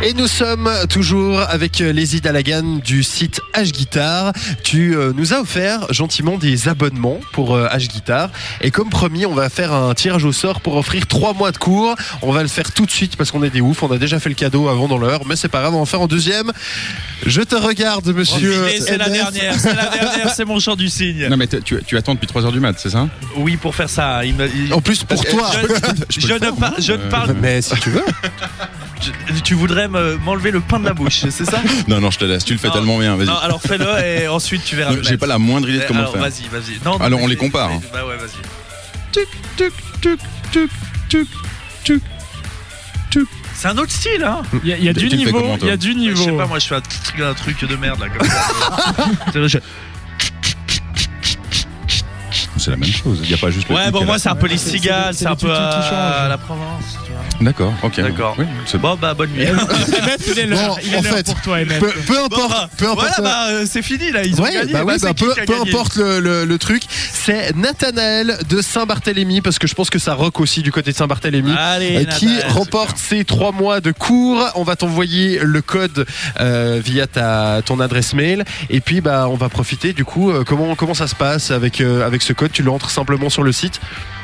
Et 0.00 0.14
nous 0.14 0.28
sommes 0.28 0.70
toujours 0.88 1.40
avec 1.40 1.80
les 1.80 2.06
Dalagan 2.20 2.76
du 2.84 3.02
site 3.02 3.40
H-Guitar. 3.52 4.32
Tu 4.62 4.96
euh, 4.96 5.12
nous 5.14 5.34
as 5.34 5.40
offert 5.40 5.92
gentiment 5.92 6.38
des 6.38 6.68
abonnements 6.68 7.18
pour 7.32 7.56
euh, 7.56 7.66
H-Guitar. 7.68 8.30
Et 8.60 8.70
comme 8.70 8.90
promis, 8.90 9.26
on 9.26 9.34
va 9.34 9.48
faire 9.50 9.72
un 9.72 9.92
tirage 9.94 10.24
au 10.24 10.30
sort 10.32 10.60
pour 10.60 10.76
offrir 10.76 11.06
trois 11.08 11.34
mois 11.34 11.50
de 11.50 11.56
cours. 11.58 11.96
On 12.22 12.30
va 12.32 12.42
le 12.42 12.48
faire 12.48 12.72
tout 12.72 12.86
de 12.86 12.92
suite 12.92 13.16
parce 13.16 13.32
qu'on 13.32 13.42
est 13.42 13.50
des 13.50 13.60
oufs. 13.60 13.82
On 13.82 13.90
a 13.90 13.98
déjà 13.98 14.20
fait 14.20 14.28
le 14.28 14.36
cadeau 14.36 14.68
avant 14.68 14.86
dans 14.86 14.98
l'heure. 14.98 15.22
Mais 15.26 15.34
c'est 15.34 15.48
pas 15.48 15.60
grave, 15.62 15.72
on 15.74 15.78
va 15.78 15.82
en 15.82 15.86
faire 15.86 16.00
en 16.00 16.06
deuxième. 16.06 16.52
Je 17.26 17.42
te 17.42 17.56
regarde, 17.56 18.06
monsieur. 18.14 18.52
Profitez, 18.62 18.80
c'est 18.80 18.98
la 18.98 19.08
dernière, 19.08 19.54
c'est 19.58 19.74
la 19.74 19.88
dernière, 19.88 20.30
c'est 20.32 20.44
mon 20.44 20.60
chant 20.60 20.76
du 20.76 20.88
signe. 20.88 21.26
Non 21.28 21.36
mais 21.36 21.48
tu, 21.48 21.82
tu 21.84 21.96
attends 21.96 22.14
depuis 22.14 22.28
3h 22.28 22.52
du 22.52 22.60
mat, 22.60 22.76
c'est 22.78 22.90
ça? 22.90 23.08
Oui, 23.36 23.56
pour 23.56 23.74
faire 23.74 23.90
ça. 23.90 24.24
il 24.24 24.34
me- 24.34 24.46
il- 24.48 24.72
En 24.72 24.80
plus, 24.80 25.02
pour 25.02 25.24
toi. 25.24 25.50
Je, 26.08 26.20
je 26.20 26.32
ne, 26.34 26.50
par- 26.52 26.80
je 26.80 26.92
ne 26.92 27.10
parle. 27.10 27.34
Mais 27.42 27.60
si 27.62 27.74
tu 27.80 27.90
veux. 27.90 28.04
Je- 29.00 29.40
tu 29.40 29.54
voudrais 29.54 29.88
me- 29.88 30.16
m'enlever 30.18 30.50
le 30.50 30.60
pain 30.60 30.78
de 30.80 30.84
la 30.84 30.94
bouche, 30.94 31.20
c'est 31.30 31.44
ça 31.44 31.60
Non, 31.88 32.00
non, 32.00 32.10
je 32.10 32.18
te 32.18 32.24
laisse, 32.24 32.44
tu 32.44 32.52
le 32.52 32.58
fais 32.58 32.68
Non, 32.68 32.74
tellement 32.74 32.98
bien, 32.98 33.16
vas-y. 33.16 33.26
Non, 33.26 33.36
alors 33.38 33.60
fais-le 33.62 33.86
et 34.04 34.28
ensuite 34.28 34.64
tu 34.64 34.76
verras. 34.76 34.94
J'ai 35.02 35.16
pas 35.16 35.26
la 35.26 35.38
moindre 35.38 35.68
idée 35.68 35.78
de 35.78 35.84
Eh, 35.84 35.86
comment 35.86 36.00
alors, 36.00 36.16
le 36.16 36.20
faire. 36.22 36.30
Vas-y, 36.30 36.48
vas-y. 36.48 36.78
Non, 36.84 36.98
non, 36.98 37.04
Alors, 37.04 37.20
on 37.22 37.26
les 37.26 37.36
compare, 37.36 37.70
hein. 37.70 37.80
Bah 37.92 38.04
ouais, 38.06 38.16
vas-y. 38.16 38.40
Tuc, 39.12 39.28
tuc, 39.56 39.72
tuc, 40.00 40.20
tuc, 40.52 40.70
tuc, 41.08 41.28
tuc. 41.84 42.02
C'est 43.54 43.68
un 43.68 43.78
autre 43.78 43.90
style, 43.90 44.22
hein 44.22 44.42
Il 44.62 44.68
y 44.68 44.72
a, 44.72 44.76
y 44.76 44.92
du 44.94 45.08
niveau, 45.16 45.56
il 45.60 45.66
y 45.66 45.70
a 45.70 45.76
du 45.76 45.88
Je 45.88 45.92
sais 45.94 45.98
niveau. 46.26 46.36
pas, 46.36 46.46
moi 46.46 46.60
je 46.60 46.66
fais 46.68 46.76
un, 46.76 47.28
un 47.28 47.34
truc 47.34 47.64
de 47.64 47.74
merde 47.74 47.98
là 47.98 48.06
comme 48.08 48.28
ça. 48.28 49.58
C'est 52.68 52.72
la 52.72 52.76
même 52.76 52.92
chose, 52.92 53.20
il 53.22 53.28
n'y 53.28 53.34
a 53.34 53.38
pas 53.38 53.50
juste 53.50 53.68
le 53.68 53.74
Ouais, 53.74 53.90
bon, 53.90 54.04
moi 54.04 54.18
c'est 54.18 54.28
un 54.28 54.34
peu 54.34 54.46
les 54.46 54.58
c'est- 54.58 54.70
cigales, 54.70 55.14
c'est 55.14 55.26
un 55.26 55.36
peu 55.36 55.50
à 55.50 55.70
changent. 55.82 56.28
la 56.28 56.36
Provence. 56.38 56.84
tu 57.06 57.12
vois. 57.12 57.18
D'accord, 57.40 57.72
ok. 57.82 58.00
D'accord. 58.00 58.34
Oui, 58.38 58.44
c'est 58.66 58.78
Bon, 58.78 58.96
bah 59.00 59.14
bonne 59.14 59.30
nuit. 59.30 59.44
MF, 59.46 60.16
il 60.32 60.38
est 60.38 60.46
l'heure, 60.46 60.68
Bon, 60.74 60.76
il 60.84 60.92
est 60.92 60.96
en 60.98 61.02
l'heure 61.02 61.14
fait, 61.14 61.26
pour 61.26 61.40
toi, 61.40 61.58
MF. 61.64 61.78
Peu, 61.78 61.90
peu 62.06 62.14
Bon, 62.14 62.24
importe, 62.26 62.50
bah, 62.50 62.70
peu 62.76 62.84
importe. 62.90 63.06
Voilà, 63.16 63.30
bah 63.30 63.46
euh, 63.50 63.64
c'est 63.68 63.82
fini 63.82 64.10
là, 64.10 64.22
ils 64.24 64.38
ont 64.40 64.44
gagné. 64.44 64.72
bah 64.72 64.82
bah 64.84 65.14
peu, 65.14 65.32
importe 65.60 65.96
le, 65.96 66.20
le- 66.20 66.44
le 66.44 66.58
truc, 66.58 66.82
c'est 67.12 67.54
Nathanaël 67.56 68.38
de 68.48 68.60
Saint-Barthélemy, 68.60 69.40
parce 69.40 69.58
que 69.58 69.66
je 69.66 69.74
pense 69.74 69.88
que 69.88 69.98
ça 69.98 70.14
rock 70.14 70.40
aussi 70.40 70.62
du 70.62 70.72
côté 70.72 70.90
de 70.92 70.96
Saint-Barthélemy. 70.96 71.52
Euh, 71.56 72.04
qui 72.04 72.28
remporte 72.48 72.98
ces 72.98 73.24
trois 73.24 73.52
mois 73.52 73.80
de 73.80 73.92
cours. 73.92 74.44
On 74.56 74.64
va 74.64 74.76
t'envoyer 74.76 75.38
le 75.42 75.62
code 75.62 76.06
euh, 76.40 76.80
via 76.84 77.06
ta, 77.06 77.60
ton 77.64 77.80
adresse 77.80 78.14
mail. 78.14 78.44
Et 78.70 78.80
puis, 78.80 79.00
bah, 79.00 79.26
on 79.30 79.36
va 79.36 79.48
profiter. 79.48 79.92
Du 79.92 80.04
coup, 80.04 80.30
euh, 80.30 80.42
comment, 80.44 80.74
comment 80.74 80.94
ça 80.94 81.06
se 81.06 81.14
passe 81.14 81.50
avec, 81.50 81.80
euh, 81.80 82.04
avec 82.06 82.22
ce 82.22 82.32
code? 82.32 82.50
Tu 82.58 82.64
l'entres 82.64 82.90
simplement 82.90 83.30
sur 83.30 83.44
le 83.44 83.52
site 83.52 83.80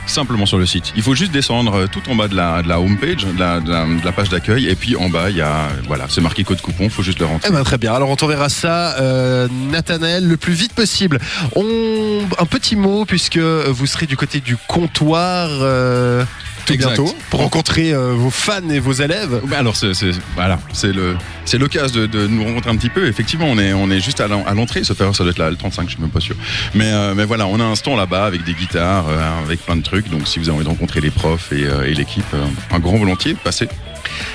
simplement 0.07 0.44
sur 0.44 0.59
le 0.59 0.66
site. 0.66 0.92
Il 0.97 1.03
faut 1.03 1.14
juste 1.14 1.31
descendre 1.33 1.75
euh, 1.77 1.87
tout 1.87 2.03
en 2.11 2.16
bas 2.16 2.27
de 2.29 2.35
la, 2.35 2.62
de 2.62 2.68
la 2.68 2.79
homepage, 2.81 3.25
de 3.25 3.38
la, 3.38 3.61
de 3.61 3.70
la, 3.70 3.87
de 3.87 4.05
la 4.05 4.12
page 4.12 4.29
d'accueil, 4.29 4.66
et 4.66 4.75
puis 4.75 4.97
en 4.97 5.09
bas, 5.09 5.31
il 5.31 5.37
y 5.37 5.40
a, 5.40 5.68
voilà, 5.87 6.07
c'est 6.11 6.20
marqué 6.20 6.42
code 6.44 6.61
coupon, 6.61 6.85
il 6.85 6.90
faut 6.90 7.03
juste 7.03 7.20
le 7.20 7.27
rentrer. 7.27 7.49
Eh 7.49 7.53
ben, 7.55 7.62
très 7.62 7.79
bien. 7.79 7.94
Alors, 7.94 8.11
on 8.11 8.16
t'enverra 8.16 8.49
ça, 8.49 8.99
euh, 9.01 9.49
Nathanaël, 9.70 10.27
le 10.29 10.37
plus 10.37 10.53
vite 10.53 10.75
possible. 10.75 11.20
On, 11.57 12.20
un 12.38 12.44
petit 12.44 12.77
mot, 12.77 13.05
puisque 13.07 13.38
vous 13.38 13.87
serez 13.87 14.07
du 14.07 14.16
côté 14.16 14.40
du 14.40 14.57
comptoir. 14.66 15.49
euh, 15.62 16.25
tout 16.64 16.72
Exact. 16.72 16.94
bientôt 16.96 17.14
pour 17.31 17.40
rencontrer 17.40 17.92
euh, 17.92 18.12
vos 18.14 18.31
fans 18.31 18.68
et 18.70 18.79
vos 18.81 18.92
élèves. 18.92 19.40
Bah 19.46 19.59
alors 19.59 19.77
c'est 19.77 19.92
voilà. 20.35 20.59
C'est 20.72 20.92
le 20.92 21.16
c'est 21.44 21.59
l'occasion 21.59 22.00
de, 22.00 22.07
de 22.07 22.27
nous 22.27 22.44
rencontrer 22.44 22.70
un 22.70 22.77
petit 22.77 22.88
peu. 22.90 23.07
Effectivement 23.07 23.46
on 23.48 23.59
est 23.59 23.72
on 23.72 23.90
est 23.90 24.00
juste 24.00 24.20
à 24.20 24.29
l'en- 24.29 24.44
à 24.44 24.55
l'entrée. 24.55 24.83
Ça 24.85 24.94
doit 24.94 25.11
être 25.31 25.38
là 25.38 25.50
le 25.50 25.57
35 25.57 25.85
je 25.88 25.94
suis 25.94 26.00
même 26.00 26.11
pas 26.11 26.20
sûr. 26.20 26.37
Mais 26.74 26.90
euh, 26.92 27.14
mais 27.14 27.24
voilà 27.24 27.46
on 27.46 27.61
a 27.61 27.64
un 27.64 27.74
stand 27.74 27.96
là-bas 27.98 28.24
avec 28.27 28.44
des 28.44 28.55
guitares 28.55 29.07
euh, 29.09 29.42
avec 29.44 29.61
plein 29.64 29.77
de 29.77 29.83
trucs. 29.83 30.09
Donc 30.11 30.27
si 30.27 30.38
vous 30.38 30.48
avez 30.48 30.57
envie 30.57 30.64
de 30.64 30.70
rencontrer 30.70 31.00
les 31.00 31.11
profs 31.11 31.53
et, 31.53 31.64
euh, 31.64 31.85
et 31.85 31.94
l'équipe 31.94 32.24
un 32.72 32.79
grand 32.79 32.96
volontiers 32.96 33.35
passez 33.42 33.68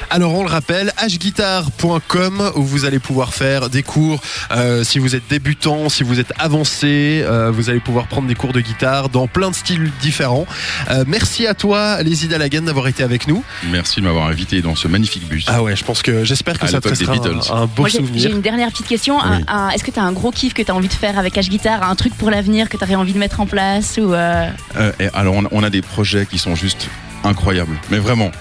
Alors 0.09 0.33
on 0.35 0.43
le 0.43 0.49
rappelle, 0.49 0.91
hguitar.com 1.01 2.51
où 2.55 2.63
vous 2.63 2.85
allez 2.85 2.99
pouvoir 2.99 3.33
faire 3.33 3.69
des 3.69 3.83
cours. 3.83 4.21
euh, 4.51 4.83
si 4.83 4.99
vous 4.99 5.15
êtes 5.15 5.27
débutant, 5.29 5.89
si 5.89 6.03
vous 6.03 6.19
êtes 6.19 6.33
avancé, 6.39 7.21
euh, 7.25 7.51
vous 7.51 7.69
allez 7.69 7.79
pouvoir 7.79 8.07
prendre 8.07 8.27
des 8.27 8.35
cours 8.35 8.53
de 8.53 8.61
guitare 8.61 9.09
dans 9.09 9.27
plein 9.27 9.49
de 9.49 9.55
styles 9.55 9.91
différents. 10.01 10.45
Euh, 10.89 11.03
merci 11.07 11.47
à 11.47 11.53
toi, 11.53 12.01
les 12.03 12.25
Idalagan, 12.25 12.61
d'avoir 12.63 12.87
été 12.87 13.03
avec 13.03 13.27
nous. 13.27 13.43
merci 13.71 13.99
de 14.01 14.05
m'avoir 14.05 14.27
invité 14.27 14.61
dans 14.61 14.75
ce 14.75 14.87
magnifique 14.87 15.27
bus 15.27 15.45
Ah 15.47 15.61
ouais, 15.63 15.75
je 15.75 15.83
pense 15.83 16.01
que 16.01 16.23
j'espère 16.23 16.57
que 16.59 16.65
À 16.65 16.69
ça 16.69 16.81
te 16.81 16.87
restera 16.89 17.13
un, 17.15 17.61
un 17.63 17.65
beau 17.65 17.83
Moi, 17.83 17.89
j'ai 17.89 17.99
j'ai 17.99 18.05
souvenir. 18.05 18.31
une 18.31 18.41
dernière 18.41 18.69
petite 18.71 18.87
question. 18.87 19.21
Un- 19.21 19.37
Oui. 19.39 19.43
un- 19.47 19.69
Est-ce 19.69 19.83
que 19.83 19.91
tu 19.91 19.99
as 19.99 20.03
un 20.03 20.11
gros 20.11 20.31
kiff 20.31 20.53
que 20.53 20.61
tu 20.61 20.71
as 20.71 20.75
envie 20.75 20.87
de 20.87 20.93
faire 20.93 21.17
avec 21.19 21.35
H-Guitar? 21.35 21.83
Un 21.83 21.95
truc 21.95 22.15
pour 22.15 22.29
l'avenir 22.31 22.69
que 22.69 22.77
tu 22.77 22.83
aurais 22.83 22.95
envie 22.95 23.13
de 23.13 23.19
mettre 23.19 23.39
en 23.39 23.45
place 23.45 23.99
ou 24.01 24.13
euh, 24.13 24.49
Euh, 24.77 24.91
et 24.99 25.07
alors 25.13 25.35
on, 25.35 25.43
on 25.51 25.63
a 25.63 25.69
des 25.69 25.81
projets 25.81 26.25
qui 26.25 26.37
sont 26.37 26.55
juste 26.55 26.87
incroyables 27.23 27.77
mais 27.91 27.97
vraiment 27.99 28.31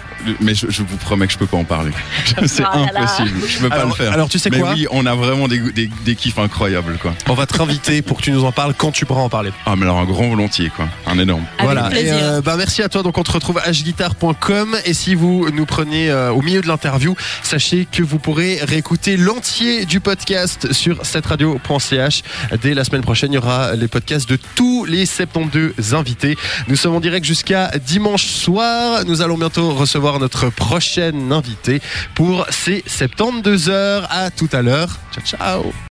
mais 0.40 0.54
je, 0.54 0.66
je 0.70 0.82
vous 0.82 0.96
promets 0.96 1.26
que 1.26 1.32
je 1.32 1.38
peux 1.38 1.46
pas 1.46 1.56
en 1.56 1.64
parler 1.64 1.90
c'est 2.46 2.62
Ah 2.64 2.78
impossible 2.78 3.40
je 3.46 3.58
peux 3.58 3.68
pas 3.68 3.76
Alors, 3.76 3.88
le 3.88 3.94
faire 3.94 4.12
alors, 4.12 4.28
tu 4.28 4.38
sais 4.38 4.50
mais 4.50 4.60
quoi 4.60 4.72
oui 4.74 4.86
on 4.90 5.06
a 5.06 5.14
vraiment 5.14 5.48
des, 5.48 5.58
des, 5.72 5.90
des 6.04 6.16
kiffs 6.16 6.38
incroyables 6.38 6.98
quoi 6.98 7.14
On 7.28 7.34
va 7.34 7.46
te 7.46 7.56
réinviter 7.56 8.02
pour 8.08 8.18
que 8.18 8.22
tu 8.22 8.32
nous 8.32 8.44
en 8.44 8.52
parles 8.52 8.74
quand 8.76 8.92
tu 8.92 9.06
pourras 9.06 9.22
en 9.22 9.28
parler. 9.28 9.50
ah 9.66 9.76
mais 9.76 9.84
alors 9.84 9.98
un 9.98 10.04
grand 10.04 10.28
volontiers 10.28 10.70
quoi 10.74 10.88
un 11.06 11.18
énorme 11.18 11.44
avec 11.58 11.64
voilà. 11.64 11.90
Et, 12.00 12.10
euh, 12.10 12.40
bah, 12.40 12.54
merci 12.56 12.82
à 12.82 12.88
toi. 12.88 13.02
Donc 13.02 13.18
on 13.18 13.22
te 13.22 13.30
retrouve 13.32 13.58
à 13.58 13.70
hguitar.com 13.70 14.76
et 14.84 14.94
si 14.94 15.14
vous 15.14 15.48
nous 15.50 15.66
prenez 15.66 16.10
euh, 16.10 16.30
au 16.32 16.42
milieu 16.42 16.60
de 16.60 16.66
l'interview, 16.66 17.14
sachez 17.42 17.86
que 17.90 18.02
vous 18.02 18.18
pourrez 18.18 18.58
réécouter 18.62 19.16
l'entier 19.16 19.84
du 19.84 20.00
podcast 20.00 20.72
sur 20.72 21.04
cetteradio.ch. 21.04 22.22
Dès 22.62 22.74
la 22.74 22.84
semaine 22.84 23.02
prochaine, 23.02 23.32
il 23.32 23.36
y 23.36 23.38
aura 23.38 23.74
les 23.74 23.88
podcasts 23.88 24.28
de 24.28 24.38
tous 24.54 24.84
les 24.84 25.06
72 25.06 25.94
invités. 25.94 26.36
Nous 26.68 26.76
sommes 26.76 26.94
en 26.94 27.00
direct 27.00 27.24
jusqu'à 27.24 27.70
dimanche 27.84 28.26
soir. 28.26 29.04
Nous 29.06 29.22
allons 29.22 29.38
bientôt 29.38 29.70
recevoir 29.74 30.17
notre 30.18 30.50
prochaine 30.50 31.32
invitée 31.32 31.80
pour 32.14 32.46
ces 32.50 32.82
72 32.86 33.68
heures. 33.70 34.06
À 34.10 34.30
tout 34.30 34.48
à 34.52 34.62
l'heure. 34.62 34.98
Ciao 35.12 35.24
ciao. 35.24 35.72